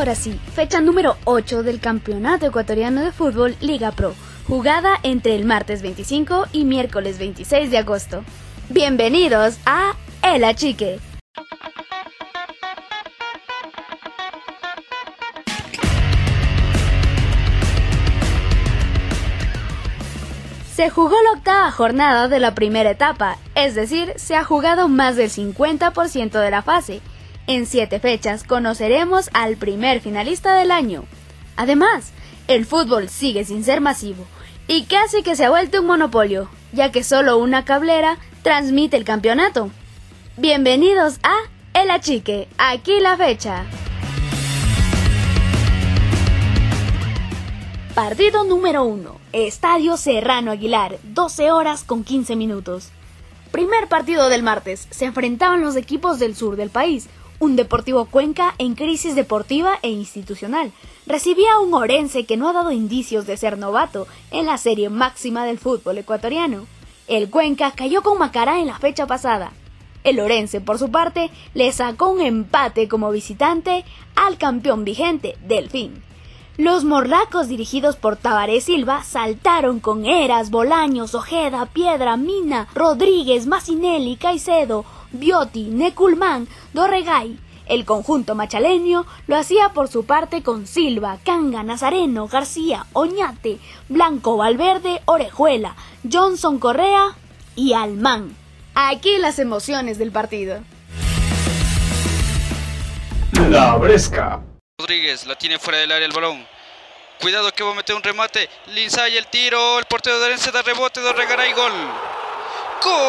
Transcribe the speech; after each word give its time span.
Ahora 0.00 0.14
sí, 0.14 0.40
fecha 0.54 0.80
número 0.80 1.18
8 1.24 1.62
del 1.62 1.78
Campeonato 1.78 2.46
Ecuatoriano 2.46 3.02
de 3.02 3.12
Fútbol 3.12 3.54
Liga 3.60 3.92
Pro, 3.92 4.14
jugada 4.48 4.98
entre 5.02 5.36
el 5.36 5.44
martes 5.44 5.82
25 5.82 6.46
y 6.52 6.64
miércoles 6.64 7.18
26 7.18 7.70
de 7.70 7.76
agosto. 7.76 8.24
Bienvenidos 8.70 9.58
a 9.66 9.94
El 10.22 10.44
Achique. 10.44 11.00
Se 20.74 20.88
jugó 20.88 21.14
la 21.24 21.32
octava 21.32 21.70
jornada 21.70 22.28
de 22.28 22.40
la 22.40 22.54
primera 22.54 22.90
etapa, 22.90 23.36
es 23.54 23.74
decir, 23.74 24.14
se 24.16 24.34
ha 24.34 24.44
jugado 24.44 24.88
más 24.88 25.16
del 25.16 25.28
50% 25.28 26.40
de 26.40 26.50
la 26.50 26.62
fase. 26.62 27.02
En 27.50 27.66
siete 27.66 27.98
fechas 27.98 28.44
conoceremos 28.44 29.28
al 29.32 29.56
primer 29.56 30.00
finalista 30.00 30.54
del 30.54 30.70
año. 30.70 31.02
Además, 31.56 32.12
el 32.46 32.64
fútbol 32.64 33.08
sigue 33.08 33.44
sin 33.44 33.64
ser 33.64 33.80
masivo 33.80 34.24
y 34.68 34.84
casi 34.84 35.24
que 35.24 35.34
se 35.34 35.46
ha 35.46 35.50
vuelto 35.50 35.80
un 35.80 35.88
monopolio, 35.88 36.48
ya 36.70 36.92
que 36.92 37.02
solo 37.02 37.38
una 37.38 37.64
cablera 37.64 38.18
transmite 38.44 38.96
el 38.96 39.02
campeonato. 39.02 39.72
Bienvenidos 40.36 41.18
a 41.24 41.34
El 41.74 41.90
Achique, 41.90 42.46
aquí 42.56 43.00
la 43.00 43.16
fecha. 43.16 43.64
Partido 47.96 48.44
número 48.44 48.84
1. 48.84 49.18
Estadio 49.32 49.96
Serrano 49.96 50.52
Aguilar, 50.52 51.00
12 51.02 51.50
horas 51.50 51.82
con 51.82 52.04
15 52.04 52.36
minutos. 52.36 52.92
Primer 53.50 53.88
partido 53.88 54.28
del 54.28 54.44
martes. 54.44 54.86
Se 54.90 55.06
enfrentaban 55.06 55.62
los 55.62 55.74
equipos 55.74 56.20
del 56.20 56.36
sur 56.36 56.54
del 56.54 56.70
país. 56.70 57.08
Un 57.42 57.56
Deportivo 57.56 58.04
Cuenca 58.04 58.54
en 58.58 58.74
crisis 58.74 59.14
deportiva 59.14 59.78
e 59.80 59.88
institucional. 59.88 60.72
Recibía 61.06 61.54
a 61.54 61.60
un 61.60 61.72
Orense 61.72 62.26
que 62.26 62.36
no 62.36 62.46
ha 62.46 62.52
dado 62.52 62.70
indicios 62.70 63.26
de 63.26 63.38
ser 63.38 63.56
novato 63.56 64.06
en 64.30 64.44
la 64.44 64.58
serie 64.58 64.90
máxima 64.90 65.46
del 65.46 65.58
fútbol 65.58 65.96
ecuatoriano. 65.96 66.66
El 67.08 67.30
Cuenca 67.30 67.70
cayó 67.70 68.02
con 68.02 68.18
Macará 68.18 68.60
en 68.60 68.66
la 68.66 68.78
fecha 68.78 69.06
pasada. 69.06 69.52
El 70.04 70.20
Orense, 70.20 70.60
por 70.60 70.78
su 70.78 70.90
parte, 70.90 71.30
le 71.54 71.72
sacó 71.72 72.10
un 72.10 72.20
empate 72.20 72.88
como 72.88 73.10
visitante 73.10 73.86
al 74.16 74.36
campeón 74.36 74.84
vigente, 74.84 75.38
Delfín. 75.48 76.09
Los 76.60 76.84
morlacos 76.84 77.48
dirigidos 77.48 77.96
por 77.96 78.18
Tabaré 78.18 78.60
Silva 78.60 79.02
saltaron 79.02 79.80
con 79.80 80.04
Eras, 80.04 80.50
Bolaños, 80.50 81.14
Ojeda, 81.14 81.64
Piedra, 81.64 82.18
Mina, 82.18 82.68
Rodríguez, 82.74 83.46
Macinelli, 83.46 84.16
Caicedo, 84.16 84.84
Biotti, 85.10 85.70
Neculman, 85.70 86.48
Dorregay. 86.74 87.38
El 87.64 87.86
conjunto 87.86 88.34
machaleño 88.34 89.06
lo 89.26 89.38
hacía 89.38 89.70
por 89.70 89.88
su 89.88 90.04
parte 90.04 90.42
con 90.42 90.66
Silva, 90.66 91.16
Canga, 91.24 91.62
Nazareno, 91.62 92.28
García, 92.28 92.84
Oñate, 92.92 93.58
Blanco, 93.88 94.36
Valverde, 94.36 95.00
Orejuela, 95.06 95.76
Johnson 96.12 96.58
Correa 96.58 97.16
y 97.56 97.72
Almán. 97.72 98.36
Aquí 98.74 99.16
las 99.18 99.38
emociones 99.38 99.96
del 99.96 100.12
partido. 100.12 100.58
La 103.48 103.76
Bresca. 103.78 104.42
Rodríguez 104.80 105.26
la 105.26 105.36
tiene 105.36 105.58
fuera 105.58 105.78
del 105.78 105.92
área 105.92 106.06
el 106.06 106.12
balón. 106.12 106.46
Cuidado 107.20 107.52
que 107.52 107.62
va 107.62 107.72
a 107.72 107.74
meter 107.74 107.94
un 107.94 108.02
remate. 108.02 108.48
Linzay 108.68 109.14
el 109.18 109.26
tiro. 109.26 109.78
El 109.78 109.84
portero 109.84 110.18
de 110.18 110.24
Orense 110.24 110.50
da 110.50 110.62
rebote. 110.62 111.02
Dorregaray 111.02 111.52
gol. 111.52 111.72
¡Gol! 112.82 113.00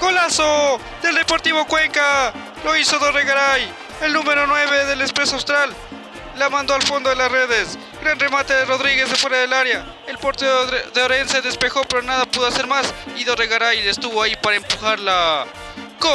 ¡Golazo! 0.00 0.78
Del 1.02 1.16
Deportivo 1.16 1.66
Cuenca. 1.66 2.32
Lo 2.62 2.76
hizo 2.76 2.96
Dorregaray. 3.00 3.68
El 4.02 4.12
número 4.12 4.46
9 4.46 4.84
del 4.84 5.00
Expreso 5.00 5.34
Austral. 5.34 5.74
La 6.38 6.48
mandó 6.48 6.74
al 6.74 6.82
fondo 6.82 7.10
de 7.10 7.16
las 7.16 7.32
redes. 7.32 7.76
Gran 8.00 8.18
remate 8.20 8.54
de 8.54 8.64
Rodríguez 8.64 9.10
de 9.10 9.16
fuera 9.16 9.38
del 9.38 9.52
área. 9.52 9.84
El 10.06 10.18
portero 10.18 10.66
de 10.66 11.02
Orense 11.02 11.42
despejó, 11.42 11.82
pero 11.82 12.00
nada 12.02 12.26
pudo 12.26 12.46
hacer 12.46 12.68
más. 12.68 12.94
Y 13.16 13.24
Dorregaray 13.24 13.88
estuvo 13.88 14.22
ahí 14.22 14.36
para 14.40 14.54
empujarla. 14.54 15.46
¡Gol! 16.00 16.12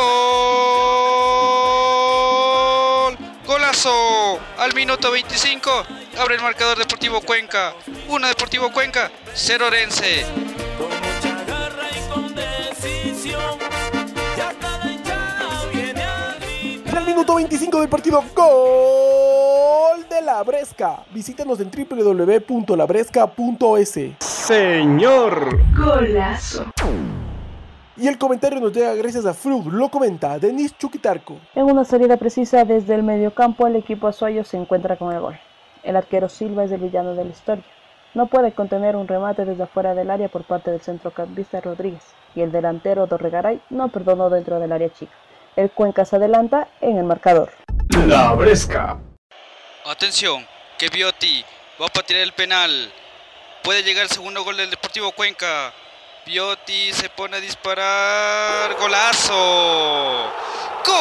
¡Golazo! 3.46 4.40
Al 4.58 4.74
minuto 4.74 5.12
25 5.12 5.86
abre 6.18 6.36
el 6.36 6.42
marcador 6.42 6.78
Deportivo 6.78 7.20
Cuenca. 7.20 7.74
1 8.08 8.28
Deportivo 8.28 8.72
Cuenca, 8.72 9.12
0 9.34 9.68
Orense. 9.68 10.26
Minuto 17.14 17.36
25 17.36 17.80
del 17.80 17.90
partido, 17.90 18.24
gol 18.36 20.10
de 20.10 20.20
la 20.24 20.42
Bresca. 20.42 21.04
Visítanos 21.14 21.60
en 21.60 21.70
www.labresca.es. 21.70 24.00
Señor. 24.20 25.60
Golazo. 25.76 26.66
Y 27.96 28.08
el 28.08 28.18
comentario 28.18 28.60
nos 28.60 28.74
llega 28.74 28.96
gracias 28.96 29.28
a 29.28 29.36
Frug, 29.36 29.72
lo 29.72 29.90
comenta 29.90 30.40
Denis 30.40 30.76
Chuquitarco. 30.76 31.38
En 31.54 31.66
una 31.66 31.86
salida 31.86 32.18
precisa 32.18 32.66
desde 32.66 32.96
el 32.96 33.04
mediocampo, 33.04 33.68
el 33.68 33.76
equipo 33.76 34.08
azuayo 34.08 34.44
se 34.44 34.58
encuentra 34.58 34.98
con 34.98 35.14
el 35.14 35.22
gol. 35.22 35.40
El 35.84 35.96
arquero 35.96 36.30
Silva 36.30 36.64
es 36.64 36.72
el 36.72 36.82
villano 36.82 37.14
de 37.14 37.26
la 37.26 37.30
historia. 37.30 37.64
No 38.16 38.26
puede 38.26 38.54
contener 38.54 38.96
un 38.96 39.08
remate 39.08 39.46
desde 39.46 39.62
afuera 39.62 39.94
del 39.94 40.10
área 40.10 40.30
por 40.30 40.46
parte 40.46 40.72
del 40.72 40.82
centrocampista 40.82 41.62
Rodríguez. 41.62 42.02
Y 42.34 42.42
el 42.42 42.52
delantero 42.52 43.06
Dorregaray 43.06 43.62
no 43.70 43.90
perdonó 43.90 44.32
dentro 44.32 44.60
del 44.60 44.72
área 44.72 44.90
chica. 44.90 45.14
El 45.56 45.70
Cuenca 45.70 46.04
se 46.04 46.16
adelanta 46.16 46.68
en 46.82 46.98
el 46.98 47.04
marcador. 47.04 47.52
La 48.08 48.34
Bresca. 48.34 48.98
Atención, 49.86 50.48
que 50.80 50.90
Biotti 50.90 51.46
va 51.80 51.88
para 51.88 52.08
tirar 52.08 52.24
el 52.24 52.34
penal. 52.34 52.92
Puede 53.64 53.84
llegar 53.84 54.04
el 54.04 54.10
segundo 54.10 54.44
gol 54.44 54.58
del 54.58 54.72
Deportivo 54.72 55.12
Cuenca. 55.12 55.72
Biotti 56.26 56.92
se 56.92 57.10
pone 57.10 57.38
a 57.38 57.40
disparar. 57.40 58.76
¡Golazo! 58.80 60.32
¡Gol! 60.86 60.98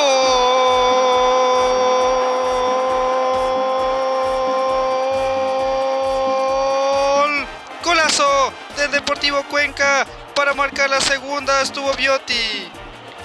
¡Golazo! 7.82 8.52
Del 8.76 8.90
Deportivo 8.90 9.42
Cuenca. 9.44 10.06
Para 10.34 10.52
marcar 10.52 10.90
la 10.90 11.00
segunda 11.00 11.62
estuvo 11.62 11.90
Biotti. 11.94 12.70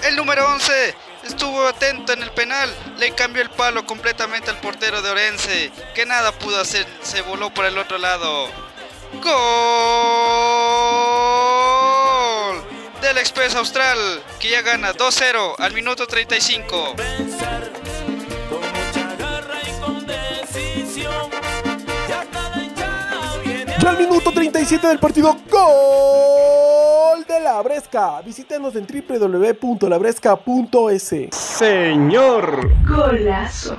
El 0.04 0.16
número 0.16 0.46
11 0.54 0.94
estuvo 1.24 1.66
atento 1.66 2.12
en 2.12 2.22
el 2.22 2.30
penal. 2.30 2.68
Le 2.98 3.12
cambió 3.12 3.42
el 3.42 3.50
palo 3.50 3.84
completamente 3.86 4.50
al 4.50 4.58
portero 4.60 5.02
de 5.02 5.10
Orense. 5.10 5.70
Que 5.94 6.06
nada 6.06 6.32
pudo 6.32 6.60
hacer. 6.60 6.86
Se 7.02 7.22
voló 7.22 7.50
por 7.50 7.64
el 7.64 7.78
otro 7.78 7.98
lado. 7.98 8.48
¡Gol! 9.22 9.38
Del 13.00 13.18
Express 13.18 13.54
Austral, 13.54 14.22
que 14.40 14.50
ya 14.50 14.62
gana 14.62 14.92
2-0 14.92 15.54
al 15.58 15.72
minuto 15.72 16.06
35. 16.06 16.96
Ya 23.80 23.90
al 23.90 23.98
minuto 23.98 24.32
37 24.32 24.86
del 24.88 24.98
partido, 24.98 25.38
gol 25.48 26.77
de 27.26 27.40
la 27.40 27.60
Bresca. 27.62 28.20
Visítanos 28.22 28.76
en 28.76 28.86
www.labresca.es. 28.86 31.14
Señor. 31.32 32.70
Golazo. 32.86 33.76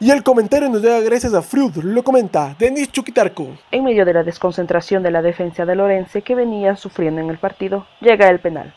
Y 0.00 0.10
el 0.10 0.22
comentario 0.22 0.68
nos 0.68 0.82
llega 0.82 1.00
gracias 1.00 1.32
a 1.32 1.40
Frud, 1.40 1.76
lo 1.82 2.02
comenta 2.02 2.54
Denis 2.58 2.92
Chuquitarco. 2.92 3.56
En 3.70 3.84
medio 3.84 4.04
de 4.04 4.12
la 4.12 4.22
desconcentración 4.22 5.02
de 5.02 5.10
la 5.10 5.22
defensa 5.22 5.64
de 5.64 5.76
Lorense 5.76 6.20
que 6.20 6.34
venía 6.34 6.76
sufriendo 6.76 7.22
en 7.22 7.30
el 7.30 7.38
partido, 7.38 7.86
llega 8.00 8.28
el 8.28 8.40
penal. 8.40 8.74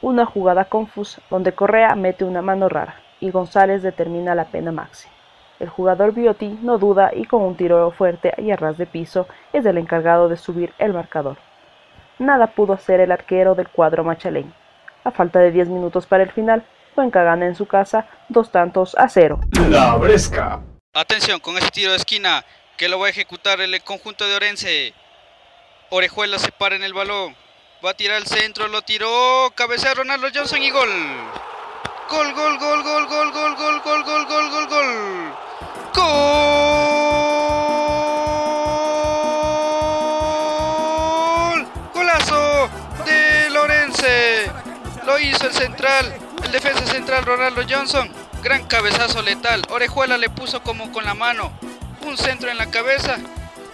Una 0.00 0.24
jugada 0.24 0.64
confusa 0.64 1.20
donde 1.28 1.52
Correa 1.52 1.94
mete 1.96 2.24
una 2.24 2.40
mano 2.40 2.70
rara 2.70 2.94
y 3.20 3.30
González 3.30 3.82
determina 3.82 4.34
la 4.34 4.46
pena 4.46 4.72
máxima. 4.72 5.12
El 5.58 5.68
jugador 5.68 6.14
Biotti 6.14 6.58
no 6.62 6.78
duda 6.78 7.10
y 7.14 7.26
con 7.26 7.42
un 7.42 7.56
tiro 7.56 7.90
fuerte 7.90 8.32
y 8.38 8.50
a 8.50 8.56
ras 8.56 8.78
de 8.78 8.86
piso 8.86 9.26
es 9.52 9.66
el 9.66 9.76
encargado 9.76 10.30
de 10.30 10.38
subir 10.38 10.72
el 10.78 10.94
marcador. 10.94 11.36
Nada 12.20 12.48
pudo 12.48 12.74
hacer 12.74 13.00
el 13.00 13.10
arquero 13.10 13.56
del 13.56 13.68
cuadro 13.68 14.04
machaleño. 14.04 14.52
A 15.02 15.10
falta 15.10 15.40
de 15.40 15.50
10 15.50 15.68
minutos 15.70 16.06
para 16.06 16.22
el 16.22 16.30
final, 16.30 16.64
Cuenca 16.94 17.22
gana 17.22 17.46
en 17.46 17.54
su 17.54 17.66
casa 17.66 18.06
dos 18.28 18.52
tantos 18.52 18.94
a 18.96 19.08
cero. 19.08 19.40
La 19.70 19.96
Bresca. 19.96 20.60
Atención 20.92 21.40
con 21.40 21.56
ese 21.56 21.70
tiro 21.70 21.92
de 21.92 21.96
esquina 21.96 22.44
que 22.76 22.88
lo 22.88 22.98
va 22.98 23.06
a 23.06 23.10
ejecutar 23.10 23.60
el 23.60 23.82
conjunto 23.82 24.26
de 24.26 24.34
Orense. 24.34 24.92
Orejuela 25.88 26.38
se 26.38 26.52
para 26.52 26.76
en 26.76 26.82
el 26.82 26.92
balón. 26.92 27.34
Va 27.84 27.90
a 27.90 27.94
tirar 27.94 28.18
al 28.18 28.26
centro, 28.26 28.68
lo 28.68 28.82
tiró. 28.82 29.50
Cabecea 29.54 29.94
Ronaldo 29.94 30.28
Johnson 30.34 30.62
y 30.62 30.70
gol. 30.70 30.90
Gol, 32.10 32.34
gol, 32.34 32.58
gol, 32.58 32.82
gol, 32.82 33.06
gol, 33.06 33.32
gol, 33.32 33.56
gol, 33.56 33.80
gol, 33.82 34.04
gol, 34.04 34.26
gol, 34.26 34.50
gol, 34.50 34.68
gol. 34.68 35.34
¡Gol! 35.94 36.99
El 46.44 46.52
defensa 46.52 46.86
central 46.86 47.24
Ronaldo 47.24 47.62
Johnson, 47.68 48.08
gran 48.42 48.66
cabezazo 48.66 49.20
letal. 49.20 49.62
Orejuela 49.68 50.16
le 50.16 50.30
puso 50.30 50.62
como 50.62 50.92
con 50.92 51.04
la 51.04 51.14
mano. 51.14 51.52
Un 52.06 52.16
centro 52.16 52.48
en 52.50 52.56
la 52.56 52.70
cabeza 52.70 53.18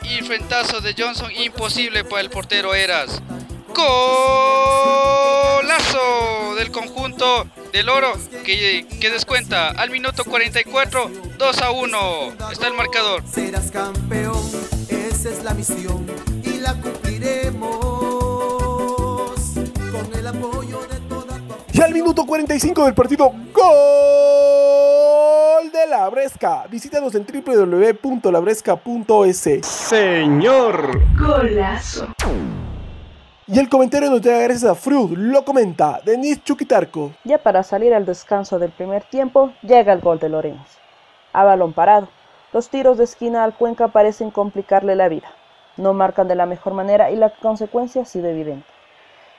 y 0.02 0.22
frentazo 0.22 0.80
de 0.80 0.94
Johnson 0.96 1.30
imposible 1.36 2.02
para 2.04 2.22
el 2.22 2.30
portero 2.30 2.74
Eras. 2.74 3.20
Golazo 3.68 4.14
del 6.56 6.70
conjunto 6.70 7.46
del 7.72 7.90
oro 7.90 8.14
que, 8.44 8.86
que 8.98 9.10
descuenta 9.10 9.68
al 9.68 9.90
minuto 9.90 10.24
44, 10.24 11.10
2 11.36 11.62
a 11.62 11.70
1. 11.72 12.36
Está 12.52 12.68
el 12.68 12.74
marcador. 12.74 13.22
Serás 13.30 13.70
campeón, 13.70 14.42
esa 14.88 15.28
es 15.28 15.44
la 15.44 15.52
misión 15.52 16.06
y 16.42 16.58
la 16.58 16.72
cumpliremos 16.74 17.45
al 21.86 21.94
minuto 21.94 22.26
45 22.26 22.84
del 22.84 22.94
partido, 22.94 23.32
gol 23.52 23.62
de 25.70 25.86
la 25.88 26.08
Bresca. 26.08 26.64
Visítanos 26.68 27.14
en 27.14 27.24
www.labresca.es. 27.24 29.64
Señor. 29.64 31.00
Golazo. 31.16 32.08
Y 33.46 33.60
el 33.60 33.68
comentario 33.68 34.10
nos 34.10 34.20
llega 34.20 34.40
gracias 34.40 34.68
a 34.68 34.74
Fruit, 34.74 35.16
lo 35.16 35.44
comenta 35.44 36.00
Denis 36.04 36.42
Chuquitarco. 36.42 37.12
Ya 37.22 37.38
para 37.38 37.62
salir 37.62 37.94
al 37.94 38.04
descanso 38.04 38.58
del 38.58 38.72
primer 38.72 39.04
tiempo, 39.04 39.52
llega 39.62 39.92
el 39.92 40.00
gol 40.00 40.18
de 40.18 40.28
Lorenz. 40.28 40.66
A 41.32 41.44
balón 41.44 41.72
parado, 41.72 42.08
los 42.52 42.68
tiros 42.68 42.98
de 42.98 43.04
esquina 43.04 43.44
al 43.44 43.54
Cuenca 43.54 43.86
parecen 43.88 44.32
complicarle 44.32 44.96
la 44.96 45.08
vida. 45.08 45.28
No 45.76 45.92
marcan 45.92 46.26
de 46.26 46.34
la 46.34 46.46
mejor 46.46 46.74
manera 46.74 47.12
y 47.12 47.16
la 47.16 47.30
consecuencia 47.30 48.02
ha 48.02 48.06
sido 48.06 48.26
evidente. 48.26 48.75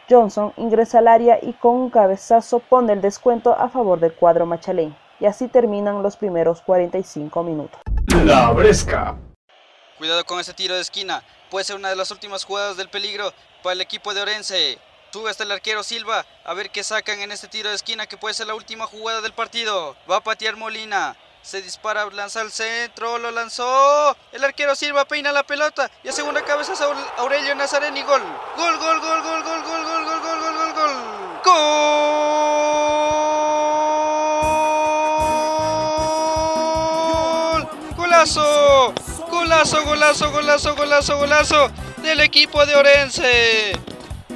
Johnson 0.09 0.53
ingresa 0.55 0.99
al 0.99 1.07
área 1.07 1.37
y 1.41 1.53
con 1.53 1.75
un 1.75 1.89
cabezazo 1.89 2.59
pone 2.59 2.93
el 2.93 3.01
descuento 3.01 3.53
a 3.57 3.69
favor 3.69 3.99
del 3.99 4.13
cuadro 4.13 4.45
machalén. 4.45 4.95
Y 5.19 5.25
así 5.25 5.47
terminan 5.47 6.03
los 6.03 6.15
primeros 6.15 6.61
45 6.61 7.43
minutos. 7.43 7.81
La 8.23 8.51
Bresca. 8.51 9.17
Cuidado 9.97 10.23
con 10.25 10.39
ese 10.39 10.53
tiro 10.53 10.75
de 10.75 10.81
esquina. 10.81 11.23
Puede 11.49 11.65
ser 11.65 11.75
una 11.75 11.89
de 11.89 11.95
las 11.95 12.11
últimas 12.11 12.45
jugadas 12.45 12.77
del 12.77 12.89
peligro 12.89 13.33
para 13.63 13.73
el 13.73 13.81
equipo 13.81 14.13
de 14.13 14.21
Orense. 14.21 14.77
Sube 15.11 15.29
hasta 15.29 15.43
el 15.43 15.51
arquero 15.51 15.83
Silva 15.83 16.25
a 16.45 16.53
ver 16.53 16.69
qué 16.69 16.83
sacan 16.83 17.19
en 17.19 17.31
este 17.31 17.47
tiro 17.47 17.69
de 17.69 17.75
esquina 17.75 18.05
que 18.05 18.17
puede 18.17 18.35
ser 18.35 18.47
la 18.47 18.55
última 18.55 18.85
jugada 18.85 19.21
del 19.21 19.33
partido. 19.33 19.95
Va 20.09 20.17
a 20.17 20.23
patear 20.23 20.55
Molina. 20.55 21.17
Se 21.47 21.61
dispara, 21.61 22.05
lanza 22.11 22.41
al 22.41 22.51
centro, 22.51 23.17
lo 23.19 23.31
lanzó. 23.31 24.17
El 24.33 24.43
arquero 24.43 24.75
Silva 24.75 25.05
peina 25.05 25.31
la 25.31 25.43
pelota 25.43 25.89
y 26.03 26.09
a 26.09 26.11
segunda 26.11 26.43
cabeza 26.43 26.73
Aurelio 27.15 27.55
Nazareni. 27.55 28.03
Gol. 28.03 28.21
Gol, 28.57 28.77
gol, 28.77 28.99
gol, 28.99 29.23
gol, 29.23 29.43
gol, 29.43 29.63
gol, 29.63 29.85
gol, 29.85 30.03
gol, 30.03 30.19
gol, 30.19 30.41
gol, 30.41 30.57
gol, 30.57 30.73
gol. 30.73 30.91
¡Gol! 31.45 31.55
¡Golazo! 37.95 38.93
¡Golazo, 39.29 39.85
golazo, 39.85 40.31
golazo, 40.31 40.75
golazo, 40.75 41.17
golazo! 41.17 41.71
Del 42.03 42.19
equipo 42.19 42.65
de 42.65 42.75
Orense. 42.75 43.71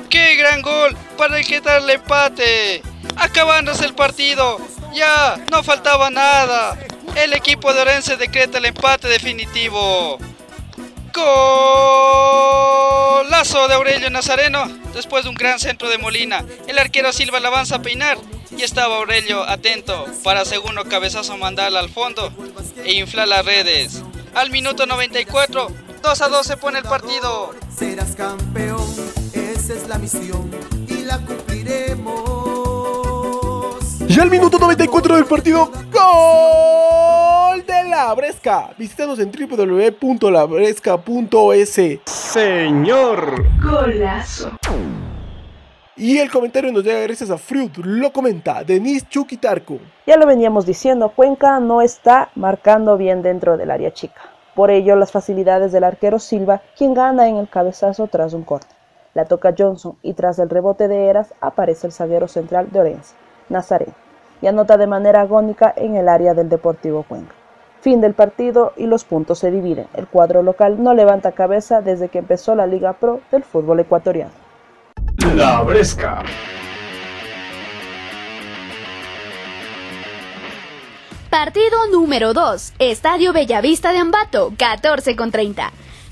¡Qué 0.09 0.35
gran 0.35 0.61
gol 0.61 0.95
para 1.17 1.39
el 1.39 1.45
que 1.45 1.59
darle 1.59 1.95
empate! 1.95 2.81
Acabándose 3.17 3.83
el 3.83 3.95
partido. 3.95 4.59
Ya, 4.93 5.35
no 5.51 5.61
faltaba 5.61 6.09
nada. 6.09 6.77
El 7.15 7.33
equipo 7.33 7.73
de 7.73 7.81
Orense 7.81 8.17
decreta 8.17 8.57
el 8.57 8.65
empate 8.65 9.07
definitivo. 9.07 10.17
Golazo 13.21 13.67
de 13.67 13.73
Aurelio 13.73 14.09
Nazareno 14.09 14.65
después 14.93 15.23
de 15.23 15.29
un 15.29 15.35
gran 15.35 15.59
centro 15.59 15.89
de 15.89 15.97
Molina. 15.97 16.45
El 16.67 16.79
arquero 16.79 17.11
Silva 17.11 17.39
la 17.39 17.49
avanza 17.49 17.75
a 17.77 17.81
peinar 17.81 18.17
y 18.55 18.63
estaba 18.63 18.97
Aurelio 18.97 19.43
atento 19.43 20.05
para 20.23 20.45
segundo 20.45 20.85
cabezazo 20.85 21.37
mandarla 21.37 21.79
al 21.79 21.89
fondo 21.89 22.31
e 22.83 22.93
inflar 22.93 23.27
las 23.27 23.45
redes. 23.45 24.01
Al 24.33 24.49
minuto 24.49 24.85
94, 24.85 25.67
2 26.01 26.21
a 26.21 26.29
2 26.29 26.47
se 26.47 26.57
pone 26.57 26.79
el 26.79 26.85
partido. 26.85 27.53
Serás 27.77 28.15
campeón, 28.15 28.87
esa 29.33 29.73
es 29.73 29.87
la 29.87 29.97
misión 29.97 30.49
y 30.87 31.03
la 31.03 31.17
cumpliremos. 31.19 32.30
Y 34.13 34.19
al 34.19 34.29
minuto 34.29 34.59
94 34.59 35.15
del 35.15 35.23
partido, 35.23 35.71
gol 35.89 37.65
de 37.65 37.89
la 37.89 38.13
Bresca. 38.13 38.71
Visítanos 38.77 39.17
en 39.19 39.31
www.labresca.es. 39.31 42.01
Señor. 42.07 43.45
Golazo. 43.63 44.51
Y 45.95 46.17
el 46.17 46.29
comentario 46.29 46.73
nos 46.73 46.83
llega 46.83 46.99
gracias 46.99 47.29
a 47.29 47.37
Fruit, 47.37 47.77
lo 47.77 48.11
comenta 48.11 48.65
Denis 48.65 49.07
Chuquitarco. 49.07 49.79
Ya 50.05 50.17
lo 50.17 50.27
veníamos 50.27 50.65
diciendo, 50.65 51.13
Cuenca 51.15 51.61
no 51.61 51.81
está 51.81 52.31
marcando 52.35 52.97
bien 52.97 53.21
dentro 53.21 53.55
del 53.55 53.71
área 53.71 53.93
chica. 53.93 54.19
Por 54.55 54.71
ello, 54.71 54.97
las 54.97 55.13
facilidades 55.13 55.71
del 55.71 55.85
arquero 55.85 56.19
Silva, 56.19 56.61
quien 56.77 56.93
gana 56.93 57.29
en 57.29 57.37
el 57.37 57.47
cabezazo 57.47 58.07
tras 58.07 58.33
un 58.33 58.43
corte. 58.43 58.75
La 59.13 59.23
toca 59.23 59.55
Johnson 59.57 59.95
y 60.01 60.15
tras 60.15 60.37
el 60.39 60.49
rebote 60.49 60.89
de 60.89 61.05
Eras 61.05 61.33
aparece 61.39 61.87
el 61.87 61.93
zaguero 61.93 62.27
central 62.27 62.69
de 62.71 62.81
Orense, 62.81 63.15
Nazareno, 63.51 63.93
y 64.41 64.47
anota 64.47 64.77
de 64.77 64.87
manera 64.87 65.21
agónica 65.21 65.73
en 65.75 65.95
el 65.95 66.09
área 66.09 66.33
del 66.33 66.49
Deportivo 66.49 67.03
Cuenca. 67.03 67.35
Fin 67.81 67.99
del 67.99 68.13
partido 68.13 68.73
y 68.77 68.85
los 68.85 69.03
puntos 69.03 69.39
se 69.39 69.51
dividen. 69.51 69.87
El 69.93 70.07
cuadro 70.07 70.43
local 70.43 70.81
no 70.83 70.93
levanta 70.93 71.31
cabeza 71.31 71.81
desde 71.81 72.09
que 72.09 72.19
empezó 72.19 72.55
la 72.55 72.67
Liga 72.67 72.93
Pro 72.93 73.21
del 73.31 73.43
fútbol 73.43 73.79
ecuatoriano. 73.79 74.31
La 75.35 75.61
Bresca. 75.61 76.23
Partido 81.31 81.87
número 81.91 82.33
2. 82.33 82.73
Estadio 82.77 83.33
Bellavista 83.33 83.91
de 83.93 83.99
Ambato, 83.99 84.51
14 84.57 85.15
con 85.15 85.31
30. 85.31 85.71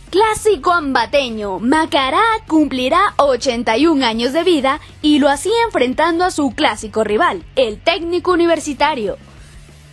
Clásico 0.10 0.72
ambateño. 0.72 1.60
Macará 1.60 2.24
cumplirá 2.48 3.14
81 3.18 4.04
años 4.04 4.34
de 4.34 4.44
vida 4.44 4.80
y 5.04 5.20
lo 5.20 5.30
hacía 5.30 5.54
enfrentando 5.66 6.26
a 6.26 6.32
su 6.32 6.50
clásico 6.56 7.04
rival, 7.04 7.44
el 7.56 7.80
técnico 7.80 8.32
universitario. 8.32 9.18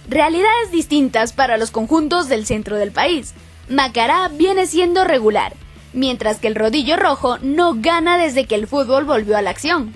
Realidades 0.08 0.70
distintas 0.72 1.34
para 1.34 1.58
los 1.58 1.70
conjuntos 1.70 2.28
del 2.28 2.46
centro 2.46 2.76
del 2.76 2.92
país. 2.92 3.34
Macará 3.68 4.28
viene 4.28 4.66
siendo 4.66 5.04
regular, 5.04 5.52
mientras 5.92 6.38
que 6.38 6.48
el 6.48 6.54
rodillo 6.54 6.96
rojo 6.96 7.36
no 7.42 7.74
gana 7.76 8.16
desde 8.16 8.46
que 8.46 8.54
el 8.54 8.66
fútbol 8.66 9.04
volvió 9.04 9.36
a 9.36 9.42
la 9.42 9.50
acción. 9.50 9.92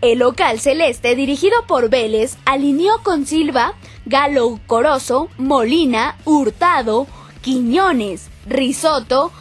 El 0.00 0.18
local 0.18 0.58
celeste, 0.58 1.14
dirigido 1.14 1.64
por 1.68 1.90
Vélez, 1.90 2.38
alineó 2.44 3.04
con 3.04 3.24
Silva, 3.26 3.74
Galo 4.04 4.58
Corozo, 4.66 5.28
Molina, 5.38 6.16
Hurtado, 6.24 7.06
Quiñones, 7.40 8.31
Risotto, 8.46 9.32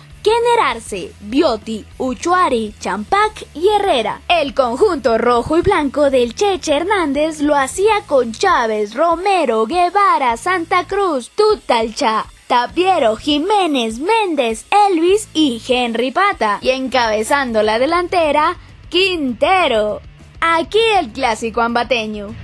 Arce, 0.64 1.12
Bioti, 1.22 1.86
Uchuari, 1.98 2.74
Champac 2.80 3.46
y 3.54 3.68
Herrera. 3.70 4.22
El 4.28 4.54
conjunto 4.54 5.18
rojo 5.18 5.58
y 5.58 5.62
blanco 5.62 6.10
del 6.10 6.36
Cheche 6.36 6.76
Hernández 6.76 7.42
lo 7.42 7.56
hacía 7.56 8.02
con 8.06 8.32
Chávez, 8.32 8.94
Romero, 8.94 9.66
Guevara, 9.66 10.38
Santa 10.38 10.86
Cruz, 10.86 11.32
Tutalcha, 11.32 12.26
Tapiero, 12.48 13.16
Jiménez, 13.16 14.00
Méndez, 14.00 14.66
Elvis 14.90 15.30
y 15.34 15.62
Henry 15.68 16.12
Pata. 16.12 16.60
Y 16.62 16.70
encabezando 16.70 17.64
la 17.64 17.80
delantera, 17.80 18.58
Quintero. 18.90 20.02
Aquí 20.40 20.80
el 21.00 21.12
clásico 21.12 21.62
ambateño. 21.62 22.36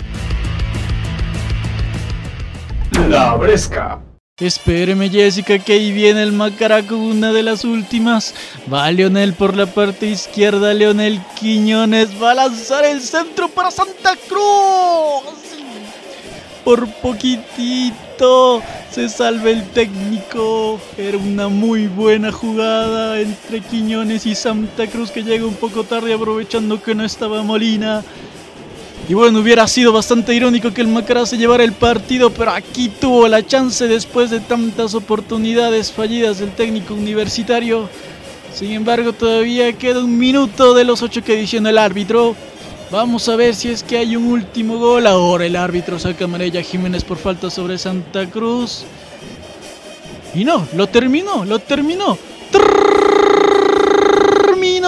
La 3.09 3.35
Bresca. 3.35 4.06
Espéreme 4.39 5.09
Jessica 5.09 5.57
que 5.57 5.73
ahí 5.73 5.91
viene 5.91 6.21
el 6.21 6.31
Macará 6.31 6.83
con 6.83 6.99
una 6.99 7.33
de 7.33 7.41
las 7.41 7.63
últimas. 7.63 8.35
Va 8.71 8.91
Leonel 8.91 9.33
por 9.33 9.57
la 9.57 9.65
parte 9.65 10.05
izquierda, 10.05 10.75
Leonel 10.75 11.19
Quiñones 11.39 12.09
va 12.21 12.31
a 12.31 12.35
lanzar 12.35 12.85
el 12.85 13.01
centro 13.01 13.49
para 13.49 13.71
Santa 13.71 14.15
Cruz. 14.29 15.33
Por 16.63 16.87
poquitito 17.01 18.61
se 18.91 19.09
salva 19.09 19.49
el 19.49 19.67
técnico. 19.71 20.79
Era 20.99 21.17
una 21.17 21.47
muy 21.47 21.87
buena 21.87 22.31
jugada 22.31 23.19
entre 23.19 23.61
Quiñones 23.61 24.27
y 24.27 24.35
Santa 24.35 24.85
Cruz 24.85 25.09
que 25.09 25.23
llega 25.23 25.47
un 25.47 25.55
poco 25.55 25.83
tarde 25.83 26.13
aprovechando 26.13 26.79
que 26.79 26.93
no 26.93 27.03
estaba 27.03 27.41
Molina. 27.41 28.03
Y 29.09 29.13
bueno, 29.13 29.39
hubiera 29.39 29.65
sido 29.67 29.93
bastante 29.93 30.33
irónico 30.35 30.73
que 30.73 30.81
el 30.81 30.87
Macará 30.87 31.25
se 31.25 31.37
llevara 31.37 31.63
el 31.63 31.71
partido, 31.71 32.29
pero 32.29 32.51
aquí 32.51 32.89
tuvo 32.89 33.27
la 33.29 33.45
chance 33.45 33.87
después 33.87 34.29
de 34.29 34.41
tantas 34.41 34.95
oportunidades 34.95 35.93
fallidas 35.93 36.39
del 36.39 36.51
técnico 36.51 36.93
universitario. 36.93 37.87
Sin 38.53 38.71
embargo, 38.71 39.13
todavía 39.13 39.71
queda 39.71 40.03
un 40.03 40.17
minuto 40.17 40.73
de 40.73 40.83
los 40.83 41.01
ocho 41.03 41.23
que 41.23 41.33
adiciona 41.33 41.69
el 41.69 41.77
árbitro. 41.77 42.35
Vamos 42.91 43.29
a 43.29 43.37
ver 43.37 43.55
si 43.55 43.69
es 43.69 43.81
que 43.81 43.97
hay 43.97 44.17
un 44.17 44.25
último 44.25 44.77
gol. 44.77 45.07
Ahora 45.07 45.45
el 45.45 45.55
árbitro 45.55 45.97
saca 45.99 46.25
amarilla 46.25 46.61
Jiménez 46.61 47.05
por 47.05 47.17
falta 47.17 47.49
sobre 47.49 47.77
Santa 47.77 48.25
Cruz. 48.29 48.83
Y 50.35 50.43
no, 50.43 50.67
lo 50.75 50.87
terminó, 50.87 51.45
lo 51.45 51.59
terminó. 51.59 52.17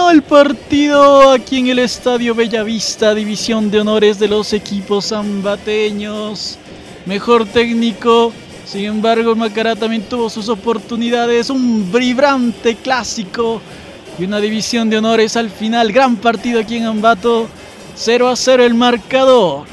El 0.08 0.22
partido 0.22 1.30
aquí 1.30 1.58
en 1.58 1.68
el 1.68 1.78
Estadio 1.78 2.34
Bellavista, 2.34 3.14
División 3.14 3.70
de 3.70 3.80
Honores 3.80 4.18
de 4.18 4.26
los 4.26 4.52
equipos 4.52 5.12
ambateños. 5.12 6.58
Mejor 7.06 7.46
técnico, 7.46 8.32
sin 8.64 8.86
embargo, 8.86 9.36
Macará 9.36 9.76
también 9.76 10.02
tuvo 10.02 10.28
sus 10.28 10.48
oportunidades. 10.48 11.48
Un 11.48 11.92
vibrante 11.92 12.74
clásico 12.74 13.60
y 14.18 14.24
una 14.24 14.40
división 14.40 14.90
de 14.90 14.98
honores 14.98 15.36
al 15.36 15.48
final. 15.48 15.92
Gran 15.92 16.16
partido 16.16 16.58
aquí 16.58 16.78
en 16.78 16.86
Ambato. 16.86 17.48
0 17.94 18.28
a 18.28 18.34
0 18.34 18.64
el 18.64 18.74
marcador. 18.74 19.66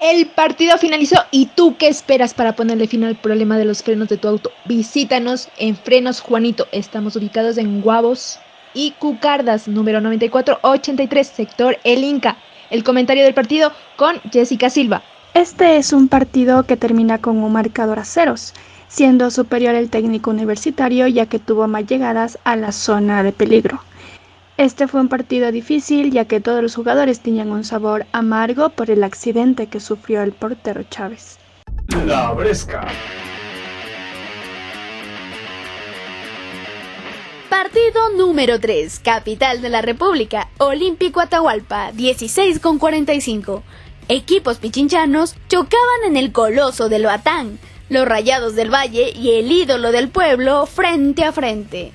El 0.00 0.26
partido 0.26 0.78
finalizó 0.78 1.16
y 1.30 1.46
tú 1.46 1.76
qué 1.76 1.88
esperas 1.88 2.32
para 2.32 2.56
ponerle 2.56 2.86
fin 2.86 3.04
al 3.04 3.16
problema 3.16 3.58
de 3.58 3.66
los 3.66 3.82
frenos 3.82 4.08
de 4.08 4.16
tu 4.16 4.28
auto. 4.28 4.50
Visítanos 4.64 5.48
en 5.58 5.76
Frenos 5.76 6.20
Juanito. 6.20 6.66
Estamos 6.72 7.16
ubicados 7.16 7.58
en 7.58 7.82
Guavos 7.82 8.38
y 8.74 8.90
Cucardas, 8.98 9.68
número 9.68 10.00
9483, 10.00 11.26
sector 11.26 11.78
El 11.84 12.04
Inca. 12.04 12.36
El 12.70 12.84
comentario 12.84 13.24
del 13.24 13.34
partido 13.34 13.72
con 13.96 14.20
Jessica 14.32 14.68
Silva. 14.68 15.02
Este 15.32 15.76
es 15.76 15.92
un 15.92 16.08
partido 16.08 16.64
que 16.64 16.76
termina 16.76 17.18
con 17.18 17.38
un 17.38 17.52
marcador 17.52 17.98
a 17.98 18.04
ceros, 18.04 18.52
siendo 18.88 19.30
superior 19.30 19.74
el 19.74 19.90
técnico 19.90 20.30
universitario 20.30 21.06
ya 21.06 21.26
que 21.26 21.38
tuvo 21.38 21.66
más 21.68 21.86
llegadas 21.86 22.38
a 22.44 22.56
la 22.56 22.72
zona 22.72 23.22
de 23.22 23.32
peligro. 23.32 23.80
Este 24.56 24.86
fue 24.86 25.00
un 25.00 25.08
partido 25.08 25.50
difícil 25.50 26.12
ya 26.12 26.26
que 26.26 26.40
todos 26.40 26.62
los 26.62 26.76
jugadores 26.76 27.20
tenían 27.20 27.50
un 27.50 27.64
sabor 27.64 28.06
amargo 28.12 28.70
por 28.70 28.90
el 28.90 29.02
accidente 29.02 29.66
que 29.66 29.80
sufrió 29.80 30.22
el 30.22 30.32
portero 30.32 30.84
Chávez. 30.84 31.38
La 32.06 32.32
Bresca. 32.32 32.86
Partido 37.56 38.10
número 38.16 38.58
3, 38.58 38.98
capital 38.98 39.62
de 39.62 39.68
la 39.68 39.80
República, 39.80 40.48
Olímpico 40.58 41.20
Atahualpa, 41.20 41.92
16 41.92 42.58
con 42.58 42.80
45. 42.80 43.62
Equipos 44.08 44.58
pichinchanos 44.58 45.36
chocaban 45.46 46.02
en 46.04 46.16
el 46.16 46.32
coloso 46.32 46.88
del 46.88 47.04
Batán, 47.04 47.60
los 47.88 48.08
Rayados 48.08 48.56
del 48.56 48.74
Valle 48.74 49.12
y 49.14 49.36
el 49.36 49.52
ídolo 49.52 49.92
del 49.92 50.08
pueblo 50.08 50.66
frente 50.66 51.22
a 51.22 51.30
frente. 51.30 51.92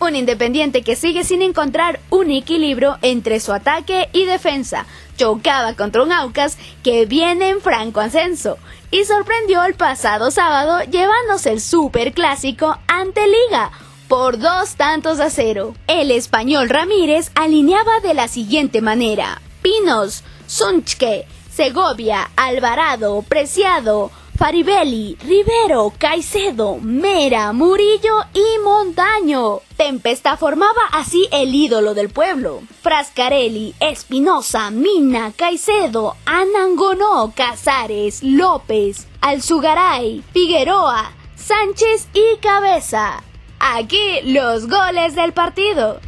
Un 0.00 0.16
independiente 0.16 0.80
que 0.80 0.96
sigue 0.96 1.24
sin 1.24 1.42
encontrar 1.42 2.00
un 2.08 2.30
equilibrio 2.30 2.96
entre 3.02 3.38
su 3.38 3.52
ataque 3.52 4.08
y 4.14 4.24
defensa. 4.24 4.86
Chocaba 5.18 5.74
contra 5.74 6.04
un 6.04 6.12
Aucas 6.12 6.56
que 6.82 7.04
viene 7.04 7.50
en 7.50 7.60
franco 7.60 8.00
ascenso 8.00 8.56
y 8.90 9.04
sorprendió 9.04 9.62
el 9.64 9.74
pasado 9.74 10.30
sábado 10.30 10.82
llevándose 10.90 11.52
el 11.52 11.60
super 11.60 12.14
clásico 12.14 12.78
ante 12.86 13.20
Liga 13.26 13.72
por 14.12 14.36
dos 14.36 14.74
tantos 14.74 15.20
a 15.20 15.30
cero. 15.30 15.74
El 15.86 16.10
español 16.10 16.68
Ramírez 16.68 17.30
alineaba 17.34 18.00
de 18.00 18.12
la 18.12 18.28
siguiente 18.28 18.82
manera: 18.82 19.40
Pinos, 19.62 20.22
Sunchke, 20.46 21.26
Segovia, 21.50 22.30
Alvarado, 22.36 23.22
Preciado, 23.26 24.10
Faribelli, 24.36 25.16
Rivero, 25.24 25.94
Caicedo, 25.96 26.76
Mera, 26.76 27.54
Murillo 27.54 28.18
y 28.34 28.62
Montaño. 28.62 29.60
Tempesta 29.78 30.36
formaba 30.36 30.82
así 30.92 31.26
el 31.32 31.54
ídolo 31.54 31.94
del 31.94 32.10
pueblo. 32.10 32.60
Frascarelli, 32.82 33.74
Espinosa, 33.80 34.70
Mina, 34.70 35.32
Caicedo, 35.34 36.16
Anangonó, 36.26 37.32
Casares, 37.34 38.22
López, 38.22 39.06
Alzugaray, 39.22 40.22
Figueroa, 40.34 41.12
Sánchez 41.34 42.08
y 42.12 42.36
Cabeza. 42.42 43.22
Aquí 43.64 44.20
los 44.24 44.66
goles 44.66 45.14
del 45.14 45.32
partido. 45.32 46.00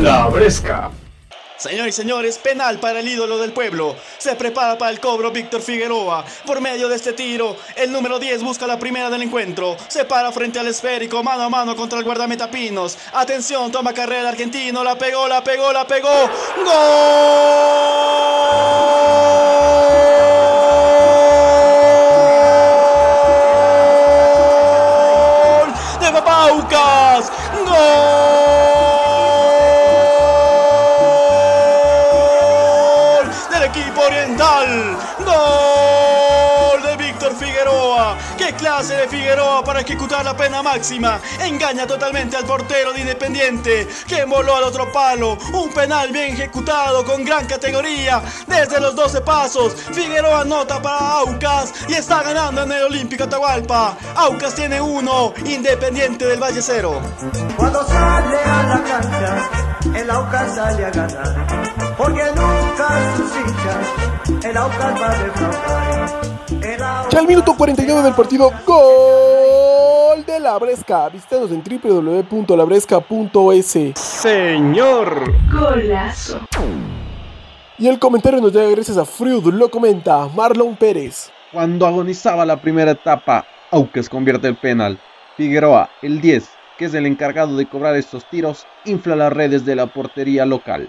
La 0.00 0.26
Bresca. 0.26 0.90
Señores 1.56 1.94
y 1.94 2.02
señores, 2.02 2.38
penal 2.38 2.80
para 2.80 2.98
el 2.98 3.06
ídolo 3.06 3.38
del 3.38 3.52
pueblo. 3.52 3.94
Se 4.18 4.34
prepara 4.34 4.76
para 4.76 4.90
el 4.90 4.98
cobro 4.98 5.30
Víctor 5.30 5.62
Figueroa. 5.62 6.24
Por 6.44 6.60
medio 6.60 6.88
de 6.88 6.96
este 6.96 7.12
tiro, 7.12 7.56
el 7.76 7.92
número 7.92 8.18
10 8.18 8.42
busca 8.42 8.66
la 8.66 8.76
primera 8.76 9.08
del 9.08 9.22
encuentro. 9.22 9.76
Se 9.86 10.04
para 10.04 10.32
frente 10.32 10.58
al 10.58 10.66
esférico, 10.66 11.22
mano 11.22 11.44
a 11.44 11.48
mano 11.48 11.76
contra 11.76 12.00
el 12.00 12.04
guardameta 12.04 12.50
Pinos. 12.50 12.98
Atención, 13.12 13.70
toma 13.70 13.94
carrera 13.94 14.30
argentino. 14.30 14.82
La 14.82 14.98
pegó, 14.98 15.28
la 15.28 15.44
pegó, 15.44 15.72
la 15.72 15.86
pegó. 15.86 16.28
¡Gol! 16.64 18.03
¡Qué 38.74 38.80
clase 38.80 38.96
de 38.96 39.08
Figueroa 39.08 39.62
para 39.62 39.82
ejecutar 39.82 40.24
la 40.24 40.36
pena 40.36 40.60
máxima! 40.60 41.20
Engaña 41.38 41.86
totalmente 41.86 42.36
al 42.36 42.44
portero 42.44 42.92
de 42.92 43.02
Independiente, 43.02 43.86
que 44.04 44.24
voló 44.24 44.56
al 44.56 44.64
otro 44.64 44.90
palo. 44.90 45.38
Un 45.52 45.72
penal 45.72 46.10
bien 46.10 46.34
ejecutado 46.34 47.04
con 47.04 47.24
gran 47.24 47.46
categoría. 47.46 48.20
Desde 48.48 48.80
los 48.80 48.96
12 48.96 49.20
pasos, 49.20 49.76
Figueroa 49.92 50.40
anota 50.40 50.82
para 50.82 51.12
Aucas 51.18 51.72
y 51.88 51.92
está 51.92 52.24
ganando 52.24 52.64
en 52.64 52.72
el 52.72 52.82
Olímpico 52.82 53.22
Atahualpa. 53.22 53.96
Aucas 54.16 54.56
tiene 54.56 54.80
uno, 54.80 55.32
Independiente 55.44 56.26
del 56.26 56.42
Valle 56.42 56.60
cero. 56.60 57.00
Cuando 57.56 57.86
sale 57.86 58.38
a 58.38 58.62
la 58.64 58.82
cancha, 58.82 59.50
el 59.94 60.10
Aucas 60.10 60.54
sale 60.54 60.84
a 60.86 60.90
ganar. 60.90 61.46
Porque 61.96 62.22
nunca 62.34 63.14
sus 63.16 63.30
hinchas, 63.36 63.86
el 64.44 64.56
Aucas 64.56 65.00
va 65.00 65.10
a 65.10 65.18
defraudar. 65.22 66.10
El 66.62 66.82
Aucas- 66.82 67.12
Ya 67.12 67.18
al 67.18 67.26
minuto 67.26 67.54
49 67.56 68.02
del 68.02 68.14
partido, 68.14 68.50
gol 68.66 70.24
de 70.26 70.40
la 70.40 70.58
Bresca. 70.58 71.08
Visítanos 71.08 71.50
en 71.50 71.62
www.labresca.es. 71.62 73.92
Señor. 73.98 75.32
Golazo. 75.52 76.40
Y 77.78 77.88
el 77.88 77.98
comentario 77.98 78.40
nos 78.40 78.52
llega 78.52 78.70
gracias 78.70 78.96
a 78.96 79.04
Freud, 79.04 79.52
lo 79.52 79.68
comenta 79.68 80.28
Marlon 80.34 80.76
Pérez. 80.76 81.30
Cuando 81.52 81.86
agonizaba 81.86 82.44
la 82.46 82.56
primera 82.60 82.92
etapa, 82.92 83.44
Aucas 83.70 84.08
convierte 84.08 84.48
el 84.48 84.56
penal. 84.56 84.98
Figueroa, 85.36 85.88
el 86.02 86.20
10, 86.20 86.48
que 86.78 86.86
es 86.86 86.94
el 86.94 87.06
encargado 87.06 87.56
de 87.56 87.66
cobrar 87.66 87.96
estos 87.96 88.24
tiros, 88.30 88.66
infla 88.84 89.16
las 89.16 89.32
redes 89.32 89.64
de 89.64 89.76
la 89.76 89.86
portería 89.86 90.44
local. 90.46 90.88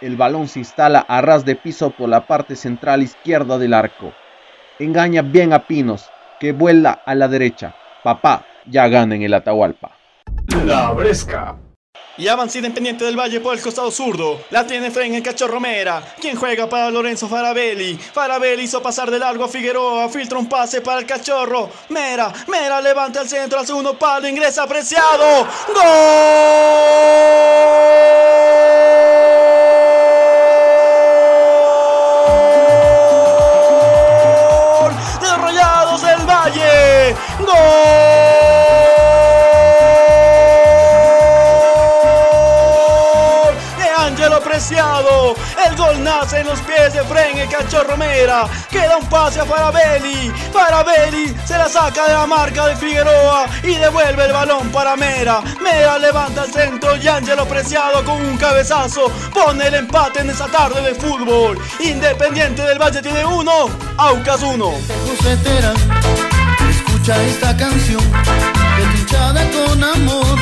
El 0.00 0.16
balón 0.16 0.48
se 0.48 0.58
instala 0.58 1.04
a 1.08 1.20
ras 1.20 1.44
de 1.44 1.56
piso 1.56 1.90
por 1.90 2.08
la 2.08 2.26
parte 2.26 2.56
central 2.56 3.02
izquierda 3.02 3.58
del 3.58 3.74
arco. 3.74 4.12
Engaña 4.78 5.22
bien 5.22 5.52
a 5.52 5.60
Pinos, 5.60 6.10
que 6.40 6.52
vuela 6.52 7.00
a 7.06 7.14
la 7.14 7.28
derecha. 7.28 7.74
Papá 8.02 8.44
ya 8.66 8.88
gana 8.88 9.14
en 9.14 9.22
el 9.22 9.34
Atahualpa. 9.34 9.92
La 10.66 10.90
Bresca. 10.92 11.56
Y 12.16 12.28
avanza 12.28 12.58
Independiente 12.58 13.04
del 13.04 13.18
Valle 13.18 13.40
por 13.40 13.54
el 13.54 13.60
costado 13.60 13.90
zurdo. 13.90 14.44
La 14.50 14.66
tiene 14.66 14.90
Fren 14.90 15.14
el 15.14 15.22
cachorro 15.22 15.58
Mera. 15.58 16.14
Quien 16.20 16.36
juega 16.36 16.68
para 16.68 16.90
Lorenzo 16.90 17.28
Farabelli. 17.28 17.96
Farabelli 17.96 18.62
hizo 18.62 18.80
pasar 18.80 19.10
de 19.10 19.18
largo 19.18 19.44
a 19.44 19.48
Figueroa. 19.48 20.08
Filtra 20.08 20.38
un 20.38 20.48
pase 20.48 20.80
para 20.80 21.00
el 21.00 21.06
cachorro. 21.06 21.70
Mera. 21.88 22.32
Mera 22.46 22.80
levanta 22.80 23.20
el 23.20 23.28
centro 23.28 23.58
al 23.58 23.66
segundo 23.66 23.98
palo. 23.98 24.28
Ingresa 24.28 24.62
apreciado. 24.62 25.48
¡Gol! 25.66 25.84
¡Gol! 37.40 38.13
El 44.70 45.76
gol 45.76 46.02
nace 46.02 46.40
en 46.40 46.46
los 46.46 46.58
pies 46.60 46.94
de 46.94 47.04
Fren 47.04 47.36
el 47.36 47.48
cachorro 47.50 47.98
Mera. 47.98 48.48
Queda 48.70 48.96
un 48.96 49.06
pase 49.10 49.40
a 49.40 49.44
Farabelli. 49.44 50.32
Farabelli 50.52 51.34
se 51.44 51.58
la 51.58 51.68
saca 51.68 52.06
de 52.06 52.14
la 52.14 52.26
marca 52.26 52.68
de 52.68 52.76
Figueroa 52.76 53.46
y 53.62 53.74
devuelve 53.74 54.24
el 54.24 54.32
balón 54.32 54.70
para 54.70 54.96
Mera. 54.96 55.42
Mera 55.60 55.98
levanta 55.98 56.44
el 56.44 56.52
centro 56.52 56.96
y 56.96 57.06
Ángelo 57.06 57.44
Preciado 57.44 58.02
con 58.04 58.24
un 58.24 58.38
cabezazo 58.38 59.12
pone 59.34 59.66
el 59.66 59.74
empate 59.74 60.20
en 60.20 60.30
esa 60.30 60.46
tarde 60.46 60.80
de 60.80 60.94
fútbol. 60.94 61.58
Independiente 61.80 62.62
del 62.62 62.78
Valle 62.78 63.02
tiene 63.02 63.22
uno, 63.22 63.68
Aucas 63.98 64.42
uno. 64.42 64.72
Escucha 66.70 67.22
esta 67.22 67.54
canción, 67.54 68.02
con 69.52 69.84
amor 69.84 70.38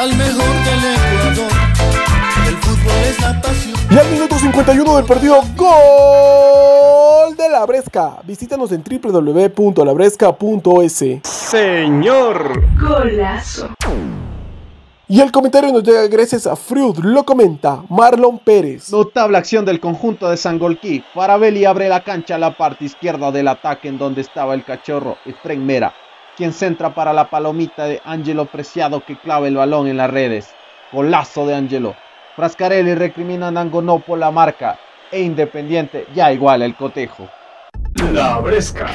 al 0.00 0.16
mejor 0.16 0.64
del 0.64 0.84
Ecuador. 0.94 1.99
Y 3.90 3.98
al 3.98 4.08
minuto 4.08 4.38
51 4.38 4.96
del 4.96 5.04
partido, 5.04 5.42
gol 5.56 7.36
de 7.36 7.48
la 7.48 7.66
Bresca. 7.66 8.18
Visítanos 8.22 8.70
en 8.70 8.84
www.labresca.es. 8.84 11.04
Señor. 11.24 12.62
Golazo. 12.80 13.70
Y 15.08 15.20
el 15.20 15.32
comentario 15.32 15.72
nos 15.72 15.82
llega 15.82 16.06
gracias 16.06 16.46
a 16.46 16.54
Fruit, 16.54 16.98
lo 16.98 17.24
comenta 17.24 17.82
Marlon 17.88 18.38
Pérez. 18.38 18.92
Notable 18.92 19.38
acción 19.38 19.64
del 19.64 19.80
conjunto 19.80 20.30
de 20.30 20.36
Sangolquí. 20.36 21.02
Farabelli 21.12 21.64
abre 21.64 21.88
la 21.88 22.04
cancha 22.04 22.36
a 22.36 22.38
la 22.38 22.56
parte 22.56 22.84
izquierda 22.84 23.32
del 23.32 23.48
ataque 23.48 23.88
en 23.88 23.98
donde 23.98 24.20
estaba 24.20 24.54
el 24.54 24.64
cachorro 24.64 25.16
Efren 25.26 25.66
Mera, 25.66 25.92
quien 26.36 26.52
centra 26.52 26.94
para 26.94 27.12
la 27.12 27.28
palomita 27.28 27.86
de 27.86 28.00
Angelo 28.04 28.46
Preciado 28.46 29.04
que 29.04 29.18
clava 29.18 29.48
el 29.48 29.56
balón 29.56 29.88
en 29.88 29.96
las 29.96 30.12
redes. 30.12 30.50
Golazo 30.92 31.44
de 31.44 31.56
Angelo. 31.56 31.96
Frascarelli 32.36 32.94
recrimina 32.94 33.48
a 33.48 33.50
Nangonó 33.50 33.98
por 33.98 34.18
la 34.18 34.30
marca 34.30 34.78
e 35.10 35.20
Independiente 35.20 36.06
ya 36.14 36.32
igual 36.32 36.62
el 36.62 36.76
cotejo. 36.76 37.28
La 38.12 38.38
Bresca. 38.38 38.88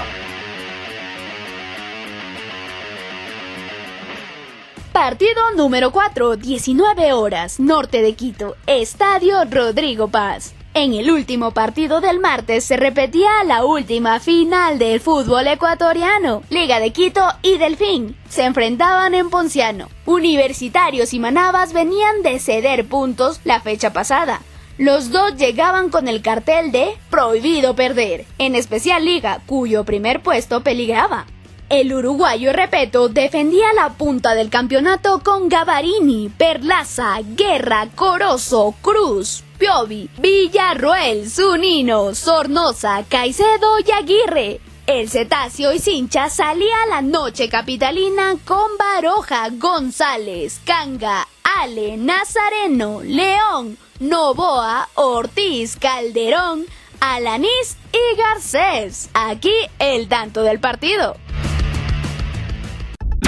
Partido 4.92 5.42
número 5.58 5.92
4, 5.92 6.38
19 6.38 7.12
horas, 7.12 7.60
norte 7.60 8.02
de 8.02 8.14
Quito, 8.14 8.56
Estadio 8.66 9.44
Rodrigo 9.52 10.08
Paz. 10.08 10.56
En 10.78 10.94
el 10.94 11.10
último 11.10 11.52
partido 11.52 12.02
del 12.02 12.20
martes 12.20 12.66
se 12.66 12.76
repetía 12.76 13.46
la 13.46 13.64
última 13.64 14.20
final 14.20 14.78
del 14.78 15.00
fútbol 15.00 15.48
ecuatoriano. 15.48 16.44
Liga 16.50 16.82
de 16.82 16.92
Quito 16.92 17.26
y 17.42 17.58
Delfín 17.58 18.18
se 18.28 18.44
enfrentaban 18.44 19.14
en 19.14 19.30
Ponciano. 19.30 19.88
Universitarios 20.06 21.14
y 21.14 21.20
Manabas 21.20 21.72
venían 21.72 22.24
de 22.24 22.40
ceder 22.40 22.86
puntos 22.86 23.40
la 23.46 23.62
fecha 23.62 23.94
pasada. 23.94 24.42
Los 24.78 25.12
dos 25.12 25.38
llegaban 25.38 25.90
con 25.90 26.10
el 26.10 26.22
cartel 26.22 26.74
de 26.74 26.90
prohibido 27.10 27.78
perder, 27.78 28.26
en 28.38 28.54
especial 28.54 29.06
Liga, 29.06 29.40
cuyo 29.46 29.86
primer 29.86 30.22
puesto 30.22 30.60
peligraba. 30.60 31.26
El 31.68 31.92
uruguayo 31.94 32.54
Repeto 32.54 33.10
defendía 33.10 33.74
la 33.74 33.90
punta 33.90 34.36
del 34.36 34.52
campeonato 34.52 35.22
con 35.24 35.50
Gavarini, 35.50 36.30
Perlaza, 36.30 37.18
Guerra, 37.24 37.88
Corozo, 37.96 38.76
Cruz, 38.84 39.44
Piovi, 39.58 40.08
Villarroel, 40.20 41.28
Zunino, 41.28 42.14
Sornosa, 42.14 43.04
Caicedo 43.10 43.80
y 43.84 43.92
Aguirre. 43.92 44.62
El 44.86 45.10
cetáceo 45.10 45.74
y 45.74 45.80
cincha 45.80 46.30
salía 46.30 46.84
a 46.84 46.88
la 46.88 47.02
noche 47.02 47.50
capitalina 47.50 48.36
con 48.46 48.78
Baroja, 48.78 49.50
González, 49.50 50.62
Canga, 50.66 51.28
Ale, 51.62 51.98
Nazareno, 51.98 53.02
León, 53.04 53.80
Novoa, 54.00 54.88
Ortiz, 54.94 55.78
Calderón, 55.78 56.68
Alanís 57.00 57.76
y 57.92 58.18
Garcés. 58.18 59.10
Aquí 59.16 59.56
el 59.80 60.08
tanto 60.08 60.44
del 60.44 60.60
partido. 60.60 61.18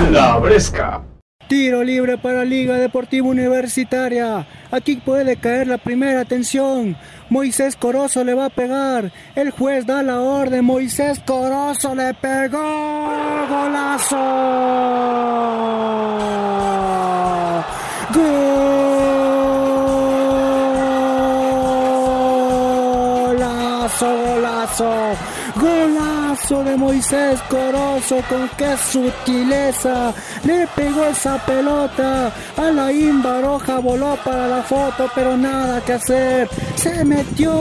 La 0.06 0.38
Bresca. 0.38 1.02
Tiro 1.48 1.84
libre 1.84 2.18
para 2.18 2.46
Liga 2.46 2.76
Deportiva 2.76 3.28
Universitaria. 3.28 4.46
Aquí 4.70 4.98
puede 4.98 5.38
caer 5.38 5.68
la 5.68 5.80
primera 5.80 6.22
atención. 6.22 6.96
Moisés 7.30 7.76
Corozo 7.76 8.24
le 8.24 8.36
va 8.36 8.46
a 8.46 8.50
pegar. 8.50 9.12
El 9.36 9.50
juez 9.52 9.86
da 9.86 10.04
la 10.04 10.20
orden. 10.20 10.64
Moisés 10.64 11.20
Corozo 11.26 11.96
le 11.96 12.14
pegó. 12.14 12.60
Golazo. 13.50 14.18
Golazo, 23.26 24.18
golazo. 24.26 25.37
De 26.38 26.78
Moisés 26.78 27.42
Corozo 27.50 28.22
con 28.30 28.48
qué 28.58 28.78
sutileza 28.78 30.14
le 30.46 30.66
pegó 30.68 31.04
esa 31.06 31.38
pelota. 31.46 32.32
A 32.56 32.72
la 32.72 32.90
Baroja 33.22 33.80
voló 33.80 34.16
para 34.24 34.48
la 34.48 34.64
foto 34.64 35.10
pero 35.14 35.36
nada 35.36 35.82
que 35.82 35.94
hacer. 35.94 36.48
Se 36.76 37.04
metió 37.04 37.52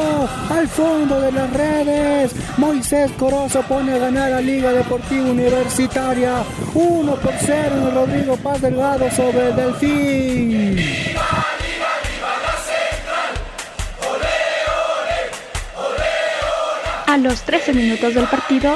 al 0.51 0.69
fondo 0.69 1.21
de 1.21 1.33
las 1.33 1.53
redes. 1.53 2.37
Moisés 2.59 3.11
Corozo 3.19 3.63
pone 3.63 3.95
a 3.95 3.99
ganar 3.99 4.33
a 4.33 4.41
Liga 4.41 4.71
Deportiva 4.73 5.31
Universitaria. 5.31 6.45
1 6.75 7.15
por 7.17 7.35
0 7.41 7.77
en 7.77 7.83
el 7.83 7.95
Rodrigo 7.95 8.37
Paz 8.37 8.61
Delgado 8.61 9.11
sobre 9.11 9.49
el 9.49 9.57
Delfín 9.57 11.16
A 17.17 17.19
los 17.19 17.43
13 17.45 17.73
minutos 17.73 18.13
del 18.13 18.27
partido, 18.27 18.75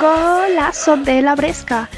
golazo 0.00 0.96
de 0.96 1.20
la 1.20 1.34
Bresca. 1.34 1.90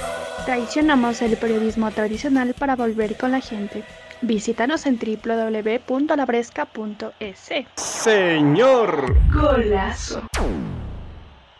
Traicionamos 0.44 1.22
el 1.22 1.36
periodismo 1.36 1.92
tradicional 1.92 2.54
para 2.54 2.74
volver 2.74 3.16
con 3.16 3.30
la 3.30 3.38
gente. 3.38 3.84
Visítanos 4.20 4.84
en 4.86 4.98
www.labresca.es. 4.98 7.50
Señor. 7.76 9.16
Golazo. 9.32 10.26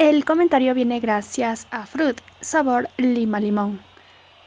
El 0.01 0.25
comentario 0.25 0.75
viene 0.75 0.99
gracias 0.99 1.69
a 1.71 1.87
Fruit, 1.87 2.21
sabor 2.41 2.89
lima 2.97 3.39
limón. 3.39 3.81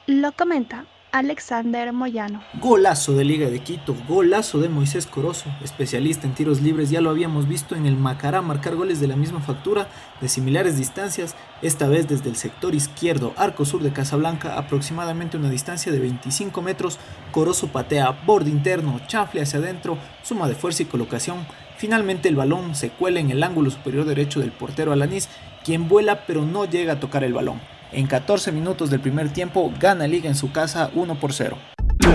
Lo 0.07 0.33
comenta 0.33 0.83
Alexander 1.11 1.91
Moyano. 1.91 2.43
Golazo 2.61 3.13
de 3.13 3.23
Liga 3.23 3.49
de 3.49 3.59
Quito, 3.61 3.95
golazo 4.07 4.59
de 4.59 4.69
Moisés 4.69 5.07
Corozo, 5.07 5.49
especialista 5.63 6.27
en 6.27 6.35
tiros 6.35 6.61
libres, 6.61 6.91
ya 6.91 7.01
lo 7.01 7.09
habíamos 7.09 7.47
visto 7.47 7.75
en 7.75 7.87
el 7.87 7.97
Macará 7.97 8.43
marcar 8.43 8.75
goles 8.75 8.99
de 8.99 9.07
la 9.07 9.15
misma 9.15 9.41
factura, 9.41 9.87
de 10.21 10.29
similares 10.29 10.77
distancias, 10.77 11.35
esta 11.63 11.87
vez 11.87 12.07
desde 12.07 12.29
el 12.29 12.35
sector 12.35 12.75
izquierdo, 12.75 13.33
arco 13.37 13.65
sur 13.65 13.81
de 13.81 13.91
Casablanca, 13.91 14.55
aproximadamente 14.55 15.35
una 15.35 15.49
distancia 15.49 15.91
de 15.91 15.99
25 15.99 16.61
metros, 16.61 16.99
Corozo 17.31 17.69
patea, 17.69 18.11
borde 18.27 18.51
interno, 18.51 19.01
chafle 19.07 19.41
hacia 19.41 19.57
adentro, 19.57 19.97
suma 20.21 20.47
de 20.47 20.53
fuerza 20.53 20.83
y 20.83 20.85
colocación, 20.85 21.39
finalmente 21.77 22.29
el 22.29 22.35
balón 22.35 22.75
se 22.75 22.91
cuela 22.91 23.19
en 23.19 23.31
el 23.31 23.41
ángulo 23.41 23.71
superior 23.71 24.05
derecho 24.05 24.41
del 24.41 24.51
portero 24.51 24.91
Alanís, 24.91 25.27
quien 25.65 25.89
vuela 25.89 26.27
pero 26.27 26.45
no 26.45 26.65
llega 26.65 26.93
a 26.93 26.99
tocar 26.99 27.23
el 27.23 27.33
balón. 27.33 27.59
En 27.91 28.05
14 28.05 28.51
minutos 28.51 28.89
del 28.89 28.99
primer 28.99 29.33
tiempo 29.33 29.73
gana 29.79 30.07
Liga 30.07 30.29
en 30.29 30.35
su 30.35 30.51
casa 30.51 30.91
1 30.93 31.19
por 31.19 31.33
0. 31.33 31.57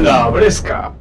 La 0.03 0.29
Bresca. 0.29 0.95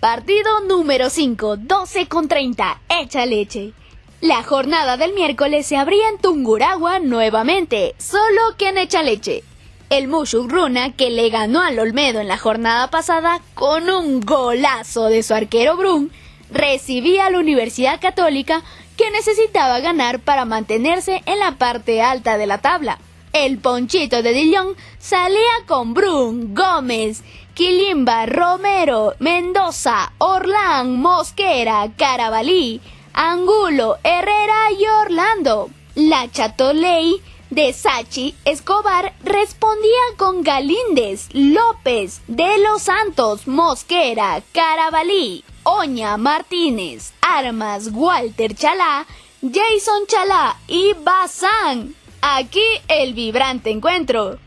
Partido 0.00 0.60
número 0.68 1.10
5, 1.10 1.56
12 1.56 2.06
con 2.06 2.28
30, 2.28 2.80
echa 2.88 3.26
leche. 3.26 3.72
La 4.20 4.42
jornada 4.42 4.96
del 4.96 5.12
miércoles 5.12 5.66
se 5.66 5.76
abría 5.76 6.08
en 6.08 6.18
Tunguragua 6.18 7.00
nuevamente, 7.00 7.94
solo 7.98 8.56
que 8.56 8.70
en 8.70 8.78
echa 8.78 9.02
leche. 9.02 9.42
El 9.90 10.08
Mushuk 10.08 10.50
Runa, 10.50 10.94
que 10.94 11.10
le 11.10 11.28
ganó 11.28 11.60
al 11.60 11.78
Olmedo 11.78 12.20
en 12.20 12.28
la 12.28 12.38
jornada 12.38 12.88
pasada 12.90 13.40
con 13.54 13.88
un 13.88 14.20
golazo 14.20 15.06
de 15.06 15.22
su 15.22 15.34
arquero 15.34 15.76
Brun, 15.76 16.10
recibía 16.50 17.26
a 17.26 17.30
la 17.30 17.38
Universidad 17.38 18.00
Católica 18.00 18.62
que 18.96 19.10
necesitaba 19.10 19.80
ganar 19.80 20.20
para 20.20 20.44
mantenerse 20.44 21.22
en 21.26 21.38
la 21.38 21.52
parte 21.52 22.02
alta 22.02 22.38
de 22.38 22.46
la 22.46 22.58
tabla. 22.58 22.98
El 23.32 23.58
ponchito 23.58 24.22
de 24.22 24.32
Dillon 24.32 24.74
salía 24.98 25.64
con 25.66 25.92
Brun, 25.92 26.54
Gómez, 26.54 27.22
Quilimba, 27.54 28.26
Romero, 28.26 29.14
Mendoza, 29.18 30.12
Orlán, 30.18 31.00
Mosquera, 31.00 31.88
Carabalí, 31.96 32.80
Angulo, 33.12 33.96
Herrera 34.02 34.72
y 34.78 34.84
Orlando. 35.02 35.70
La 35.94 36.30
Chatoley 36.30 37.22
de 37.50 37.72
Sachi 37.72 38.34
Escobar 38.44 39.14
respondía 39.22 40.02
con 40.16 40.42
Galíndez, 40.42 41.28
López, 41.32 42.22
De 42.26 42.58
los 42.58 42.82
Santos, 42.82 43.46
Mosquera, 43.46 44.42
Carabalí, 44.52 45.44
Oña 45.62 46.16
Martínez, 46.16 47.12
Armas, 47.20 47.90
Walter 47.92 48.54
Chalá, 48.54 49.06
Jason 49.42 50.06
Chalá 50.06 50.56
y 50.66 50.94
Bazán. 51.02 51.94
Aquí 52.20 52.64
el 52.88 53.14
vibrante 53.14 53.70
encuentro. 53.70 54.38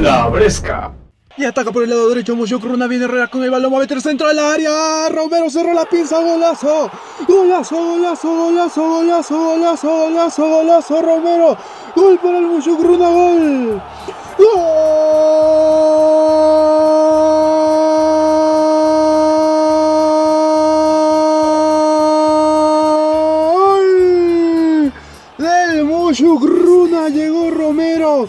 La 0.00 0.28
Bresca. 0.28 0.99
Y 1.40 1.44
ataca 1.46 1.72
por 1.72 1.82
el 1.82 1.88
lado 1.88 2.06
derecho 2.10 2.36
Moshuk 2.36 2.62
Runa 2.62 2.86
viene 2.86 3.06
Herrera 3.06 3.28
con 3.28 3.42
el 3.42 3.50
balón, 3.50 3.72
va 3.72 3.78
a 3.78 3.80
meter 3.80 4.02
centro 4.02 4.28
al 4.28 4.38
área. 4.38 5.08
Romero 5.08 5.48
cerró 5.48 5.72
la 5.72 5.86
pinza, 5.86 6.20
golazo. 6.20 6.90
Golazo, 7.26 7.76
golazo, 7.76 8.28
golazo, 8.28 8.82
golazo, 8.82 9.38
golazo, 9.38 9.88
golazo, 9.88 10.48
golazo, 10.50 11.00
Romero. 11.00 11.56
Gol 11.96 12.18
para 12.18 12.36
el 12.40 12.44
Moshuk 12.44 12.82
Runa, 12.82 13.08
gol. 13.08 13.80
¡Gol! 14.36 14.52
Del 25.38 25.84
Moshuk 25.86 26.44
Runa 26.44 27.08
llegó 27.08 27.50
Romero. 27.50 28.28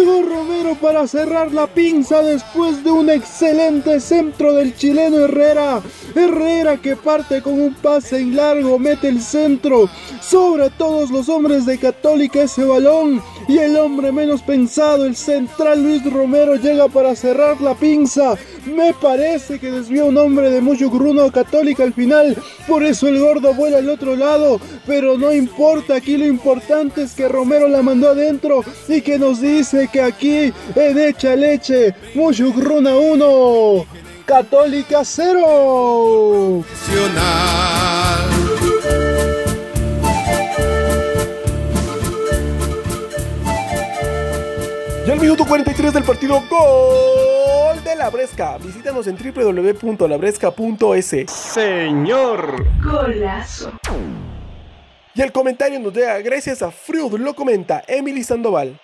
Llegó 0.00 0.22
Romero 0.22 0.74
para 0.76 0.90
para 0.90 1.06
cerrar 1.06 1.52
la 1.52 1.66
pinza 1.66 2.22
después 2.22 2.82
de 2.82 2.90
un 2.90 3.10
excelente 3.10 4.00
centro 4.00 4.54
del 4.54 4.74
chileno 4.74 5.18
Herrera. 5.18 5.82
Herrera 6.14 6.78
que 6.78 6.96
parte 6.96 7.42
con 7.42 7.60
un 7.60 7.74
pase 7.74 8.18
en 8.18 8.34
largo, 8.34 8.78
mete 8.78 9.08
el 9.08 9.20
centro 9.20 9.90
sobre 10.22 10.70
todos 10.70 11.10
los 11.10 11.28
hombres 11.28 11.66
de 11.66 11.78
Católica 11.78 12.42
ese 12.42 12.64
balón 12.64 13.22
y 13.46 13.58
el 13.58 13.76
hombre 13.76 14.10
menos 14.10 14.42
pensado, 14.42 15.04
el 15.04 15.16
central 15.16 15.82
Luis 15.82 16.02
Romero 16.10 16.56
llega 16.56 16.88
para 16.88 17.14
cerrar 17.14 17.60
la 17.60 17.74
pinza. 17.74 18.36
Me 18.66 18.92
parece 18.92 19.58
que 19.58 19.70
desvió 19.70 20.06
un 20.06 20.18
hombre 20.18 20.50
de 20.50 20.60
mucho 20.60 20.90
gruno 20.90 21.32
Católica 21.32 21.82
al 21.82 21.94
final, 21.94 22.36
por 22.68 22.82
eso 22.82 23.08
el 23.08 23.18
gordo 23.18 23.54
vuela 23.54 23.78
al 23.78 23.88
otro 23.88 24.16
lado, 24.16 24.60
pero 24.86 25.16
no 25.16 25.32
importa, 25.32 25.96
aquí 25.96 26.16
lo 26.16 26.26
importante 26.26 27.02
es 27.02 27.14
que 27.14 27.26
Romero 27.26 27.68
la 27.68 27.82
mandó 27.82 28.10
adentro 28.10 28.62
y 28.86 29.00
que 29.00 29.18
nos 29.18 29.40
dice 29.40 29.88
que 29.90 30.02
aquí 30.02 30.52
en 30.74 30.98
Echa 30.98 31.34
Leche, 31.36 31.94
mucho 32.14 32.52
gruna 32.52 32.96
1, 32.96 33.86
Católica 34.26 35.04
0. 35.04 36.64
Ya 45.06 45.12
el 45.14 45.20
minuto 45.20 45.46
43 45.46 45.94
del 45.94 46.04
partido, 46.04 46.42
gol 46.48 47.29
de 47.84 47.96
la 47.96 48.10
Bresca. 48.10 48.58
Visítanos 48.58 49.06
en 49.06 49.16
www.labresca.es. 49.16 51.30
Señor. 51.30 52.66
Golazo. 52.82 53.72
Y 55.14 55.22
el 55.22 55.32
comentario 55.32 55.80
nos 55.80 55.92
llega 55.92 56.18
gracias 56.20 56.62
a 56.62 56.70
Freud, 56.70 57.18
lo 57.18 57.34
comenta 57.34 57.82
Emily 57.86 58.22
Sandoval. 58.22 58.80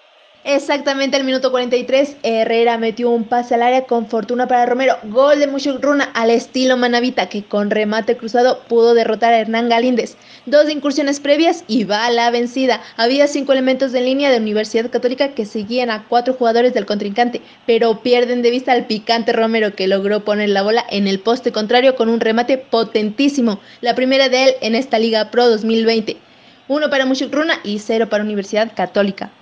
Exactamente 0.48 1.16
al 1.16 1.24
minuto 1.24 1.50
43, 1.50 2.18
Herrera 2.22 2.78
metió 2.78 3.10
un 3.10 3.24
pase 3.24 3.56
al 3.56 3.62
área 3.62 3.86
con 3.86 4.06
fortuna 4.06 4.46
para 4.46 4.64
Romero. 4.64 4.96
Gol 5.02 5.40
de 5.40 5.48
Mucho 5.48 5.76
Runa 5.78 6.08
al 6.14 6.30
estilo 6.30 6.76
Manavita, 6.76 7.28
que 7.28 7.42
con 7.42 7.68
remate 7.68 8.16
cruzado 8.16 8.60
pudo 8.68 8.94
derrotar 8.94 9.32
a 9.32 9.40
Hernán 9.40 9.68
Galíndez. 9.68 10.16
Dos 10.46 10.70
incursiones 10.70 11.18
previas 11.18 11.64
y 11.66 11.82
va 11.82 12.08
la 12.10 12.30
vencida. 12.30 12.80
Había 12.96 13.26
cinco 13.26 13.54
elementos 13.54 13.90
de 13.90 14.02
línea 14.02 14.30
de 14.30 14.36
Universidad 14.36 14.88
Católica 14.88 15.34
que 15.34 15.46
seguían 15.46 15.90
a 15.90 16.04
cuatro 16.04 16.34
jugadores 16.34 16.74
del 16.74 16.86
contrincante, 16.86 17.42
pero 17.66 18.02
pierden 18.04 18.42
de 18.42 18.52
vista 18.52 18.70
al 18.70 18.86
picante 18.86 19.32
Romero, 19.32 19.74
que 19.74 19.88
logró 19.88 20.24
poner 20.24 20.50
la 20.50 20.62
bola 20.62 20.86
en 20.90 21.08
el 21.08 21.18
poste 21.18 21.50
contrario 21.50 21.96
con 21.96 22.08
un 22.08 22.20
remate 22.20 22.56
potentísimo. 22.56 23.58
La 23.80 23.96
primera 23.96 24.28
de 24.28 24.44
él 24.44 24.54
en 24.60 24.76
esta 24.76 25.00
Liga 25.00 25.28
Pro 25.32 25.50
2020. 25.50 26.18
Uno 26.68 26.88
para 26.88 27.04
Mucho 27.04 27.26
Runa 27.32 27.58
y 27.64 27.80
cero 27.80 28.08
para 28.08 28.22
Universidad 28.22 28.70
Católica. 28.76 29.32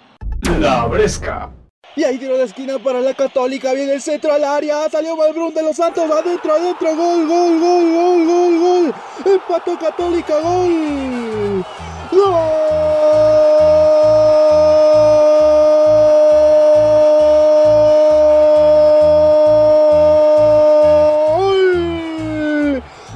La 0.59 0.87
Bresca. 0.87 1.50
Y 1.96 2.04
ahí 2.04 2.18
tiro 2.18 2.37
de 2.37 2.44
esquina 2.44 2.78
para 2.78 3.00
la 3.00 3.14
Católica. 3.14 3.72
Viene 3.72 3.94
el 3.94 4.02
centro 4.02 4.33
al 4.33 4.44
área. 4.44 4.88
Salió 4.90 5.16
Malbrún 5.16 5.54
de 5.54 5.62
los 5.62 5.76
Santos. 5.76 6.11
Adentro, 6.11 6.54
adentro. 6.54 6.94
Gol, 6.96 7.26
gol, 7.26 7.61
gol, 7.61 7.92
gol, 7.92 8.26
gol, 8.26 8.59
gol. 8.59 8.94
Empató 9.24 9.78
Católica. 9.78 10.40
Gol. 10.40 11.64
Gol. 12.11 13.22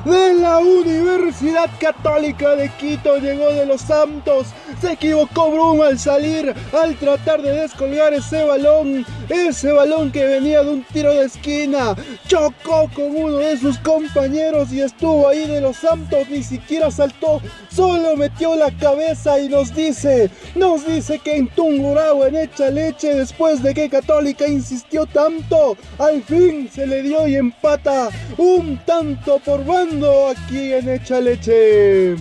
De 0.05 0.35
la 0.35 0.59
Universidad 0.59 1.69
Católica 1.81 2.55
de 2.55 2.71
Quito 2.71 3.19
llegó 3.19 3.49
de 3.49 3.67
los 3.67 3.81
Santos. 3.83 4.47
Se 4.81 4.93
equivocó 4.93 5.51
Brum 5.51 5.83
al 5.83 5.99
salir, 5.99 6.55
al 6.73 6.95
tratar 6.97 7.43
de 7.43 7.53
descolgar 7.53 8.15
ese 8.15 8.45
balón. 8.45 9.05
Ese 9.29 9.73
balón 9.73 10.13
que 10.13 10.25
venía 10.25 10.63
de 10.63 10.71
un 10.71 10.85
tiro 10.85 11.13
de 11.15 11.25
esquina. 11.25 11.97
Chocó 12.29 12.89
con 12.95 13.17
uno 13.17 13.39
de 13.39 13.59
sus 13.59 13.77
compañeros 13.79 14.73
y 14.73 14.81
estuvo 14.81 15.29
ahí 15.29 15.47
de 15.47 15.61
los 15.61 15.79
Santos. 15.79 16.29
Ni 16.31 16.43
siquiera 16.43 16.91
saltó, 16.91 17.41
solo 17.71 18.17
metió 18.17 18.55
la 18.55 18.71
cabeza 18.71 19.41
y 19.41 19.49
nos 19.49 19.75
dice, 19.75 20.31
nos 20.55 20.87
dice 20.87 21.19
que 21.19 21.37
en 21.37 21.49
Tungurahua, 21.49 22.29
en 22.29 22.37
Echa 22.37 22.71
Leche, 22.71 23.15
después 23.15 23.63
de 23.63 23.75
que 23.75 23.89
Católica 23.89 24.47
insistió 24.47 25.07
tanto, 25.07 25.77
al 25.99 26.23
fin 26.23 26.69
se 26.73 26.87
le 26.87 27.03
dio 27.03 27.27
y 27.27 27.37
empata 27.37 28.11
un 28.37 28.79
tanto 28.85 29.41
por 29.41 29.65
bando 29.65 30.29
aquí 30.29 30.73
en 30.73 30.89
Echa 30.89 31.21
Leche. 31.21 32.17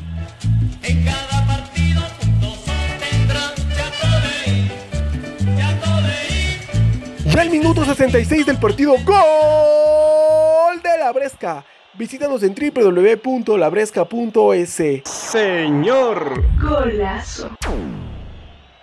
Ya 7.38 7.44
el 7.44 7.52
minuto 7.52 7.86
66 7.86 8.48
del 8.48 8.58
partido, 8.58 8.96
gol 9.06 10.82
de 10.82 10.98
la 10.98 11.12
Bresca. 11.12 11.64
Visítanos 11.94 12.42
en 12.42 12.56
www.labresca.es. 12.56 15.04
Señor. 15.06 16.44
Golazo. 16.60 17.52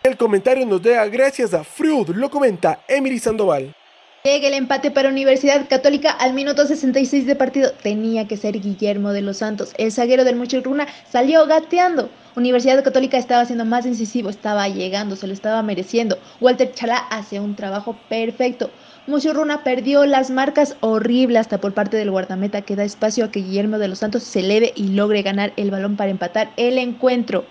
El 0.05 0.17
comentario 0.17 0.65
nos 0.67 0.81
da 0.81 1.05
gracias 1.07 1.53
a 1.53 1.65
Freud, 1.65 2.11
lo 2.11 2.31
comenta 2.31 2.79
Emily 2.87 3.19
Sandoval. 3.19 3.75
Llega 4.23 4.47
el 4.47 4.55
empate 4.55 4.93
para 4.93 5.09
Universidad 5.09 5.69
Católica 5.69 6.13
al 6.13 6.33
minuto 6.33 6.65
66 6.65 7.27
de 7.27 7.35
partido. 7.35 7.73
Tenía 7.73 8.29
que 8.29 8.37
ser 8.37 8.61
Guillermo 8.61 9.13
de 9.13 9.23
los 9.23 9.39
Santos. 9.39 9.75
El 9.79 9.91
zaguero 9.91 10.23
del 10.23 10.37
Muchurruna 10.37 10.87
salió 11.11 11.45
gateando. 11.47 12.09
Universidad 12.37 12.83
Católica 12.83 13.17
estaba 13.17 13.45
siendo 13.45 13.65
más 13.65 13.87
incisivo, 13.87 14.29
estaba 14.29 14.69
llegando, 14.69 15.15
se 15.15 15.29
lo 15.29 15.33
estaba 15.33 15.63
mereciendo. 15.63 16.19
Walter 16.41 16.73
Chalá 16.73 16.99
hace 17.11 17.39
un 17.39 17.55
trabajo 17.55 17.97
perfecto. 18.09 18.71
Muchurruna 19.07 19.63
perdió 19.63 20.05
las 20.05 20.31
marcas 20.31 20.77
horrible 20.81 21.39
hasta 21.39 21.59
por 21.59 21.75
parte 21.75 21.97
del 21.97 22.11
guardameta 22.11 22.63
que 22.63 22.75
da 22.75 22.83
espacio 22.83 23.27
a 23.27 23.31
que 23.31 23.41
Guillermo 23.41 23.79
de 23.79 23.89
los 23.89 24.01
Santos 24.01 24.25
se 24.25 24.41
eleve 24.41 24.73
y 24.75 24.89
logre 24.89 25.23
ganar 25.23 25.53
el 25.57 25.71
balón 25.71 25.97
para 25.97 26.11
empatar 26.11 26.51
el 26.57 26.79
encuentro. 26.79 27.45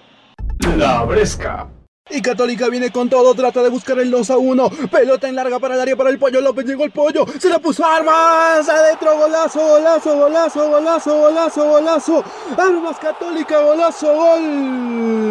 La 0.77 1.03
Bresca. 1.03 1.69
Y 2.09 2.21
Católica 2.21 2.67
viene 2.67 2.91
con 2.91 3.09
todo, 3.09 3.33
trata 3.33 3.63
de 3.63 3.69
buscar 3.69 3.97
el 3.97 4.11
2 4.11 4.29
a 4.29 4.37
1. 4.37 4.69
Pelota 4.91 5.29
en 5.29 5.35
larga 5.35 5.57
para 5.57 5.75
el 5.75 5.81
área 5.81 5.95
para 5.95 6.09
el 6.09 6.19
pollo 6.19 6.41
López. 6.41 6.65
Llegó 6.65 6.83
el 6.83 6.91
pollo, 6.91 7.25
se 7.39 7.47
la 7.47 7.59
puso 7.59 7.85
Armas. 7.85 8.67
Adentro, 8.67 9.17
golazo, 9.17 9.59
golazo, 9.65 10.17
golazo, 10.17 10.69
golazo, 10.69 11.17
golazo, 11.17 11.65
golazo. 11.65 12.23
Armas 12.57 12.99
Católica, 12.99 13.61
golazo, 13.61 14.13
gol. 14.13 15.22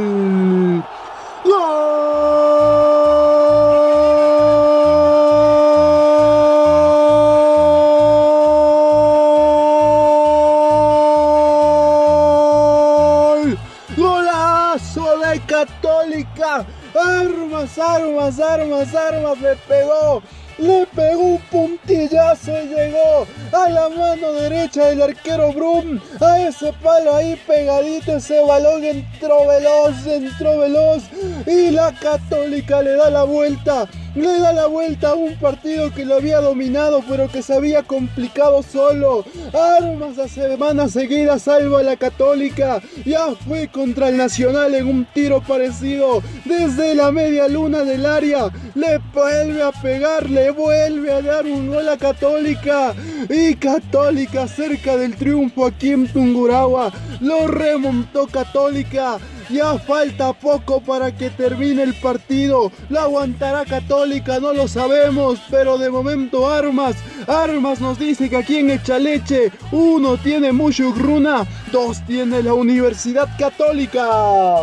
Armas, 17.79 18.41
armas, 18.41 18.95
armas, 18.95 19.41
le 19.41 19.55
pegó. 19.69 20.23
Le 20.59 20.87
pegó 20.95 21.21
un 21.21 21.39
puntillazo 21.51 22.51
y 22.51 22.69
llegó 22.69 23.27
a 23.53 23.69
la 23.71 23.89
mano 23.89 24.33
derecha 24.33 24.87
del 24.87 25.03
arquero 25.03 25.53
Brum. 25.53 26.01
A 26.21 26.41
ese 26.41 26.73
palo 26.83 27.15
ahí 27.15 27.41
pegadito, 27.47 28.17
ese 28.17 28.41
balón 28.45 28.85
entró 28.85 29.47
veloz, 29.47 30.07
entró 30.07 30.59
veloz. 30.59 31.05
Y 31.47 31.71
la 31.71 31.93
Católica 31.93 32.83
le 32.83 32.97
da 32.97 33.11
la 33.11 33.23
vuelta. 33.23 33.89
Le 34.15 34.41
da 34.41 34.53
la 34.53 34.67
vuelta 34.67 35.11
a 35.11 35.15
un 35.15 35.37
partido 35.37 35.91
que 35.91 36.05
lo 36.05 36.17
había 36.17 36.41
dominado, 36.41 37.03
pero 37.09 37.29
que 37.29 37.43
se 37.43 37.55
había 37.55 37.83
complicado 37.83 38.63
solo. 38.63 39.25
Armas 39.55 40.19
a 40.19 40.29
semana 40.29 40.89
seguida 40.89 41.39
salva 41.39 41.83
la 41.83 41.97
Católica. 41.97 42.83
Ya 43.07 43.29
fue 43.49 43.69
contra 43.69 44.11
el 44.11 44.19
Nacional 44.19 44.75
en 44.75 44.87
un 44.87 45.07
tiro 45.07 45.41
parecido. 45.41 46.23
Desde 46.45 46.95
la 46.95 47.11
media 47.11 47.49
luna 47.49 47.85
del 47.85 48.05
área. 48.05 48.51
Le 48.75 48.99
vuelve 49.15 49.63
a 49.63 49.73
pegar, 49.73 50.29
le 50.29 50.51
vuelve 50.51 51.11
a 51.11 51.23
dar 51.23 51.47
un 51.47 51.69
gol 51.69 51.89
a 51.89 51.97
Católica. 51.97 52.95
Y 53.31 53.55
Católica 53.55 54.47
cerca 54.47 54.99
del 54.99 55.17
triunfo 55.17 55.65
aquí 55.65 55.93
en 55.93 56.07
Tungurahua. 56.07 56.93
Lo 57.21 57.47
remontó 57.47 58.27
Católica. 58.27 59.19
Ya 59.53 59.79
falta 59.79 60.33
poco 60.33 60.81
para 60.81 61.15
que 61.15 61.29
termine 61.29 61.83
el 61.83 61.93
partido. 61.93 62.73
¿La 62.89 63.03
aguantará 63.03 63.67
Católica? 63.67 64.41
No 64.41 64.55
lo 64.55 64.67
sabemos. 64.67 65.41
Pero 65.51 65.77
de 65.77 65.91
momento 65.91 66.51
Armas. 66.51 66.97
Armas 67.27 67.79
nos 67.79 67.99
dice 67.99 68.31
que 68.31 68.37
aquí 68.39 68.57
en 68.57 68.71
Echaleche 68.71 69.53
uno 69.71 70.17
tiene 70.17 70.53
mucho 70.53 70.93
gruna. 70.95 71.47
Dos 71.71 72.03
tiene 72.07 72.43
la 72.43 72.55
Universidad 72.55 73.29
Católica. 73.39 74.63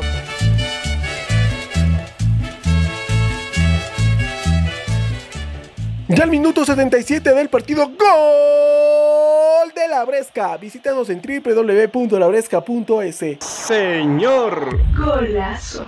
Ya 6.11 6.23
el 6.23 6.31
minuto 6.31 6.65
77 6.65 7.35
del 7.35 7.49
partido, 7.49 7.85
gol 7.85 9.71
de 9.75 9.87
la 9.87 10.03
Bresca. 10.05 10.57
Visítanos 10.57 11.07
en 11.11 11.21
www.labresca.es. 11.21 13.45
Señor. 13.45 14.79
Golazo. 14.97 15.85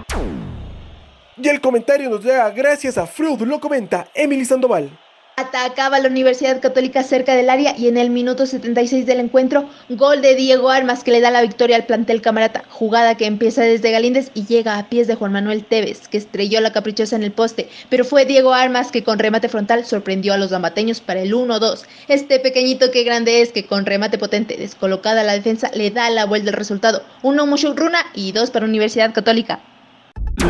Y 1.38 1.50
el 1.50 1.60
comentario 1.60 2.08
nos 2.08 2.24
llega 2.24 2.48
gracias 2.52 3.00
a 3.00 3.08
Freud, 3.08 3.42
lo 3.42 3.60
comenta 3.60 4.10
Emily 4.14 4.46
Sandoval. 4.46 4.92
Atacaba 5.42 5.98
la 5.98 6.08
Universidad 6.08 6.62
Católica 6.62 7.02
cerca 7.02 7.34
del 7.34 7.50
área 7.50 7.76
y 7.76 7.88
en 7.88 7.98
el 7.98 8.12
minuto 8.12 8.46
76 8.46 9.08
del 9.08 9.20
encuentro, 9.20 9.68
gol 9.90 10.22
de 10.22 10.36
Diego 10.36 10.70
Armas 10.70 11.04
que 11.04 11.10
le 11.10 11.20
da 11.20 11.32
la 11.32 11.42
victoria 11.42 11.78
al 11.78 11.88
plantel 11.88 12.22
camarata. 12.22 12.64
Jugada 12.70 13.16
que 13.16 13.26
empieza 13.26 13.64
desde 13.64 13.90
Galíndez 13.90 14.30
y 14.36 14.46
llega 14.46 14.78
a 14.78 14.88
pies 14.88 15.08
de 15.08 15.16
Juan 15.16 15.32
Manuel 15.32 15.66
Tevez, 15.66 16.08
que 16.08 16.20
estrelló 16.20 16.62
la 16.62 16.72
caprichosa 16.72 17.16
en 17.16 17.24
el 17.24 17.32
poste. 17.32 17.70
Pero 17.90 18.06
fue 18.06 18.26
Diego 18.26 18.54
Armas 18.54 18.92
que 18.92 19.04
con 19.04 19.18
remate 19.18 19.50
frontal 19.50 19.84
sorprendió 19.84 20.36
a 20.36 20.38
los 20.38 20.54
amateños 20.54 21.02
para 21.02 21.22
el 21.22 21.34
1-2. 21.34 21.86
Este 22.08 22.40
pequeñito 22.40 22.92
que 22.92 23.04
grande 23.04 23.42
es 23.42 23.52
que 23.52 23.66
con 23.66 23.88
remate 23.88 24.20
potente, 24.20 24.58
descolocada 24.58 25.24
la 25.24 25.34
defensa, 25.34 25.72
le 25.74 25.90
da 25.90 26.12
la 26.12 26.26
vuelta 26.26 26.52
al 26.52 26.56
resultado. 26.58 27.02
Uno 27.24 27.48
mucho 27.48 27.74
runa 27.74 28.06
y 28.14 28.32
dos 28.32 28.52
para 28.52 28.68
Universidad 28.68 29.12
Católica. 29.12 29.60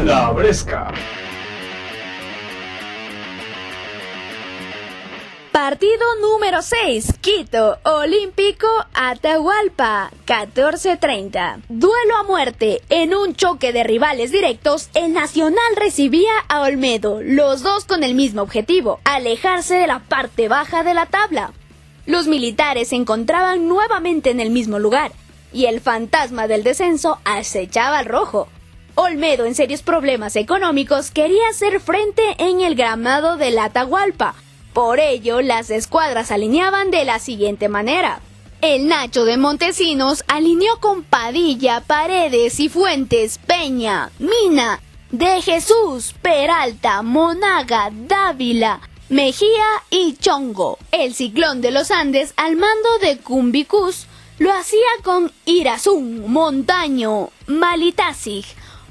La 0.04 0.32
Bresca. 0.32 0.92
Partido 5.64 6.04
número 6.22 6.64
6, 6.64 7.20
Quito, 7.22 7.78
Olímpico, 7.84 8.66
Atahualpa, 8.96 10.10
14:30. 10.26 11.60
Duelo 11.70 12.18
a 12.18 12.24
muerte. 12.24 12.82
En 12.90 13.14
un 13.14 13.36
choque 13.36 13.72
de 13.72 13.84
rivales 13.84 14.32
directos, 14.32 14.90
el 14.96 15.14
Nacional 15.14 15.76
recibía 15.76 16.32
a 16.48 16.62
Olmedo, 16.62 17.22
los 17.22 17.62
dos 17.62 17.86
con 17.86 18.04
el 18.04 18.16
mismo 18.16 18.42
objetivo, 18.42 19.00
alejarse 19.04 19.76
de 19.76 19.86
la 19.86 20.00
parte 20.00 20.48
baja 20.48 20.84
de 20.84 20.96
la 20.96 21.06
tabla. 21.06 21.54
Los 22.08 22.26
militares 22.26 22.88
se 22.88 22.96
encontraban 22.96 23.68
nuevamente 23.68 24.32
en 24.32 24.40
el 24.40 24.50
mismo 24.50 24.80
lugar, 24.80 25.12
y 25.54 25.68
el 25.68 25.80
fantasma 25.80 26.48
del 26.48 26.64
descenso 26.64 27.20
acechaba 27.24 28.00
al 28.00 28.06
rojo. 28.06 28.48
Olmedo, 28.96 29.46
en 29.46 29.54
serios 29.54 29.84
problemas 29.84 30.36
económicos, 30.38 31.12
quería 31.12 31.50
hacer 31.52 31.80
frente 31.80 32.24
en 32.40 32.62
el 32.62 32.74
gramado 32.74 33.38
del 33.38 33.60
Atahualpa, 33.60 34.34
por 34.74 35.00
ello, 35.00 35.42
las 35.42 35.70
escuadras 35.70 36.32
alineaban 36.32 36.92
de 36.92 37.06
la 37.06 37.20
siguiente 37.20 37.70
manera. 37.70 38.22
El 38.62 38.88
Nacho 38.88 39.26
de 39.26 39.38
Montesinos 39.38 40.24
alineó 40.28 40.80
con 40.80 41.04
Padilla, 41.04 41.82
Paredes 41.82 42.60
y 42.60 42.70
Fuentes, 42.70 43.40
Peña, 43.40 44.12
Mina, 44.20 44.80
De 45.10 45.42
Jesús, 45.42 46.14
Peralta, 46.22 47.02
Monaga, 47.02 47.90
Dávila, 47.92 48.80
Mejía 49.10 49.66
y 49.90 50.16
Chongo. 50.16 50.78
El 50.92 51.16
ciclón 51.16 51.62
de 51.62 51.72
los 51.72 51.92
Andes 51.92 52.34
al 52.38 52.56
mando 52.56 53.00
de 53.02 53.18
Cumbicus 53.18 54.06
lo 54.38 54.54
hacía 54.54 54.88
con 55.04 55.32
Irazún, 55.46 56.32
Montaño, 56.32 57.30
Malitasig, 57.48 58.46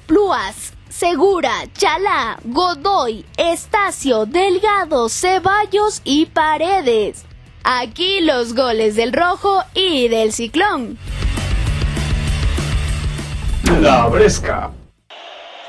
Pluas, 0.07 0.70
Segura, 1.01 1.51
Chalá, 1.79 2.39
Godoy, 2.45 3.25
Estacio, 3.39 4.27
Delgado, 4.27 5.09
Ceballos 5.09 6.03
y 6.05 6.27
Paredes. 6.27 7.25
Aquí 7.65 8.21
los 8.21 8.55
goles 8.55 8.97
del 8.97 9.15
rojo 9.15 9.65
y 9.73 10.09
del 10.09 10.35
ciclón. 10.35 10.99
La 13.81 14.09
Bresca. 14.09 14.73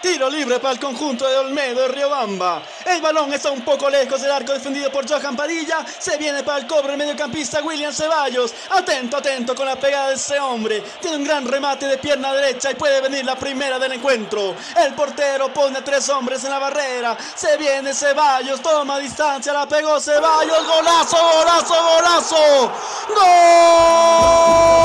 Tiro 0.02 0.30
libre 0.30 0.60
para 0.60 0.74
el 0.74 0.80
conjunto 0.80 1.28
de 1.28 1.38
Olmedo 1.38 1.82
de 1.82 1.88
Riobamba. 1.90 2.64
El 2.86 3.02
balón 3.02 3.32
está 3.34 3.52
un 3.52 3.62
poco 3.62 3.88
lejos 3.88 4.20
del 4.20 4.32
arco 4.32 4.52
defendido 4.52 4.92
por 4.92 5.08
Johan 5.08 5.36
Padilla. 5.36 5.86
Se 6.00 6.18
viene 6.18 6.42
para 6.42 6.58
el 6.58 6.66
cobro 6.68 6.92
el 6.92 6.98
mediocampista 6.98 7.62
William 7.62 7.94
Ceballos. 7.94 8.52
Atento, 8.72 9.18
atento 9.18 9.54
con 9.54 9.68
la 9.68 9.76
pegada 9.76 10.10
de 10.10 10.16
ese 10.16 10.40
hombre. 10.40 10.82
Tiene 11.00 11.18
un 11.18 11.24
gran 11.24 11.46
remate 11.46 11.86
de 11.86 12.00
pierna 12.00 12.34
derecha 12.34 12.72
y 12.72 12.76
puede 12.76 13.00
venir 13.00 13.24
la 13.26 13.36
primera 13.36 13.78
del 13.78 13.92
encuentro. 13.92 14.56
El 14.76 14.96
portero 14.96 15.54
pone 15.54 15.84
tres 15.84 16.10
hombres 16.10 16.44
en 16.44 16.50
la 16.50 16.58
barrera. 16.58 17.16
Se 17.36 17.58
viene 17.58 17.94
Ceballos, 17.94 18.60
toma 18.60 18.98
distancia, 18.98 19.54
la 19.54 19.68
pegó 19.68 20.00
Ceballos. 20.00 20.66
Golazo, 20.66 21.18
golazo, 21.18 21.76
golazo. 21.84 22.72
¡Gol! 23.10 24.82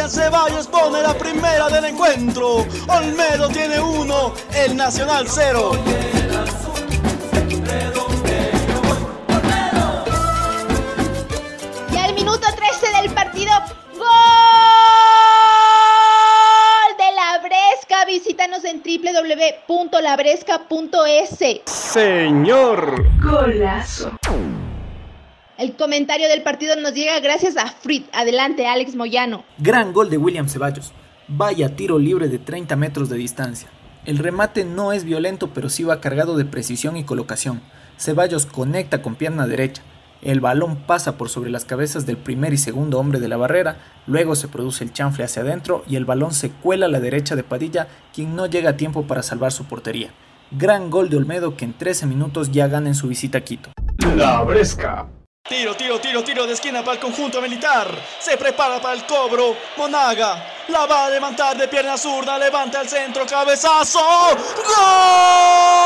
William 0.00 0.08
Ceballos 0.08 0.66
pone 0.66 1.02
la 1.02 1.12
primera 1.12 1.68
del 1.68 1.84
encuentro. 1.84 2.66
Olmedo 2.88 3.50
tiene 3.50 3.78
uno, 3.78 4.32
el 4.54 4.74
Nacional 4.74 5.26
cero. 5.28 5.72
Y 11.92 11.98
al 11.98 12.14
minuto 12.14 12.40
13 12.40 13.02
del 13.02 13.12
partido, 13.12 13.52
¡Gol 13.98 14.06
de 16.96 17.12
la 17.14 17.38
Bresca! 17.42 18.06
Visítanos 18.06 18.64
en 18.64 18.82
www.labresca.es. 18.82 21.60
Señor. 21.66 23.04
Golazo. 23.20 24.12
El 25.60 25.76
comentario 25.76 26.26
del 26.30 26.42
partido 26.42 26.74
nos 26.76 26.94
llega 26.94 27.20
gracias 27.20 27.58
a 27.58 27.66
Frit. 27.66 28.06
Adelante, 28.14 28.66
Alex 28.66 28.96
Moyano. 28.96 29.44
Gran 29.58 29.92
gol 29.92 30.08
de 30.08 30.16
William 30.16 30.48
Ceballos. 30.48 30.92
Vaya 31.28 31.76
tiro 31.76 31.98
libre 31.98 32.28
de 32.28 32.38
30 32.38 32.76
metros 32.76 33.10
de 33.10 33.18
distancia. 33.18 33.68
El 34.06 34.16
remate 34.16 34.64
no 34.64 34.94
es 34.94 35.04
violento, 35.04 35.50
pero 35.52 35.68
sí 35.68 35.84
va 35.84 36.00
cargado 36.00 36.38
de 36.38 36.46
precisión 36.46 36.96
y 36.96 37.04
colocación. 37.04 37.60
Ceballos 37.98 38.46
conecta 38.46 39.02
con 39.02 39.16
pierna 39.16 39.46
derecha. 39.46 39.82
El 40.22 40.40
balón 40.40 40.76
pasa 40.86 41.18
por 41.18 41.28
sobre 41.28 41.50
las 41.50 41.66
cabezas 41.66 42.06
del 42.06 42.16
primer 42.16 42.54
y 42.54 42.56
segundo 42.56 42.98
hombre 42.98 43.20
de 43.20 43.28
la 43.28 43.36
barrera, 43.36 43.76
luego 44.06 44.36
se 44.36 44.48
produce 44.48 44.82
el 44.82 44.94
chanfle 44.94 45.24
hacia 45.24 45.42
adentro 45.42 45.84
y 45.86 45.96
el 45.96 46.06
balón 46.06 46.32
se 46.32 46.48
cuela 46.48 46.86
a 46.86 46.88
la 46.90 47.00
derecha 47.00 47.36
de 47.36 47.44
Padilla, 47.44 47.86
quien 48.14 48.34
no 48.34 48.46
llega 48.46 48.70
a 48.70 48.76
tiempo 48.78 49.06
para 49.06 49.22
salvar 49.22 49.52
su 49.52 49.66
portería. 49.66 50.08
Gran 50.52 50.88
gol 50.88 51.10
de 51.10 51.18
Olmedo 51.18 51.54
que 51.54 51.66
en 51.66 51.74
13 51.74 52.06
minutos 52.06 52.50
ya 52.50 52.66
gana 52.66 52.88
en 52.88 52.94
su 52.94 53.08
visita 53.08 53.36
a 53.36 53.40
Quito. 53.42 53.68
La 54.16 54.42
Bresca. 54.42 55.06
Tiro, 55.48 55.74
tiro, 55.74 55.98
tiro, 55.98 56.22
tiro 56.22 56.46
de 56.46 56.52
esquina 56.52 56.82
para 56.82 56.94
el 56.94 57.00
conjunto 57.00 57.40
militar. 57.40 57.88
Se 58.20 58.36
prepara 58.36 58.80
para 58.80 58.94
el 58.94 59.04
cobro. 59.06 59.56
Monaga 59.76 60.46
la 60.68 60.86
va 60.86 61.06
a 61.06 61.10
levantar 61.10 61.56
de 61.56 61.66
pierna 61.66 61.96
zurda. 61.98 62.38
Levanta 62.38 62.80
al 62.80 62.88
centro, 62.88 63.26
cabezazo. 63.26 63.98
¡Gol! 63.98 65.80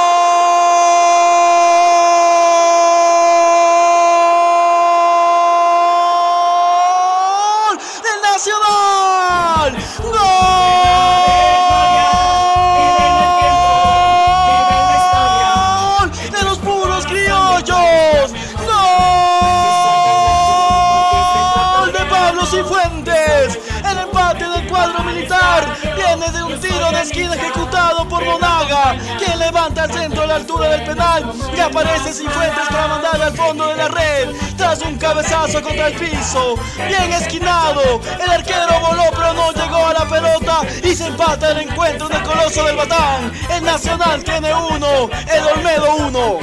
Esquina 27.15 27.35
ejecutado 27.37 28.09
por 28.09 28.25
Monaga, 28.25 28.97
quien 29.19 29.39
levanta 29.39 29.85
al 29.85 29.93
centro 29.93 30.23
a 30.23 30.27
la 30.27 30.35
altura 30.35 30.69
del 30.71 30.85
penal 30.85 31.33
y 31.57 31.61
aparece 31.61 32.13
Cifuentes 32.13 32.67
para 32.69 32.89
mandar 32.89 33.23
al 33.23 33.37
fondo 33.37 33.69
de 33.69 33.77
la 33.77 33.89
red 33.89 34.31
tras 34.57 34.81
un 34.83 34.99
cabezazo 34.99 35.63
contra 35.63 35.89
el 35.89 35.95
piso. 35.95 36.57
Bien 36.89 37.13
esquinado, 37.13 38.01
el 38.21 38.31
arquero 38.31 38.81
voló 38.81 39.05
pero 39.13 39.33
no 39.33 39.53
llegó 39.53 39.87
a 39.87 39.93
la 39.93 40.09
pelota 40.09 40.63
y 40.83 40.93
se 40.93 41.07
empata 41.07 41.53
el 41.53 41.69
encuentro 41.69 42.09
del 42.09 42.23
Coloso 42.23 42.65
del 42.65 42.77
Batán. 42.77 43.33
El 43.49 43.63
Nacional 43.63 44.25
tiene 44.25 44.53
uno, 44.53 45.09
el 45.33 45.47
Olmedo 45.57 45.95
uno. 45.95 46.39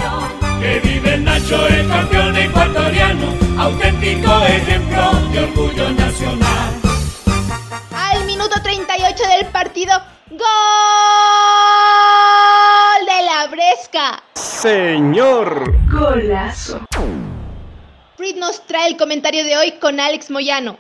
Que 0.62 0.80
vive 0.80 1.16
el 1.16 1.26
Nacho, 1.26 1.68
el 1.68 1.86
campeón 1.90 2.38
ecuatoriano, 2.38 3.28
auténtico 3.58 4.40
ejemplo 4.46 5.12
de 5.34 5.40
orgullo 5.44 5.92
nacional. 5.92 6.82
Al 7.94 8.24
minuto 8.26 8.56
38 8.62 9.24
del 9.38 9.48
partido, 9.48 10.02
¡Gol 10.32 10.40
de 13.06 13.26
la 13.26 13.48
Bresca! 13.52 14.24
Señor. 14.36 15.74
Golazo. 15.92 16.80
Frit 18.16 18.38
nos 18.38 18.66
trae 18.66 18.88
el 18.88 18.96
comentario 18.96 19.44
de 19.44 19.58
hoy 19.58 19.74
con 19.82 20.00
Alex 20.00 20.32
Moyano. 20.32 20.78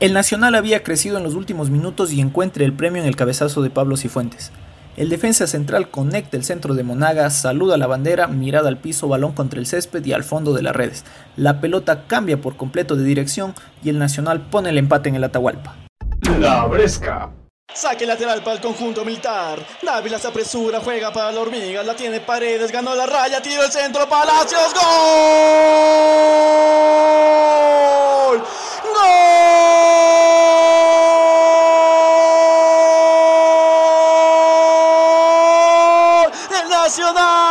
El 0.00 0.14
Nacional 0.14 0.54
había 0.54 0.82
crecido 0.82 1.18
en 1.18 1.24
los 1.24 1.34
últimos 1.34 1.68
minutos 1.68 2.10
y 2.14 2.22
encuentra 2.22 2.64
el 2.64 2.72
premio 2.72 3.02
en 3.02 3.08
el 3.08 3.16
cabezazo 3.16 3.60
de 3.60 3.68
Pablo 3.68 3.98
Cifuentes. 3.98 4.50
El 4.96 5.10
defensa 5.10 5.46
central 5.46 5.90
conecta 5.90 6.38
el 6.38 6.44
centro 6.44 6.72
de 6.72 6.84
Monaga, 6.84 7.28
saluda 7.28 7.76
la 7.76 7.86
bandera, 7.86 8.28
mirada 8.28 8.70
al 8.70 8.78
piso, 8.78 9.08
balón 9.08 9.32
contra 9.32 9.60
el 9.60 9.66
césped 9.66 10.02
y 10.06 10.14
al 10.14 10.24
fondo 10.24 10.54
de 10.54 10.62
las 10.62 10.74
redes. 10.74 11.04
La 11.36 11.60
pelota 11.60 12.06
cambia 12.06 12.40
por 12.40 12.56
completo 12.56 12.96
de 12.96 13.04
dirección 13.04 13.54
y 13.82 13.90
el 13.90 13.98
Nacional 13.98 14.46
pone 14.48 14.70
el 14.70 14.78
empate 14.78 15.10
en 15.10 15.16
el 15.16 15.24
Atahualpa. 15.24 15.76
La 16.40 16.64
Bresca. 16.64 17.30
Saque 17.72 18.04
lateral 18.06 18.42
para 18.42 18.56
el 18.56 18.60
conjunto 18.60 19.04
militar. 19.04 19.58
Dávila 19.82 20.18
se 20.18 20.28
apresura, 20.28 20.80
juega 20.80 21.12
para 21.12 21.32
la 21.32 21.40
hormiga. 21.40 21.82
La 21.82 21.96
tiene 21.96 22.20
Paredes, 22.20 22.70
ganó 22.70 22.94
la 22.94 23.06
raya, 23.06 23.40
tiro 23.40 23.64
el 23.64 23.72
centro, 23.72 24.06
Palacios, 24.08 24.74
¡Gol! 24.74 24.82
¡Gol! 28.84 28.94
¡El 36.62 36.68
Nacional! 36.68 37.43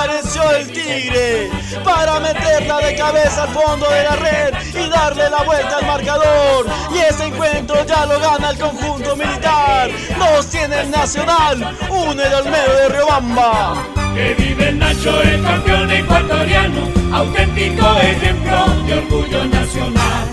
Apareció 0.00 0.50
el 0.52 0.66
tigre. 0.72 1.50
Para 1.84 2.20
meterla 2.20 2.78
de 2.78 2.96
cabeza 2.96 3.42
al 3.42 3.50
fondo 3.50 3.88
de 3.90 4.02
la 4.02 4.16
red 4.16 4.54
y 4.74 4.88
darle 4.88 5.28
la 5.28 5.42
vuelta 5.42 5.76
al 5.76 5.86
marcador. 5.86 6.66
Y 6.94 6.98
ese 6.98 7.26
encuentro 7.26 7.84
ya 7.84 8.06
lo 8.06 8.18
gana 8.18 8.50
el 8.50 8.58
conjunto 8.58 9.14
militar. 9.16 9.90
Dos 10.18 10.46
tiene 10.46 10.80
el 10.80 10.90
Nacional, 10.90 11.76
uno 11.90 12.22
el 12.22 12.34
Olmedo 12.34 12.74
de 12.76 12.88
Riobamba. 12.88 13.74
Que 14.14 14.34
vive 14.34 14.68
el 14.68 14.78
Nacho, 14.78 15.20
el 15.22 15.42
campeón 15.42 15.90
ecuatoriano, 15.90 16.88
auténtico 17.12 17.96
ejemplo 18.00 18.66
de 18.86 18.94
orgullo 18.94 19.44
nacional. 19.46 20.28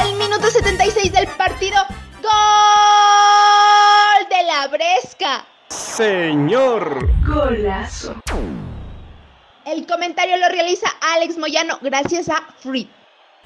Al 0.00 0.14
minuto 0.14 0.50
76 0.50 1.12
del 1.12 1.26
partido, 1.28 1.76
¡Gol 2.22 2.30
de 4.30 4.42
la 4.46 4.68
Bresca! 4.68 5.44
Señor. 5.68 7.08
Golazo. 7.24 8.14
El 9.66 9.86
comentario 9.86 10.36
lo 10.36 10.46
realiza 10.50 10.86
Alex 11.16 11.38
Moyano 11.38 11.78
gracias 11.80 12.28
a 12.28 12.42
Free. 12.58 12.90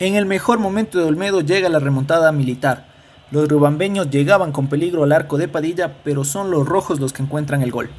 En 0.00 0.16
el 0.16 0.26
mejor 0.26 0.59
momento 0.59 0.98
de 0.98 1.04
Olmedo 1.04 1.42
llega 1.42 1.68
la 1.68 1.78
remontada 1.78 2.33
militar. 2.33 2.87
Los 3.31 3.48
rubambeños 3.48 4.11
llegaban 4.11 4.50
con 4.50 4.66
peligro 4.66 5.04
al 5.04 5.12
arco 5.12 5.38
de 5.38 5.46
Padilla, 5.46 6.02
pero 6.02 6.24
son 6.24 6.50
los 6.50 6.66
rojos 6.66 6.98
los 6.98 7.12
que 7.12 7.22
encuentran 7.22 7.62
el 7.62 7.70
gol. 7.70 7.90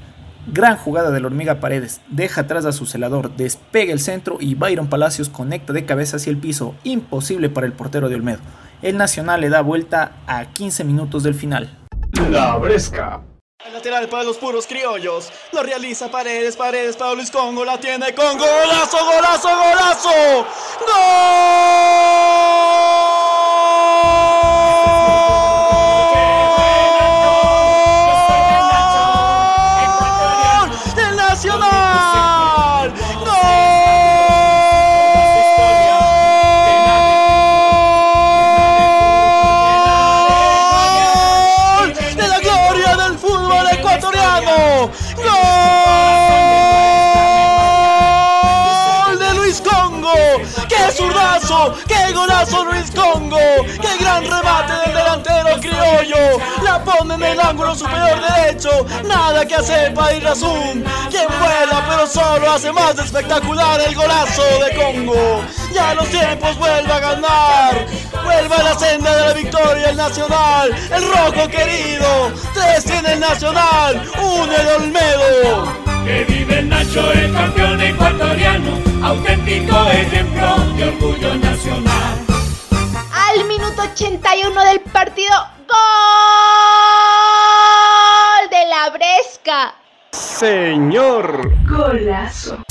Gran 0.48 0.76
jugada 0.76 1.12
del 1.12 1.26
hormiga 1.26 1.62
Paredes, 1.62 2.02
deja 2.10 2.42
atrás 2.42 2.66
a 2.66 2.74
su 2.74 2.86
celador, 2.86 3.36
despega 3.38 3.94
el 3.94 4.00
centro 4.02 4.38
y 4.42 4.56
Byron 4.56 4.90
Palacios 4.90 5.30
conecta 5.30 5.72
de 5.72 5.86
cabeza 5.86 6.18
hacia 6.18 6.32
el 6.32 6.38
piso, 6.38 6.76
imposible 6.84 7.50
para 7.50 7.68
el 7.68 7.74
portero 7.74 8.10
de 8.10 8.16
Olmedo. 8.16 8.40
El 8.82 8.98
Nacional 8.98 9.40
le 9.40 9.50
da 9.50 9.62
vuelta 9.62 10.14
a 10.28 10.46
15 10.46 10.84
minutos 10.84 11.24
del 11.24 11.36
final. 11.36 11.78
La 12.30 12.58
Bresca. 12.58 13.29
El 13.66 13.74
lateral 13.74 14.08
para 14.08 14.24
los 14.24 14.38
puros 14.38 14.66
criollos. 14.66 15.34
Lo 15.52 15.62
realiza 15.62 16.10
Paredes, 16.10 16.56
Paredes 16.56 16.96
para 16.96 17.14
Luis 17.14 17.30
Congo. 17.30 17.66
La 17.66 17.78
tiene 17.78 18.16
con 18.16 18.38
golazo, 18.38 19.06
golazo, 19.06 19.50
golazo. 19.50 20.46
¡Gol! 20.88 23.09
Pone 57.54 57.70
en 57.70 57.74
el 57.74 57.74
ángulo 57.74 57.76
superior 57.76 58.20
derecho. 58.36 58.86
Nada 59.06 59.46
que 59.46 59.56
hacer 59.56 59.94
para 59.94 60.14
ir 60.14 60.28
a 60.28 60.36
Zoom. 60.36 60.84
Quien 61.10 61.28
vuela 61.40 61.86
pero 61.88 62.08
solo 62.08 62.52
hace 62.52 62.72
más 62.72 62.98
espectacular 62.98 63.82
el 63.82 63.96
golazo 63.96 64.44
de 64.64 64.76
Congo. 64.76 65.42
Ya 65.74 65.94
los 65.94 66.08
tiempos 66.10 66.58
vuelve 66.58 66.92
a 66.92 67.00
ganar. 67.00 67.88
Vuelve 68.24 68.56
a 68.56 68.64
la 68.64 68.78
senda 68.78 69.16
de 69.16 69.22
la 69.28 69.34
victoria 69.34 69.90
el 69.90 69.98
Nacional. 69.98 70.76
El 70.92 71.08
rojo 71.08 71.48
querido. 71.50 72.32
Tres 72.54 72.84
tiene 72.86 73.14
el 73.14 73.20
Nacional. 73.20 74.04
Uno 74.22 74.54
el 74.54 74.68
Olmedo. 74.68 75.90
Que 76.06 76.24
vive 76.24 76.60
el 76.60 76.70
Nacho, 76.70 77.12
el 77.12 77.32
campeón 77.34 77.80
ecuatoriano, 77.82 78.72
auténtico 79.04 79.86
ejemplo 79.92 80.56
de 80.76 80.86
orgullo 80.86 81.36
nacional. 81.36 82.26
Al 83.14 83.46
minuto 83.46 83.84
81 83.84 84.66
del 84.66 84.80
partido, 84.80 85.36
¡Gol 85.68 87.09
Señor. 90.40 91.52
Golazo. 91.68 92.64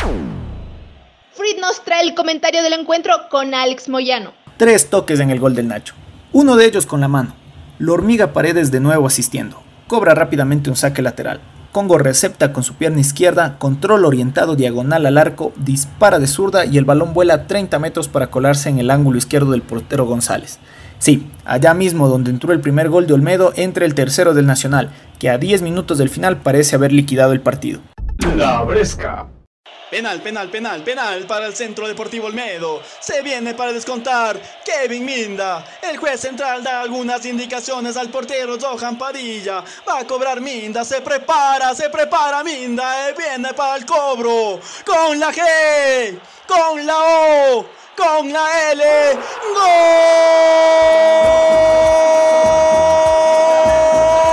Frid 1.33 1.61
nos 1.61 1.85
trae 1.85 2.01
el 2.03 2.15
comentario 2.15 2.63
del 2.63 2.73
encuentro 2.73 3.13
con 3.31 3.55
Alex 3.55 3.91
Moyano. 3.91 4.33
Tres 4.57 4.89
toques 4.89 5.21
en 5.21 5.29
el 5.29 5.39
gol 5.39 5.55
del 5.55 5.69
Nacho. 5.69 5.93
Uno 6.33 6.57
de 6.57 6.65
ellos 6.65 6.87
con 6.87 7.03
la 7.03 7.09
mano. 7.09 7.35
La 7.79 7.93
hormiga 7.93 8.33
Paredes 8.33 8.71
de 8.71 8.81
nuevo 8.81 9.07
asistiendo. 9.07 9.61
Cobra 9.87 10.15
rápidamente 10.15 10.71
un 10.71 10.77
saque 10.77 11.03
lateral. 11.03 11.43
Congo 11.71 11.99
recepta 11.99 12.55
con 12.55 12.63
su 12.63 12.73
pierna 12.73 13.01
izquierda, 13.01 13.59
control 13.59 14.07
orientado 14.07 14.57
diagonal 14.57 15.05
al 15.05 15.19
arco, 15.19 15.53
dispara 15.57 16.19
de 16.19 16.27
zurda 16.27 16.65
y 16.65 16.79
el 16.79 16.87
balón 16.87 17.13
vuela 17.13 17.47
30 17.47 17.79
metros 17.79 18.09
para 18.09 18.31
colarse 18.31 18.71
en 18.71 18.79
el 18.79 18.91
ángulo 18.91 19.19
izquierdo 19.19 19.51
del 19.51 19.61
portero 19.61 20.07
González. 20.07 20.59
Sí, 20.99 21.31
allá 21.45 21.75
mismo 21.75 22.09
donde 22.09 22.31
entró 22.31 22.53
el 22.53 22.61
primer 22.61 22.89
gol 22.89 23.07
de 23.07 23.15
Olmedo 23.15 23.53
entra 23.55 23.85
el 23.85 23.95
tercero 23.95 24.35
del 24.35 24.47
Nacional, 24.47 24.91
que 25.19 25.29
a 25.31 25.39
10 25.39 25.63
minutos 25.63 25.99
del 25.99 26.11
final 26.11 26.39
parece 26.39 26.77
haber 26.77 26.93
liquidado 26.93 27.33
el 27.33 27.41
partido. 27.41 27.81
La 28.37 28.63
Bresca. 28.63 29.27
Penal, 29.91 30.21
penal, 30.21 30.51
penal, 30.51 30.83
penal 30.83 31.25
para 31.25 31.47
el 31.47 31.55
Centro 31.55 31.89
Deportivo 31.89 32.27
Olmedo. 32.27 32.83
Se 33.01 33.23
viene 33.23 33.55
para 33.55 33.73
descontar 33.73 34.39
Kevin 34.63 35.03
Minda. 35.07 35.65
El 35.81 35.97
juez 35.97 36.21
central 36.21 36.63
da 36.63 36.83
algunas 36.83 37.25
indicaciones 37.25 37.97
al 37.97 38.11
portero 38.11 38.59
Johan 38.61 38.99
Padilla. 38.99 39.65
Va 39.89 40.01
a 40.01 40.07
cobrar 40.07 40.43
Minda. 40.43 40.85
Se 40.85 41.01
prepara, 41.01 41.75
se 41.75 41.89
prepara 41.89 42.45
Minda. 42.45 43.09
eh, 43.09 43.15
Viene 43.17 43.55
para 43.55 43.77
el 43.77 43.87
cobro. 43.87 44.61
Con 44.85 45.19
la 45.19 45.33
G, 45.33 46.19
con 46.47 46.85
la 46.87 46.99
O, 46.99 47.67
con 47.97 48.31
la 48.31 48.47
L. 48.73 48.85
¡Gol! 54.19 54.28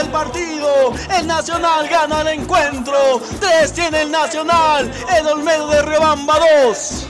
Del 0.00 0.10
partido. 0.10 0.92
El 1.18 1.26
Nacional 1.26 1.88
gana 1.88 2.22
el 2.22 2.28
encuentro. 2.28 3.20
Tres 3.38 3.72
tiene 3.72 4.02
el 4.02 4.10
Nacional. 4.10 4.90
El 5.18 5.26
Olmedo 5.26 5.68
de 5.68 5.82
Riobamba 5.82 6.38
2. 6.62 7.06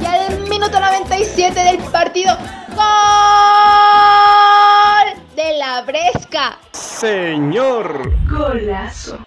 Y 0.00 0.04
al 0.04 0.38
minuto 0.48 0.78
97 0.78 1.64
del 1.64 1.78
partido, 1.90 2.36
¡Gol 2.68 2.86
de 5.34 5.58
la 5.58 5.82
Bresca! 5.82 6.58
Señor. 6.72 8.12
Golazo. 8.28 9.18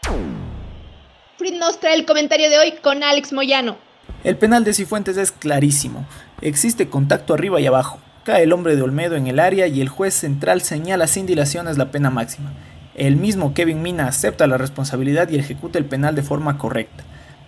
Frid 1.38 1.56
nos 1.56 1.80
trae 1.80 1.96
el 1.96 2.06
comentario 2.06 2.50
de 2.50 2.60
hoy 2.60 2.72
con 2.82 3.04
Alex 3.04 3.34
Moyano. 3.34 3.76
El 4.24 4.38
penal 4.38 4.64
de 4.64 4.74
Cifuentes 4.74 5.18
es 5.18 5.32
clarísimo. 5.32 6.06
Existe 6.41 6.88
contacto 6.88 7.34
arriba 7.34 7.60
y 7.60 7.66
abajo. 7.66 7.99
Cae 8.24 8.43
el 8.43 8.54
hombre 8.54 8.76
de 8.76 8.82
Olmedo 8.82 9.16
en 9.16 9.28
el 9.28 9.39
área 9.39 9.68
y 9.68 9.82
el 9.82 9.89
juez 9.89 10.14
central 10.14 10.62
señala 10.62 11.08
sin 11.08 11.26
dilaciones 11.26 11.78
la 11.78 11.91
pena 11.91 12.10
máxima. 12.10 12.54
El 12.95 13.18
mismo 13.18 13.54
Kevin 13.54 13.82
Mina 13.82 14.08
acepta 14.08 14.47
la 14.47 14.58
responsabilidad 14.58 15.30
y 15.30 15.38
ejecuta 15.38 15.78
el 15.80 15.86
penal 15.86 16.16
de 16.16 16.24
forma 16.24 16.58
correcta. 16.58 17.04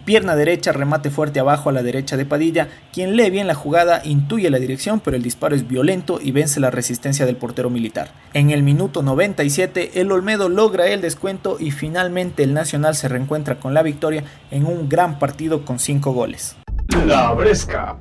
Pierna 0.05 0.35
derecha, 0.35 0.71
remate 0.71 1.09
fuerte 1.09 1.39
abajo 1.39 1.69
a 1.69 1.71
la 1.71 1.81
derecha 1.81 2.15
de 2.15 2.25
Padilla, 2.25 2.69
quien 2.93 3.17
lee 3.17 3.31
bien 3.31 3.47
la 3.47 3.55
jugada, 3.55 4.01
intuye 4.05 4.51
la 4.51 4.59
dirección, 4.59 4.99
pero 4.99 5.17
el 5.17 5.23
disparo 5.23 5.55
es 5.55 5.67
violento 5.67 6.19
y 6.21 6.31
vence 6.31 6.59
la 6.59 6.69
resistencia 6.69 7.25
del 7.25 7.37
portero 7.37 7.71
militar. 7.71 8.11
En 8.35 8.51
el 8.51 8.61
minuto 8.61 9.01
97, 9.01 9.99
el 9.99 10.11
Olmedo 10.11 10.47
logra 10.47 10.85
el 10.87 11.01
descuento 11.01 11.57
y 11.59 11.71
finalmente 11.71 12.43
el 12.43 12.53
Nacional 12.53 12.95
se 12.95 13.07
reencuentra 13.07 13.59
con 13.59 13.73
la 13.73 13.81
victoria 13.81 14.23
en 14.51 14.67
un 14.67 14.87
gran 14.89 15.17
partido 15.17 15.65
con 15.65 15.79
5 15.79 16.11
goles. 16.11 16.55
La 17.07 17.33
Bresca. 17.33 17.97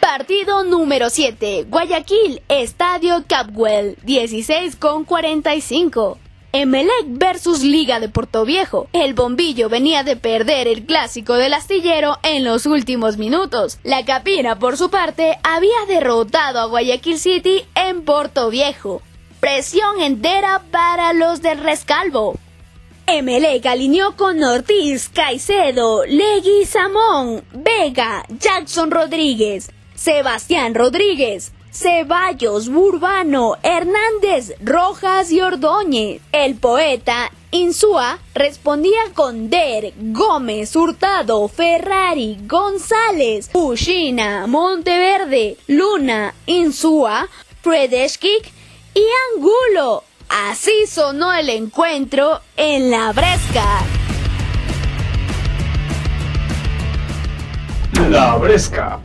Partido 0.00 0.64
número 0.64 1.10
7, 1.10 1.66
Guayaquil, 1.68 2.40
Estadio 2.48 3.24
Capwell, 3.28 3.98
16 4.04 4.76
con 4.76 5.04
45. 5.04 6.18
Emelec 6.52 7.06
versus 7.06 7.62
Liga 7.62 8.00
de 8.00 8.08
Portoviejo. 8.08 8.88
El 8.92 9.14
bombillo 9.14 9.68
venía 9.68 10.02
de 10.02 10.16
perder 10.16 10.66
el 10.66 10.84
clásico 10.84 11.34
del 11.34 11.54
astillero 11.54 12.18
en 12.24 12.42
los 12.42 12.66
últimos 12.66 13.18
minutos. 13.18 13.78
La 13.84 14.04
Capina, 14.04 14.58
por 14.58 14.76
su 14.76 14.90
parte, 14.90 15.38
había 15.44 15.86
derrotado 15.86 16.58
a 16.58 16.66
Guayaquil 16.66 17.18
City 17.20 17.64
en 17.76 18.02
Portoviejo. 18.02 19.00
Presión 19.38 20.00
entera 20.00 20.62
para 20.72 21.12
los 21.12 21.40
del 21.40 21.58
Rescalvo. 21.58 22.34
Emelec 23.06 23.64
alineó 23.66 24.16
con 24.16 24.42
Ortiz, 24.42 25.08
Caicedo, 25.08 26.04
Legui 26.04 26.64
Samón, 26.64 27.44
Vega, 27.52 28.24
Jackson 28.28 28.90
Rodríguez, 28.90 29.70
Sebastián 29.94 30.74
Rodríguez, 30.74 31.52
Ceballos, 31.70 32.68
Burbano, 32.68 33.56
Hernández, 33.62 34.54
Rojas 34.60 35.30
y 35.30 35.40
Ordóñez. 35.40 36.20
El 36.32 36.56
poeta 36.56 37.30
Insúa 37.52 38.18
respondía 38.32 39.00
con 39.12 39.50
Der, 39.50 39.92
Gómez, 39.96 40.76
Hurtado, 40.76 41.48
Ferrari, 41.48 42.38
González, 42.46 43.50
Ushina, 43.52 44.46
Monteverde, 44.46 45.56
Luna, 45.66 46.32
Insúa, 46.46 47.28
Fredeskik 47.62 48.52
y 48.94 49.02
Angulo. 49.34 50.04
Así 50.28 50.86
sonó 50.86 51.32
el 51.32 51.48
encuentro 51.48 52.40
en 52.56 52.92
la 52.92 53.12
Bresca. 53.12 53.84
La 58.08 58.36
Bresca. 58.36 59.00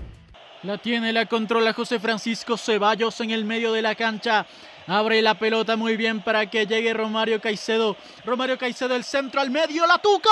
La 0.65 0.79
tiene, 0.79 1.13
la 1.13 1.27
controla 1.27 1.73
José 1.73 1.99
Francisco 1.99 2.57
Ceballos 2.57 3.21
en 3.21 3.29
el 3.29 3.45
medio 3.45 3.71
de 3.71 3.83
la 3.83 3.93
cancha. 3.93 4.47
Abre 4.87 5.21
la 5.21 5.35
pelota 5.35 5.75
muy 5.75 5.95
bien 5.95 6.21
para 6.21 6.49
que 6.49 6.65
llegue 6.65 6.91
Romario 6.91 7.39
Caicedo. 7.39 7.95
Romario 8.25 8.57
Caicedo, 8.57 8.95
el 8.95 9.03
centro 9.03 9.41
al 9.41 9.51
medio, 9.51 9.85
la 9.85 9.99
tuca. 9.99 10.31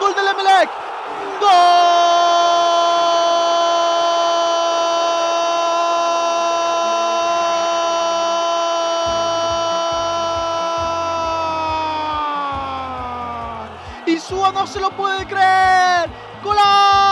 Gol 0.00 0.14
del 0.14 0.28
Emelec. 0.28 0.70
¡Gol! 1.40 1.94
Suá 14.26 14.52
no 14.52 14.66
se 14.66 14.80
lo 14.80 14.90
puede 14.92 15.26
creer. 15.26 16.08
Golazo 16.42 17.03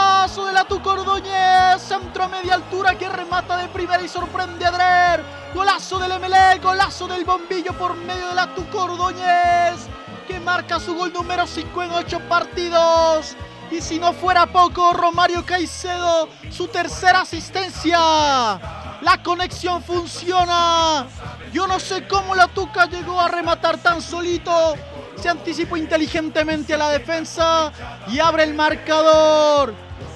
de 0.63 0.69
la 0.69 0.81
Tucordóñez, 0.81 1.81
centro 1.81 2.23
a 2.23 2.27
media 2.27 2.55
altura 2.55 2.97
que 2.97 3.09
remata 3.09 3.57
de 3.57 3.67
primera 3.67 4.01
y 4.01 4.07
sorprende 4.07 4.65
a 4.65 4.71
Drer. 4.71 5.25
Golazo 5.53 5.99
del 5.99 6.19
MLE, 6.19 6.59
golazo 6.61 7.07
del 7.07 7.25
bombillo 7.25 7.73
por 7.73 7.95
medio 7.95 8.29
de 8.29 8.35
la 8.35 8.53
Tucordóñez, 8.53 9.87
que 10.27 10.39
marca 10.39 10.79
su 10.79 10.95
gol 10.95 11.11
número 11.11 11.45
5 11.47 11.83
en 11.83 11.91
8 11.91 12.19
partidos. 12.29 13.35
Y 13.71 13.81
si 13.81 13.99
no 13.99 14.13
fuera 14.13 14.45
poco, 14.45 14.93
Romario 14.93 15.45
Caicedo, 15.45 16.29
su 16.49 16.67
tercera 16.67 17.21
asistencia. 17.21 17.97
La 19.01 19.21
conexión 19.23 19.83
funciona. 19.83 21.07
Yo 21.51 21.67
no 21.67 21.79
sé 21.79 22.07
cómo 22.07 22.35
la 22.35 22.47
Tuca 22.47 22.85
llegó 22.85 23.19
a 23.19 23.27
rematar 23.27 23.77
tan 23.77 24.01
solito 24.01 24.75
se 25.23 25.29
anticipó 25.29 25.77
inteligentemente 25.77 26.73
a 26.73 26.77
la 26.77 26.89
defensa 26.89 27.71
y 28.11 28.19
abre 28.19 28.43
el 28.43 28.53
marcador. 28.53 29.73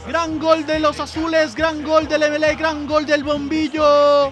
Gran 0.08 0.40
gol 0.40 0.66
de 0.66 0.80
los 0.80 1.02
azules, 1.02 1.54
gran 1.54 1.84
gol 1.84 2.08
del 2.08 2.32
MLE, 2.32 2.56
gran 2.56 2.88
gol 2.88 3.06
del 3.06 3.26
bombillo. 3.26 4.32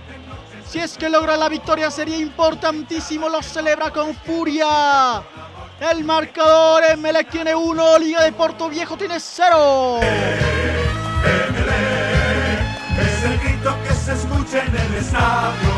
Si 0.65 0.79
es 0.79 0.97
que 0.97 1.09
logra 1.09 1.35
la 1.35 1.49
victoria 1.49 1.91
sería 1.91 2.17
importantísimo, 2.17 3.27
lo 3.27 3.43
celebra 3.43 3.91
con 3.91 4.15
furia. 4.15 5.21
El 5.81 6.05
marcador, 6.05 6.81
MLE 6.97 7.25
tiene 7.25 7.53
uno, 7.53 7.99
Liga 7.99 8.23
de 8.23 8.31
Porto 8.31 8.69
Viejo 8.69 8.95
tiene 8.95 9.19
cero. 9.19 9.99
Es 12.97 13.23
el 13.25 13.37
grito 13.37 13.75
que 13.85 13.93
se 13.93 14.13
escucha 14.13 14.63
en 14.63 14.75
el 14.77 14.93
estadio. 14.95 15.69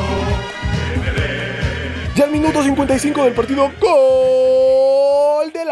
Ya 2.15 2.25
al 2.25 2.31
minuto 2.31 2.61
55 2.61 3.23
del 3.23 3.33
partido, 3.33 3.71
gol 3.81 4.66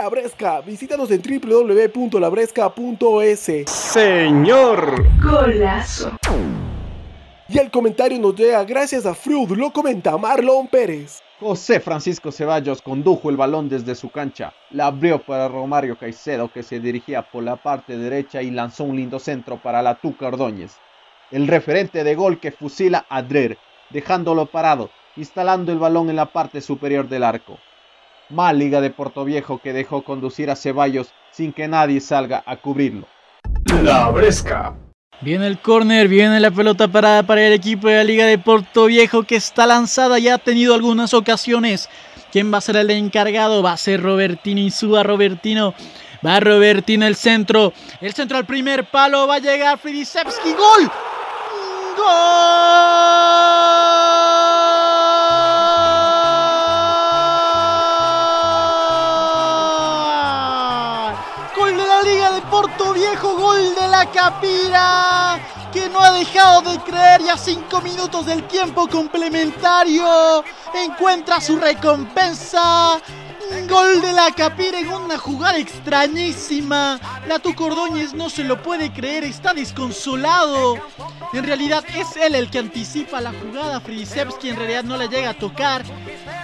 la 0.06 0.10
Bresca. 0.10 0.62
Visítanos 0.62 1.10
en 1.10 1.20
www.labresca.es. 1.20 3.68
Señor. 3.68 5.04
Golazo. 5.20 6.12
Y 7.48 7.58
el 7.58 7.72
comentario 7.72 8.20
nos 8.20 8.36
llega 8.36 8.64
gracias 8.66 9.08
a 9.08 9.16
Freud, 9.16 9.58
lo 9.58 9.72
comenta 9.72 10.16
Marlon 10.16 10.68
Pérez. 10.68 11.24
José 11.40 11.80
Francisco 11.80 12.32
Ceballos 12.32 12.84
condujo 12.84 13.32
el 13.32 13.38
balón 13.38 13.68
desde 13.68 13.96
su 13.96 14.12
cancha, 14.12 14.54
la 14.70 14.86
abrió 14.88 15.24
para 15.24 15.48
Romario 15.48 15.98
Caicedo 15.98 16.52
que 16.52 16.62
se 16.62 16.80
dirigía 16.80 17.24
por 17.24 17.44
la 17.44 17.56
parte 17.56 17.98
derecha 17.98 18.44
y 18.44 18.52
lanzó 18.52 18.84
un 18.84 18.98
lindo 18.98 19.18
centro 19.18 19.58
para 19.58 19.82
la 19.82 19.96
Tuca 19.96 20.28
Ordóñez. 20.28 20.78
El 21.32 21.48
referente 21.48 22.04
de 22.04 22.14
gol 22.14 22.40
que 22.40 22.52
fusila 22.52 23.08
a 23.10 23.24
Drer, 23.24 23.58
dejándolo 23.90 24.46
parado, 24.46 24.92
instalando 25.16 25.72
el 25.72 25.80
balón 25.80 26.12
en 26.12 26.18
la 26.18 26.28
parte 26.28 26.62
superior 26.62 27.10
del 27.10 27.24
arco. 27.24 27.58
Mal 28.30 28.58
Liga 28.58 28.82
de 28.82 28.90
Portoviejo 28.90 29.60
que 29.60 29.74
dejó 29.74 30.04
conducir 30.04 30.50
a 30.50 30.56
Ceballos 30.56 31.14
sin 31.32 31.54
que 31.54 31.68
nadie 31.68 32.02
salga 32.02 32.44
a 32.46 32.58
cubrirlo. 32.58 33.08
La 33.84 34.10
Bresca. 34.10 34.76
Viene 35.22 35.48
el 35.48 35.60
córner, 35.60 36.08
viene 36.08 36.40
la 36.40 36.52
pelota 36.52 36.88
parada 36.88 37.24
para 37.24 37.46
el 37.46 37.54
equipo 37.54 37.88
de 37.88 37.96
la 37.96 38.04
Liga 38.04 38.26
de 38.26 38.38
Portoviejo 38.38 39.24
que 39.24 39.38
está 39.38 39.66
lanzada, 39.66 40.20
ya 40.20 40.36
ha 40.36 40.38
tenido 40.38 40.74
algunas 40.74 41.14
ocasiones. 41.14 41.90
¿Quién 42.32 42.54
va 42.54 42.58
a 42.58 42.62
ser 42.62 42.76
el 42.76 42.92
encargado? 42.92 43.64
Va 43.64 43.72
a 43.72 43.78
ser 43.78 44.02
Robertino 44.02 44.60
Insúa, 44.60 45.04
Robertino. 45.04 45.74
Va 46.26 46.42
Robertino 46.42 47.06
el 47.06 47.16
centro. 47.16 47.72
El 48.02 48.14
centro 48.14 48.38
al 48.38 48.46
primer 48.46 48.90
palo. 48.92 49.26
Va 49.26 49.36
a 49.36 49.40
llegar 49.40 49.78
Fridisevski. 49.78 50.52
¡Gol! 50.52 50.92
¡Gol! 51.98 53.85
La 63.96 64.12
Capira. 64.12 65.40
Que 65.72 65.90
no 65.90 66.00
ha 66.00 66.12
dejado 66.12 66.72
de 66.72 66.80
creer 66.80 67.22
ya 67.24 67.38
cinco 67.38 67.82
minutos 67.82 68.26
del 68.26 68.44
tiempo 68.48 68.88
complementario. 68.88 70.44
Encuentra 70.74 71.40
su 71.40 71.58
recompensa. 71.58 73.00
Gol 73.70 74.02
de 74.02 74.12
la 74.12 74.32
Capira 74.32 74.80
en 74.80 74.90
una 74.90 75.18
jugada 75.18 75.58
extrañísima. 75.58 77.00
La 77.28 77.40
Tucordóñez 77.40 78.14
no 78.14 78.30
se 78.30 78.44
lo 78.44 78.62
puede 78.62 78.92
creer, 78.92 79.24
está 79.24 79.54
desconsolado. 79.54 80.78
En 81.34 81.44
realidad 81.44 81.84
es 81.96 82.16
él 82.18 82.36
el 82.36 82.50
que 82.50 82.60
anticipa 82.60 83.22
la 83.22 83.32
jugada. 83.34 83.80
Fridisevski 83.80 84.50
en 84.50 84.58
realidad 84.58 84.84
no 84.84 84.98
la 84.98 85.06
llega 85.06 85.30
a 85.30 85.38
tocar. 85.38 85.84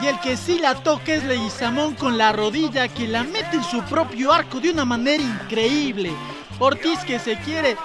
Y 0.01 0.07
el 0.07 0.19
que 0.19 0.37
sí 0.37 0.59
la 0.59 0.75
toca 0.75 1.13
es 1.13 1.23
Leguizamón 1.23 1.95
con 1.95 2.17
la 2.17 2.31
rodilla 2.31 2.87
que 2.87 3.07
la 3.07 3.23
mete 3.23 3.57
en 3.57 3.63
su 3.63 3.81
propio 3.83 4.31
arco 4.31 4.59
de 4.59 4.71
una 4.71 4.85
manera 4.85 5.23
increíble. 5.23 6.13
Ortiz 6.63 6.99
que 6.99 7.17
se 7.17 7.37
quiere... 7.37 7.75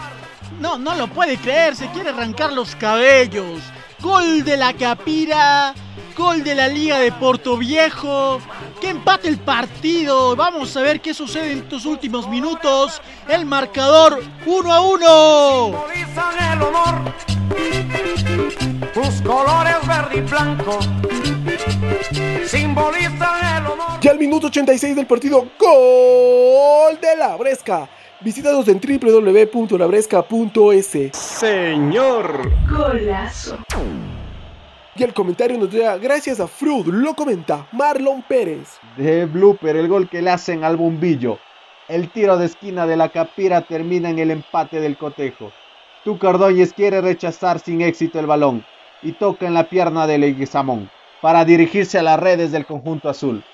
No, 0.61 0.77
no 0.77 0.95
lo 0.95 1.09
puede 1.09 1.39
creer, 1.39 1.74
se 1.74 1.89
quiere 1.93 2.11
arrancar 2.11 2.53
los 2.53 2.77
cabellos. 2.77 3.62
Gol 4.01 4.45
de 4.45 4.59
la 4.59 4.74
Capira. 4.74 5.72
Gol 6.14 6.45
de 6.45 6.55
la 6.55 6.68
Liga 6.68 6.99
de 6.99 7.11
Portoviejo. 7.11 8.39
Que 8.79 8.91
empate 8.91 9.29
el 9.29 9.39
partido. 9.39 10.37
Vamos 10.37 10.77
a 10.77 10.83
ver 10.83 11.01
qué 11.01 11.14
sucede 11.14 11.53
en 11.53 11.59
estos 11.61 11.87
últimos 11.87 12.29
minutos. 12.29 13.01
El 13.27 13.47
marcador 13.47 14.22
1 14.45 14.72
a 14.72 14.81
1. 14.83 15.85
Simbolizan 15.89 16.53
el 16.53 16.62
honor, 16.62 17.14
tus 18.93 19.22
colores 19.22 19.87
verde 19.89 20.18
y 20.18 20.20
blanco. 20.20 20.79
Simbolizan 22.47 23.57
el 23.57 23.66
honor. 23.72 24.01
Ya 24.03 24.11
al 24.11 24.18
minuto 24.18 24.49
86 24.49 24.95
del 24.95 25.07
partido, 25.07 25.49
gol 25.59 27.01
de 27.01 27.16
la 27.16 27.37
Bresca. 27.37 27.89
Visítanos 28.21 28.69
en 28.69 28.81
www.labresca.es. 28.81 31.11
Señor. 31.12 32.51
Golazo. 32.67 33.59
Y 34.95 35.03
el 35.03 35.12
comentario 35.12 35.59
nos 35.59 35.71
llega 35.71 35.99
gracias 35.99 36.41
a 36.41 36.47
Fruit, 36.47 36.87
lo 36.87 37.14
comenta 37.14 37.67
Marlon 37.73 38.23
Pérez. 38.23 38.79
De 38.97 39.27
blooper 39.27 39.77
el 39.77 39.89
gol 39.89 40.09
que 40.09 40.23
le 40.23 40.31
hacen 40.31 40.64
al 40.64 40.79
bombillo. 40.79 41.39
El 41.89 42.09
tiro 42.09 42.39
de 42.39 42.47
esquina 42.47 42.87
de 42.87 42.97
la 42.97 43.11
capira 43.11 43.61
termina 43.61 44.09
en 44.09 44.19
el 44.19 44.31
empate 44.31 44.81
del 44.81 44.97
cotejo. 44.97 45.53
Tuca 46.03 46.31
Ordóñez 46.31 46.73
quiere 46.73 47.03
rechazar 47.03 47.59
sin 47.59 47.83
éxito 47.83 48.19
el 48.19 48.25
balón 48.27 48.64
y 49.03 49.12
toca 49.12 49.47
en 49.47 49.53
la 49.53 49.69
pierna 49.69 50.07
de 50.07 50.17
Leguizamón 50.17 50.89
para 51.21 51.45
dirigirse 51.45 51.99
a 51.99 52.03
las 52.03 52.19
redes 52.19 52.51
del 52.51 52.64
conjunto 52.64 53.11
azul. 53.11 53.45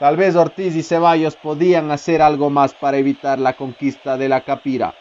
Tal 0.00 0.16
vez 0.16 0.34
Ortiz 0.34 0.74
y 0.76 0.82
Ceballos 0.82 1.36
podían 1.36 1.90
hacer 1.90 2.22
algo 2.22 2.48
más 2.48 2.72
para 2.72 2.96
evitar 2.96 3.38
la 3.38 3.52
conquista 3.52 4.16
de 4.16 4.30
la 4.30 4.40
Capira, 4.40 4.94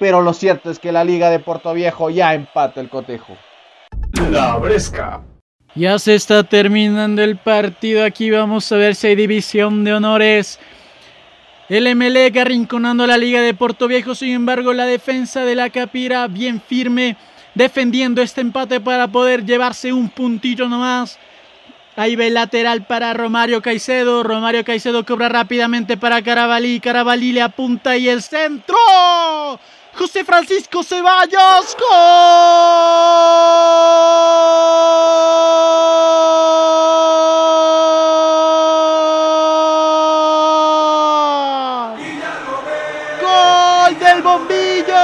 pero 0.00 0.22
lo 0.22 0.32
cierto 0.32 0.72
es 0.72 0.80
que 0.80 0.90
la 0.90 1.04
Liga 1.04 1.30
de 1.30 1.38
Puerto 1.38 1.72
Viejo 1.72 2.10
ya 2.10 2.34
empata 2.34 2.80
el 2.80 2.88
cotejo. 2.88 3.36
La 4.28 4.56
Bresca. 4.56 5.22
Ya 5.76 6.00
se 6.00 6.16
está 6.16 6.42
terminando 6.42 7.22
el 7.22 7.36
partido. 7.36 8.04
Aquí 8.04 8.32
vamos 8.32 8.72
a 8.72 8.76
ver 8.76 8.96
si 8.96 9.06
hay 9.06 9.14
división 9.14 9.84
de 9.84 9.94
honores. 9.94 10.58
El 11.68 11.86
Emelec 11.86 12.36
arrinconando 12.36 13.04
a 13.04 13.06
la 13.06 13.18
Liga 13.18 13.40
de 13.42 13.54
Puerto 13.54 13.86
Viejo. 13.86 14.16
Sin 14.16 14.30
embargo, 14.30 14.72
la 14.72 14.86
defensa 14.86 15.44
de 15.44 15.54
la 15.54 15.70
Capira 15.70 16.26
bien 16.26 16.60
firme. 16.60 17.16
Defendiendo 17.54 18.20
este 18.20 18.40
empate 18.40 18.80
para 18.80 19.06
poder 19.06 19.44
llevarse 19.44 19.92
un 19.92 20.08
puntillo 20.08 20.68
nomás. 20.68 21.20
Ahí 22.00 22.16
ve 22.16 22.28
el 22.28 22.34
lateral 22.34 22.86
para 22.86 23.12
Romario 23.12 23.60
Caicedo. 23.60 24.22
Romario 24.22 24.64
Caicedo 24.64 25.04
cobra 25.04 25.28
rápidamente 25.28 25.98
para 25.98 26.22
Carabalí. 26.22 26.80
Carabalí 26.80 27.32
le 27.32 27.42
apunta 27.42 27.94
y 27.98 28.08
el 28.08 28.22
centro. 28.22 28.78
José 29.92 30.24
Francisco 30.24 30.82
Ceballos. 30.82 31.76
¡Gol! 31.78 31.90
¡Gol 43.20 43.98
del 43.98 44.22
bombillo! 44.22 44.94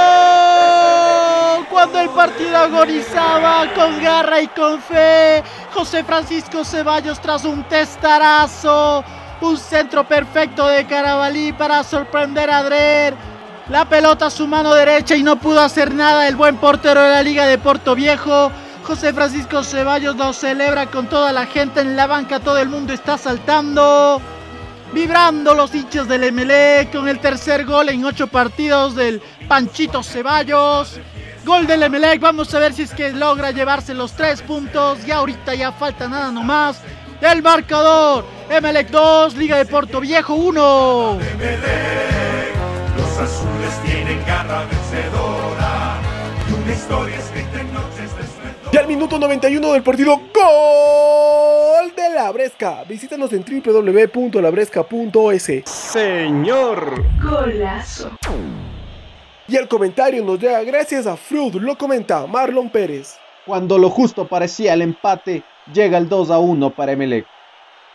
Cuando 1.69 1.99
el 1.99 2.09
partido 2.09 2.57
agonizaba 2.57 3.71
con 3.75 4.01
garra 4.01 4.41
y 4.41 4.47
con 4.47 4.81
fe. 4.81 5.43
José 5.77 6.03
Francisco 6.03 6.65
Ceballos 6.65 7.21
tras 7.21 7.45
un 7.45 7.63
testarazo. 7.65 9.03
Un 9.41 9.57
centro 9.57 10.07
perfecto 10.07 10.67
de 10.67 10.87
Carabalí 10.87 11.53
para 11.53 11.83
sorprender 11.83 12.49
a 12.49 12.63
Drer. 12.63 13.13
La 13.69 13.85
pelota 13.85 14.25
a 14.25 14.31
su 14.31 14.47
mano 14.47 14.73
derecha 14.73 15.15
y 15.15 15.21
no 15.21 15.35
pudo 15.35 15.61
hacer 15.61 15.93
nada 15.93 16.27
el 16.27 16.35
buen 16.35 16.57
portero 16.57 17.03
de 17.03 17.09
la 17.11 17.21
Liga 17.21 17.45
de 17.45 17.59
Puerto 17.59 17.93
Viejo. 17.93 18.51
José 18.85 19.13
Francisco 19.13 19.63
Ceballos 19.63 20.15
lo 20.15 20.33
celebra 20.33 20.87
con 20.87 21.05
toda 21.05 21.31
la 21.31 21.45
gente 21.45 21.81
en 21.81 21.95
la 21.95 22.07
banca. 22.07 22.39
Todo 22.39 22.57
el 22.57 22.69
mundo 22.69 22.91
está 22.91 23.15
saltando. 23.19 24.19
Vibrando 24.93 25.53
los 25.53 25.75
hinchas 25.75 26.07
del 26.07 26.33
MLE 26.33 26.89
con 26.91 27.07
el 27.07 27.19
tercer 27.19 27.65
gol 27.65 27.89
en 27.89 28.03
ocho 28.03 28.25
partidos 28.25 28.95
del 28.95 29.21
Panchito 29.47 30.01
Ceballos. 30.01 30.99
Gol 31.47 31.65
del 31.65 31.81
Emelec, 31.81 32.19
vamos 32.19 32.53
a 32.53 32.59
ver 32.59 32.73
si 32.73 32.81
es 32.81 32.93
que 32.93 33.13
logra 33.13 33.51
llevarse 33.51 33.93
los 33.93 34.11
tres 34.11 34.41
puntos. 34.41 34.99
Y 35.07 35.11
ahorita 35.11 35.55
ya 35.55 35.71
falta 35.71 36.09
nada 36.09 36.29
nomás. 36.29 36.81
El 37.21 37.41
marcador, 37.41 38.25
Emelec 38.49 38.89
2, 38.89 39.37
Liga 39.37 39.57
de 39.57 39.65
Puerto 39.65 40.01
Viejo 40.01 40.35
1. 40.35 41.19
Los 42.97 43.17
azules 43.17 43.81
tienen 43.85 44.21
garra 44.25 44.65
vencedora 44.65 46.01
y 46.49 46.53
una 46.53 46.73
historia 46.73 47.15
escrita 47.15 47.61
en 47.61 47.73
noches 47.73 48.13
de 48.17 48.23
sueño. 48.23 48.71
Y 48.73 48.77
al 48.77 48.87
minuto 48.87 49.17
91 49.17 49.71
del 49.71 49.83
partido, 49.83 50.17
gol 50.17 51.93
de 51.95 52.09
la 52.13 52.29
Bresca. 52.33 52.83
Visítanos 52.83 53.31
en 53.31 53.45
www.labresca.es. 53.45 55.63
Señor. 55.65 57.05
Golazo. 57.23 58.11
Y 59.49 59.55
el 59.55 59.69
comentario 59.69 60.25
nos 60.25 60.39
llega 60.39 60.61
gracias 60.63 61.07
a 61.07 61.15
Fruit, 61.15 61.55
lo 61.55 61.77
comenta 61.77 62.27
Marlon 62.27 62.69
Pérez. 62.69 63.17
Cuando 63.45 63.77
lo 63.77 63.89
justo 63.89 64.27
parecía 64.27 64.73
el 64.73 64.81
empate, 64.81 65.41
llega 65.73 65.97
el 65.97 66.09
2 66.09 66.31
a 66.31 66.39
1 66.39 66.71
para 66.71 66.91
Emelec. 66.91 67.25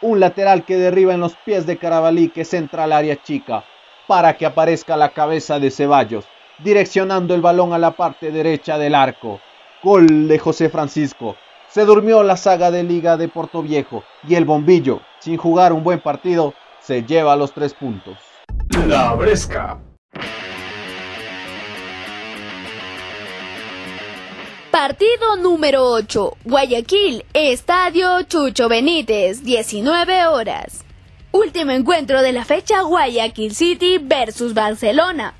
Un 0.01 0.19
lateral 0.19 0.65
que 0.65 0.79
derriba 0.79 1.13
en 1.13 1.21
los 1.21 1.37
pies 1.45 1.67
de 1.67 1.77
Carabalí 1.77 2.31
que 2.31 2.47
centra 2.47 2.85
al 2.85 2.93
área 2.93 3.23
chica 3.23 3.65
para 4.07 4.39
que 4.39 4.47
aparezca 4.47 4.97
la 4.97 5.11
cabeza 5.11 5.59
de 5.59 5.71
Ceballos, 5.71 6.25
direccionando 6.65 7.35
el 7.35 7.43
balón 7.43 7.75
a 7.75 7.79
la 7.79 7.91
parte 7.91 8.31
derecha 8.31 8.79
del 8.79 8.95
arco. 8.95 9.39
Gol 9.83 10.29
de 10.29 10.39
José 10.39 10.71
Francisco. 10.71 11.37
Se 11.69 11.85
durmió 11.85 12.23
la 12.23 12.39
saga 12.39 12.71
de 12.71 12.83
Liga 12.83 13.19
de 13.19 13.29
Puerto 13.29 13.63
Viejo 13.63 14.05
y 14.27 14.37
el 14.37 14.47
bombillo, 14.47 15.01
sin 15.19 15.37
jugar 15.37 15.75
un 15.75 15.85
buen 15.85 16.01
partido, 16.01 16.55
se 16.81 17.03
lleva 17.03 17.37
los 17.37 17.53
tres 17.53 17.75
puntos. 17.75 18.17
La 18.87 19.13
Bresca. 19.13 19.79
Partido 24.73 25.37
número 25.37 25.85
8, 25.85 26.39
Guayaquil, 26.45 27.27
Estadio 27.35 28.23
Chucho 28.23 28.71
Benítez, 28.71 29.45
19 29.45 30.27
horas. 30.29 30.87
Último 31.31 31.73
encuentro 31.73 32.23
de 32.23 32.33
la 32.33 32.47
fecha 32.47 32.81
Guayaquil 32.81 33.55
City 33.55 33.99
versus 34.01 34.55
Barcelona. 34.55 35.35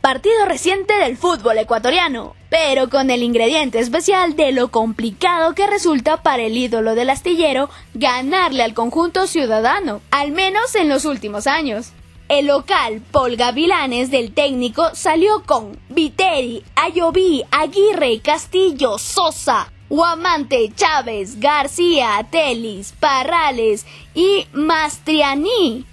Partido 0.00 0.46
reciente 0.46 0.94
del 0.94 1.18
fútbol 1.18 1.58
ecuatoriano, 1.58 2.34
pero 2.48 2.88
con 2.88 3.10
el 3.10 3.22
ingrediente 3.22 3.78
especial 3.78 4.36
de 4.36 4.52
lo 4.52 4.68
complicado 4.68 5.54
que 5.54 5.66
resulta 5.66 6.22
para 6.22 6.44
el 6.44 6.56
ídolo 6.56 6.94
del 6.94 7.10
astillero 7.10 7.68
ganarle 7.92 8.62
al 8.62 8.72
conjunto 8.72 9.26
ciudadano, 9.26 10.00
al 10.10 10.32
menos 10.32 10.74
en 10.74 10.88
los 10.88 11.04
últimos 11.04 11.46
años. 11.46 11.92
El 12.28 12.48
local 12.48 13.00
Paul 13.10 13.36
Gavilanes 13.36 14.10
del 14.10 14.34
técnico 14.34 14.90
salió 14.92 15.42
con 15.46 15.80
Viteri, 15.88 16.62
Ayoví, 16.76 17.42
Aguirre, 17.50 18.20
Castillo, 18.20 18.98
Sosa, 18.98 19.72
Guamante, 19.88 20.70
Chávez, 20.76 21.40
García, 21.40 22.26
Telis, 22.30 22.92
Parrales 23.00 23.86
y 24.14 24.46
Mastriani. 24.52 25.86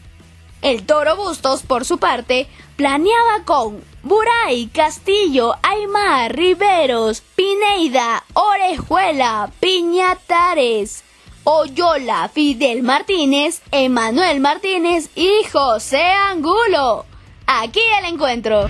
El 0.61 0.85
Toro 0.85 1.15
Bustos, 1.15 1.63
por 1.63 1.85
su 1.85 1.99
parte, 1.99 2.47
planeaba 2.75 3.45
con 3.45 3.81
Buray, 4.03 4.67
Castillo, 4.73 5.53
Aymar, 5.63 6.35
Riveros, 6.35 7.21
Pineida, 7.37 8.25
Orejuela, 8.33 9.51
Piñatares, 9.61 11.04
Oyola, 11.47 12.27
Fidel 12.27 12.81
Martínez, 12.81 13.61
Emanuel 13.71 14.39
Martínez 14.39 15.11
y 15.15 15.29
José 15.53 16.01
Angulo. 16.01 17.05
Aquí 17.45 17.81
el 17.99 18.11
encuentro. 18.11 18.67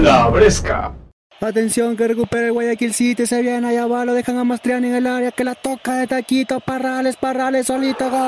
La 0.00 0.28
Bresca. 0.28 0.92
Atención 1.40 1.96
que 1.96 2.06
recupera 2.06 2.46
el 2.46 2.52
Guayaquil 2.52 2.94
City, 2.94 3.26
se 3.26 3.42
viene 3.42 3.66
allá 3.66 3.88
va, 3.88 4.04
lo 4.04 4.14
dejan 4.14 4.38
a 4.38 4.44
Mastriani 4.44 4.86
en 4.86 4.94
el 4.94 5.08
área, 5.08 5.32
que 5.32 5.42
la 5.42 5.56
toca 5.56 5.96
de 5.96 6.06
taquito, 6.06 6.60
Parrales, 6.60 7.16
Parrales, 7.16 7.66
solito, 7.66 8.08
gol. 8.08 8.20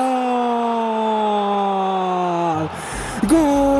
Gol. 3.29 3.78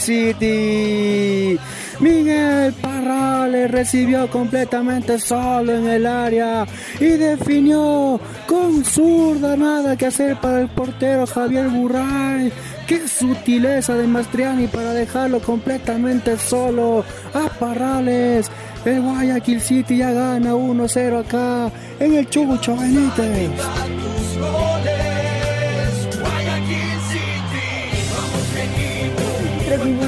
City. 0.00 1.58
Miguel 2.00 2.72
Parrales 2.74 3.70
recibió 3.70 4.28
completamente 4.28 5.18
solo 5.18 5.72
en 5.74 5.86
el 5.86 6.06
área 6.06 6.66
y 7.00 7.06
definió 7.06 8.20
con 8.46 8.84
zurda 8.84 9.56
nada 9.56 9.96
que 9.96 10.06
hacer 10.06 10.38
para 10.40 10.60
el 10.60 10.68
portero 10.68 11.26
Javier 11.26 11.68
Burray. 11.68 12.52
Qué 12.86 13.08
sutileza 13.08 13.94
de 13.94 14.06
Mastriani 14.06 14.66
para 14.66 14.92
dejarlo 14.92 15.40
completamente 15.40 16.36
solo 16.36 17.04
a 17.32 17.48
Parrales. 17.58 18.50
El 18.84 19.00
Guayaquil 19.00 19.60
City 19.60 19.98
ya 19.98 20.12
gana 20.12 20.54
1-0 20.54 21.20
acá 21.20 21.72
en 21.98 22.14
el 22.14 22.28
Chucho 22.28 22.76
Benítez. 22.76 24.05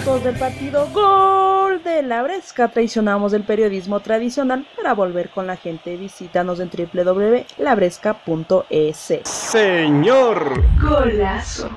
Del 0.09 0.38
partido, 0.38 0.88
gol 0.94 1.82
de 1.84 2.02
la 2.02 2.22
Bresca. 2.22 2.68
Traicionamos 2.68 3.34
el 3.34 3.44
periodismo 3.44 4.00
tradicional 4.00 4.66
para 4.74 4.94
volver 4.94 5.28
con 5.28 5.46
la 5.46 5.54
gente. 5.54 5.96
Visítanos 5.96 6.61
en 6.61 6.70
www.labresca.es. 6.70 9.20
Señor. 9.24 10.64
Golazo. 10.80 11.68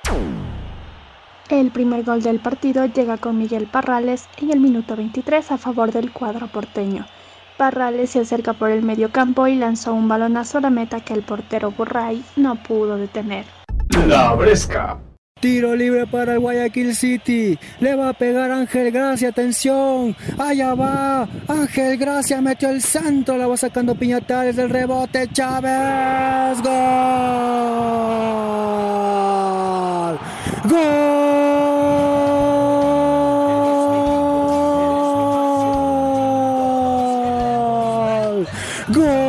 El 1.49 1.71
primer 1.71 2.05
gol 2.05 2.23
del 2.23 2.39
partido 2.39 2.85
llega 2.85 3.17
con 3.17 3.37
Miguel 3.37 3.67
Parrales 3.67 4.29
en 4.41 4.51
el 4.51 4.61
minuto 4.61 4.95
23 4.95 5.51
a 5.51 5.57
favor 5.57 5.91
del 5.91 6.13
cuadro 6.13 6.47
porteño. 6.47 7.05
Parrales 7.57 8.11
se 8.11 8.21
acerca 8.21 8.53
por 8.53 8.69
el 8.71 8.81
medio 8.81 9.11
campo 9.11 9.45
y 9.47 9.55
lanzó 9.55 9.93
un 9.93 10.07
balonazo 10.07 10.59
a 10.59 10.61
la 10.61 10.69
meta 10.69 11.01
que 11.01 11.13
el 11.13 11.23
portero 11.23 11.71
Burray 11.71 12.23
no 12.37 12.55
pudo 12.55 12.95
detener. 12.95 13.43
La 14.07 14.33
Bresca. 14.33 14.97
Tiro 15.41 15.75
libre 15.75 16.05
para 16.05 16.33
el 16.33 16.39
Guayaquil 16.39 16.95
City. 16.95 17.57
Le 17.79 17.95
va 17.95 18.09
a 18.09 18.13
pegar 18.13 18.51
Ángel 18.51 18.91
Gracia. 18.91 19.29
Atención. 19.29 20.15
Allá 20.37 20.75
va. 20.75 21.27
Ángel 21.47 21.97
Gracia 21.97 22.39
metió 22.41 22.69
el 22.69 22.79
centro. 22.79 23.39
La 23.39 23.47
va 23.47 23.57
sacando 23.57 23.95
Piñatares 23.95 24.55
del 24.55 24.69
rebote. 24.69 25.27
Chávez. 25.33 26.61
Gol. 26.61 26.71
Gol. 30.69 31.01
Gol 38.89 39.20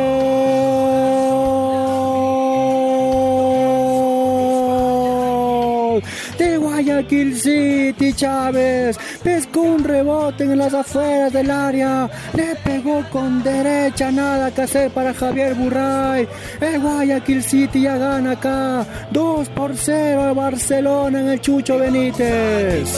de 7.03 7.09
Guayaquil 7.09 7.35
City 7.35 8.13
Chávez. 8.13 8.97
Pescó 9.23 9.61
un 9.61 9.83
rebote 9.83 10.43
en 10.43 10.57
las 10.57 10.73
afueras 10.73 11.33
del 11.33 11.51
área. 11.51 12.09
Le 12.33 12.55
pegó 12.63 13.03
con 13.09 13.43
derecha 13.43 14.11
nada 14.11 14.51
que 14.51 14.61
hacer 14.61 14.91
para 14.91 15.13
Javier 15.13 15.55
Burray. 15.55 16.27
El 16.61 16.81
Guayaquil 16.81 17.43
City 17.43 17.81
ya 17.81 17.97
gana 17.97 18.31
acá. 18.31 18.85
2 19.11 19.49
por 19.49 19.75
0 19.75 20.21
a 20.21 20.33
Barcelona 20.33 21.19
en 21.19 21.29
el 21.29 21.41
Chucho 21.41 21.77
Benítez. 21.77 22.97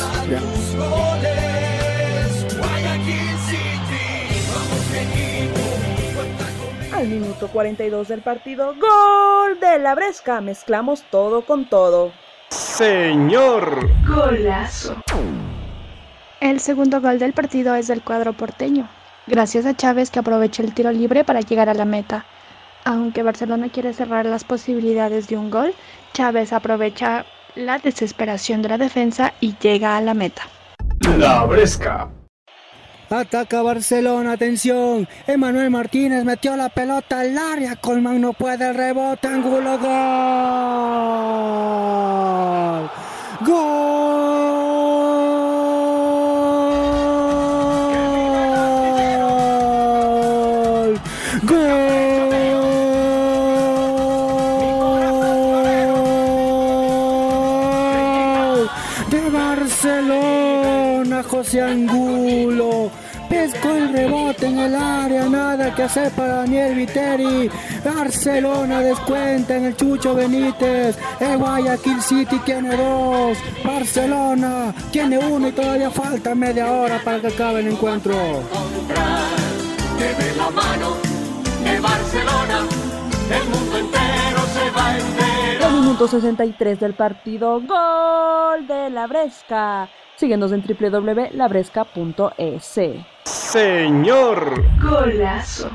Al 6.93 7.07
minuto 7.07 7.49
42 7.51 8.07
del 8.07 8.21
partido, 8.21 8.73
gol 8.75 9.59
de 9.59 9.79
la 9.79 9.95
Bresca. 9.95 10.41
Mezclamos 10.41 11.03
todo 11.09 11.45
con 11.45 11.67
todo. 11.67 12.24
Señor. 12.77 13.89
Golazo. 14.05 14.97
El 16.41 16.59
segundo 16.59 16.99
gol 16.99 17.19
del 17.19 17.31
partido 17.31 17.73
es 17.73 17.87
del 17.87 18.01
cuadro 18.01 18.33
porteño, 18.33 18.89
gracias 19.27 19.65
a 19.65 19.77
Chávez 19.77 20.11
que 20.11 20.19
aprovecha 20.19 20.61
el 20.61 20.73
tiro 20.73 20.91
libre 20.91 21.23
para 21.23 21.39
llegar 21.39 21.69
a 21.69 21.73
la 21.73 21.85
meta. 21.85 22.25
Aunque 22.83 23.23
Barcelona 23.23 23.69
quiere 23.69 23.93
cerrar 23.93 24.25
las 24.25 24.43
posibilidades 24.43 25.29
de 25.29 25.37
un 25.37 25.51
gol, 25.51 25.73
Chávez 26.11 26.51
aprovecha 26.51 27.25
la 27.55 27.79
desesperación 27.79 28.61
de 28.61 28.67
la 28.67 28.77
defensa 28.77 29.31
y 29.39 29.55
llega 29.61 29.95
a 29.95 30.01
la 30.01 30.13
meta. 30.13 30.41
La 31.17 31.45
Bresca. 31.45 32.09
Ataca 33.09 33.61
Barcelona, 33.61 34.31
atención. 34.33 35.07
Emanuel 35.27 35.69
Martínez 35.69 36.23
metió 36.25 36.55
la 36.55 36.69
pelota 36.69 37.19
al 37.19 37.37
área. 37.37 37.75
Colman 37.75 38.19
no 38.19 38.33
puede, 38.33 38.67
el 38.69 38.73
rebote, 38.75 39.27
ángulo, 39.27 39.77
gol. 39.77 39.89
Gol. 43.45 43.65
Gol. 51.43 51.75
De 59.09 59.29
Barcelona, 59.29 61.23
José 61.23 61.61
Angulo. 61.61 62.04
Pescó 63.45 63.69
el 63.75 63.93
rebote 63.93 64.47
en 64.47 64.57
el 64.57 64.73
área, 64.73 65.29
nada 65.29 65.75
que 65.75 65.83
hacer 65.83 66.11
para 66.13 66.37
Daniel 66.37 66.73
Viteri. 66.73 67.47
Barcelona 67.83 68.81
descuenta 68.81 69.55
en 69.55 69.65
el 69.65 69.75
Chucho 69.75 70.15
Benítez. 70.15 70.97
El 71.19 71.37
Guayaquil 71.37 72.01
City 72.01 72.39
tiene 72.39 72.75
dos. 72.75 73.37
Barcelona 73.63 74.73
tiene 74.89 75.19
uno 75.19 75.49
y 75.49 75.51
todavía 75.51 75.91
falta 75.91 76.33
media 76.33 76.71
hora 76.71 76.99
para 77.05 77.19
que 77.19 77.27
acabe 77.27 77.59
el 77.59 77.67
encuentro. 77.67 78.15
Deme 78.15 78.41
la 80.37 80.49
mano 80.49 80.95
de 81.63 81.79
Barcelona, 81.79 82.65
el 83.29 83.47
mundo 83.47 83.77
entero 83.77 84.39
se 84.55 84.71
va 84.71 84.87
a 84.87 84.97
enterar. 84.97 85.71
El 85.71 85.81
minuto 85.81 86.07
63 86.07 86.79
del 86.79 86.95
partido, 86.95 87.61
gol 87.61 88.65
de 88.65 88.89
la 88.89 89.05
Bresca. 89.05 89.87
Síguenos 90.15 90.51
en 90.51 90.63
www.labresca.es. 90.63 92.79
Señor. 93.51 94.63
Golazo. 94.81 95.69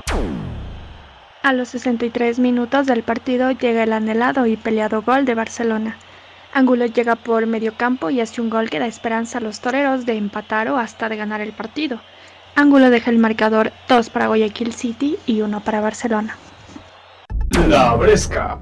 A 1.43 1.53
los 1.53 1.68
63 1.68 2.39
minutos 2.39 2.87
del 2.87 3.03
partido 3.03 3.53
llega 3.53 3.85
el 3.85 3.93
anhelado 3.93 4.47
y 4.47 4.57
peleado 4.57 5.03
gol 5.03 5.25
de 5.25 5.35
Barcelona. 5.35 5.97
Angulo 6.53 6.87
llega 6.87 7.14
por 7.14 7.47
medio 7.47 7.73
campo 7.75 8.11
y 8.11 8.21
hace 8.21 8.41
un 8.41 8.51
gol 8.51 8.68
que 8.68 8.81
da 8.81 8.87
esperanza 8.87 9.39
a 9.39 9.41
los 9.41 9.61
toreros 9.61 10.05
de 10.05 10.16
empatar 10.16 10.68
o 10.68 10.77
hasta 10.77 11.09
de 11.09 11.16
ganar 11.16 11.41
el 11.41 11.53
partido. 11.53 12.01
Angulo 12.57 12.91
deja 12.91 13.11
el 13.11 13.18
marcador 13.18 13.73
2 13.89 14.11
para 14.11 14.27
Guayaquil 14.27 14.75
City 14.75 15.16
y 15.25 15.41
1 15.41 15.61
para 15.61 15.81
Barcelona. 15.81 16.37
La 17.68 17.95
Bresca. 17.95 18.59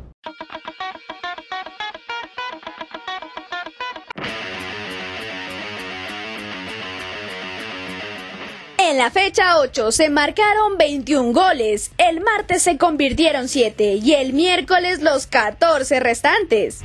En 8.89 8.97
la 8.97 9.11
fecha 9.11 9.59
8 9.59 9.93
se 9.93 10.09
marcaron 10.09 10.78
21 10.78 11.34
goles, 11.34 11.91
el 11.99 12.22
martes 12.22 12.62
se 12.62 12.78
convirtieron 12.78 13.47
7 13.47 14.01
y 14.03 14.14
el 14.14 14.32
miércoles 14.32 15.03
los 15.03 15.26
14 15.26 16.01
restantes. 16.01 16.80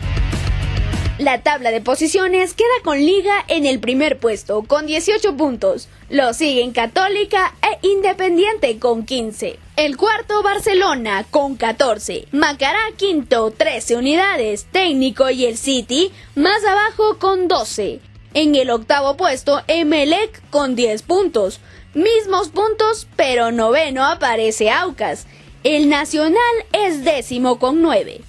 La 1.17 1.43
tabla 1.43 1.71
de 1.71 1.79
posiciones 1.79 2.55
queda 2.55 2.67
con 2.83 2.97
Liga 2.97 3.45
en 3.47 3.65
el 3.65 3.79
primer 3.79 4.17
puesto 4.17 4.63
con 4.63 4.85
18 4.85 5.37
puntos. 5.37 5.87
Lo 6.09 6.33
siguen 6.33 6.73
Católica 6.73 7.53
e 7.61 7.87
Independiente 7.87 8.79
con 8.79 9.05
15. 9.05 9.57
El 9.77 9.95
cuarto 9.95 10.43
Barcelona 10.43 11.25
con 11.31 11.55
14. 11.55 12.27
Macará 12.33 12.81
quinto 12.97 13.51
13 13.51 13.95
unidades. 13.95 14.65
Técnico 14.73 15.29
y 15.29 15.45
el 15.45 15.57
City 15.57 16.11
más 16.35 16.65
abajo 16.65 17.17
con 17.17 17.47
12. 17.47 18.01
En 18.35 18.55
el 18.55 18.71
octavo 18.71 19.15
puesto 19.15 19.61
Emelec 19.67 20.41
con 20.49 20.75
10 20.75 21.03
puntos. 21.03 21.61
Mismos 21.93 22.49
puntos, 22.49 23.07
pero 23.15 23.51
noveno 23.51 24.03
aparece 24.03 24.71
Aucas. 24.71 25.27
El 25.63 25.89
Nacional 25.89 26.41
es 26.71 27.03
décimo 27.03 27.59
con 27.59 27.83
9. 27.83 28.21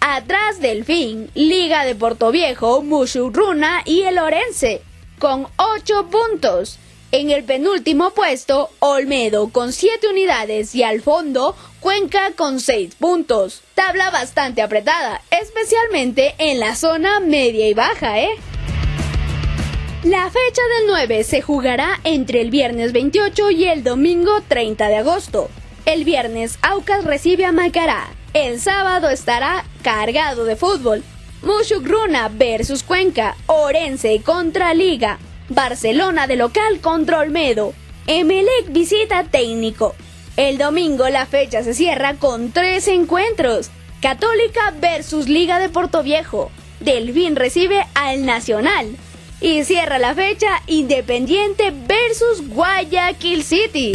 Atrás 0.00 0.58
Delfín, 0.60 1.30
Liga 1.34 1.84
de 1.84 1.94
Portoviejo, 1.94 2.80
Mushurruna 2.80 3.82
y 3.84 4.02
el 4.02 4.18
Orense, 4.18 4.80
con 5.18 5.48
8 5.56 6.08
puntos. 6.10 6.78
En 7.12 7.30
el 7.30 7.44
penúltimo 7.44 8.10
puesto, 8.10 8.70
Olmedo 8.78 9.50
con 9.50 9.74
7 9.74 10.08
unidades 10.08 10.74
y 10.74 10.82
al 10.82 11.02
fondo, 11.02 11.54
Cuenca 11.80 12.32
con 12.36 12.58
6 12.58 12.94
puntos. 12.94 13.60
Tabla 13.74 14.10
bastante 14.10 14.62
apretada, 14.62 15.20
especialmente 15.30 16.34
en 16.38 16.58
la 16.58 16.74
zona 16.74 17.20
media 17.20 17.68
y 17.68 17.74
baja, 17.74 18.18
¿eh? 18.20 18.30
La 20.04 20.30
fecha 20.30 20.62
del 20.78 20.86
9 20.86 21.24
se 21.24 21.42
jugará 21.42 22.00
entre 22.04 22.40
el 22.40 22.50
viernes 22.50 22.92
28 22.92 23.50
y 23.50 23.66
el 23.66 23.84
domingo 23.84 24.40
30 24.48 24.88
de 24.88 24.96
agosto. 24.96 25.50
El 25.84 26.04
viernes 26.04 26.58
Aucas 26.62 27.04
recibe 27.04 27.44
a 27.44 27.52
Macará. 27.52 28.08
El 28.32 28.62
sábado 28.62 29.10
estará 29.10 29.62
cargado 29.82 30.46
de 30.46 30.56
fútbol. 30.56 31.02
Mushugruna 31.42 32.30
versus 32.30 32.82
Cuenca, 32.82 33.36
Orense 33.44 34.22
contra 34.22 34.72
Liga, 34.72 35.18
Barcelona 35.50 36.26
de 36.26 36.36
local 36.36 36.80
contra 36.80 37.18
Olmedo, 37.18 37.74
Emelec 38.06 38.70
visita 38.70 39.24
técnico. 39.24 39.94
El 40.38 40.56
domingo 40.56 41.10
la 41.10 41.26
fecha 41.26 41.62
se 41.62 41.74
cierra 41.74 42.14
con 42.14 42.52
tres 42.52 42.88
encuentros. 42.88 43.70
Católica 44.00 44.72
versus 44.80 45.28
Liga 45.28 45.58
de 45.58 45.68
Portoviejo. 45.68 46.50
Delfín 46.80 47.36
recibe 47.36 47.86
al 47.92 48.24
Nacional. 48.24 48.96
Y 49.42 49.64
cierra 49.64 49.98
la 49.98 50.14
fecha 50.14 50.62
Independiente 50.66 51.70
versus 51.70 52.46
Guayaquil 52.48 53.42
City. 53.42 53.92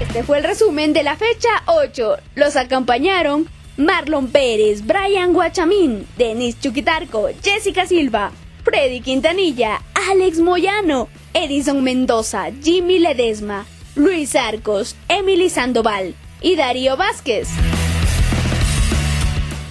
Este 0.00 0.22
fue 0.22 0.38
el 0.38 0.44
resumen 0.44 0.94
de 0.94 1.02
la 1.02 1.16
fecha 1.16 1.50
8. 1.66 2.16
Los 2.34 2.56
acompañaron 2.56 3.46
Marlon 3.76 4.28
Pérez, 4.28 4.86
Brian 4.86 5.34
Guachamín, 5.34 6.06
Denis 6.16 6.58
Chuquitarco, 6.58 7.28
Jessica 7.42 7.86
Silva, 7.86 8.32
Freddy 8.64 9.02
Quintanilla, 9.02 9.82
Alex 10.10 10.38
Moyano, 10.38 11.08
Edison 11.34 11.82
Mendoza, 11.82 12.46
Jimmy 12.62 13.00
Ledesma, 13.00 13.66
Luis 13.96 14.34
Arcos, 14.34 14.96
Emily 15.08 15.50
Sandoval 15.50 16.14
y 16.40 16.56
Darío 16.56 16.96
Vázquez. 16.96 17.48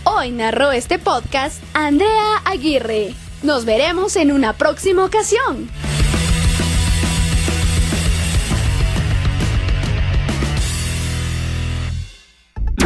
Hoy 0.03 0.29
narró 0.31 0.71
este 0.71 0.99
podcast 0.99 1.63
Andrea 1.73 2.37
Aguirre. 2.45 3.22
Nos 3.43 3.65
veremos 3.65 4.15
en 4.15 4.31
una 4.31 4.53
próxima 4.53 5.03
ocasión. 5.03 5.69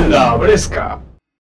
La 0.09 0.35
Bresca. 0.35 0.99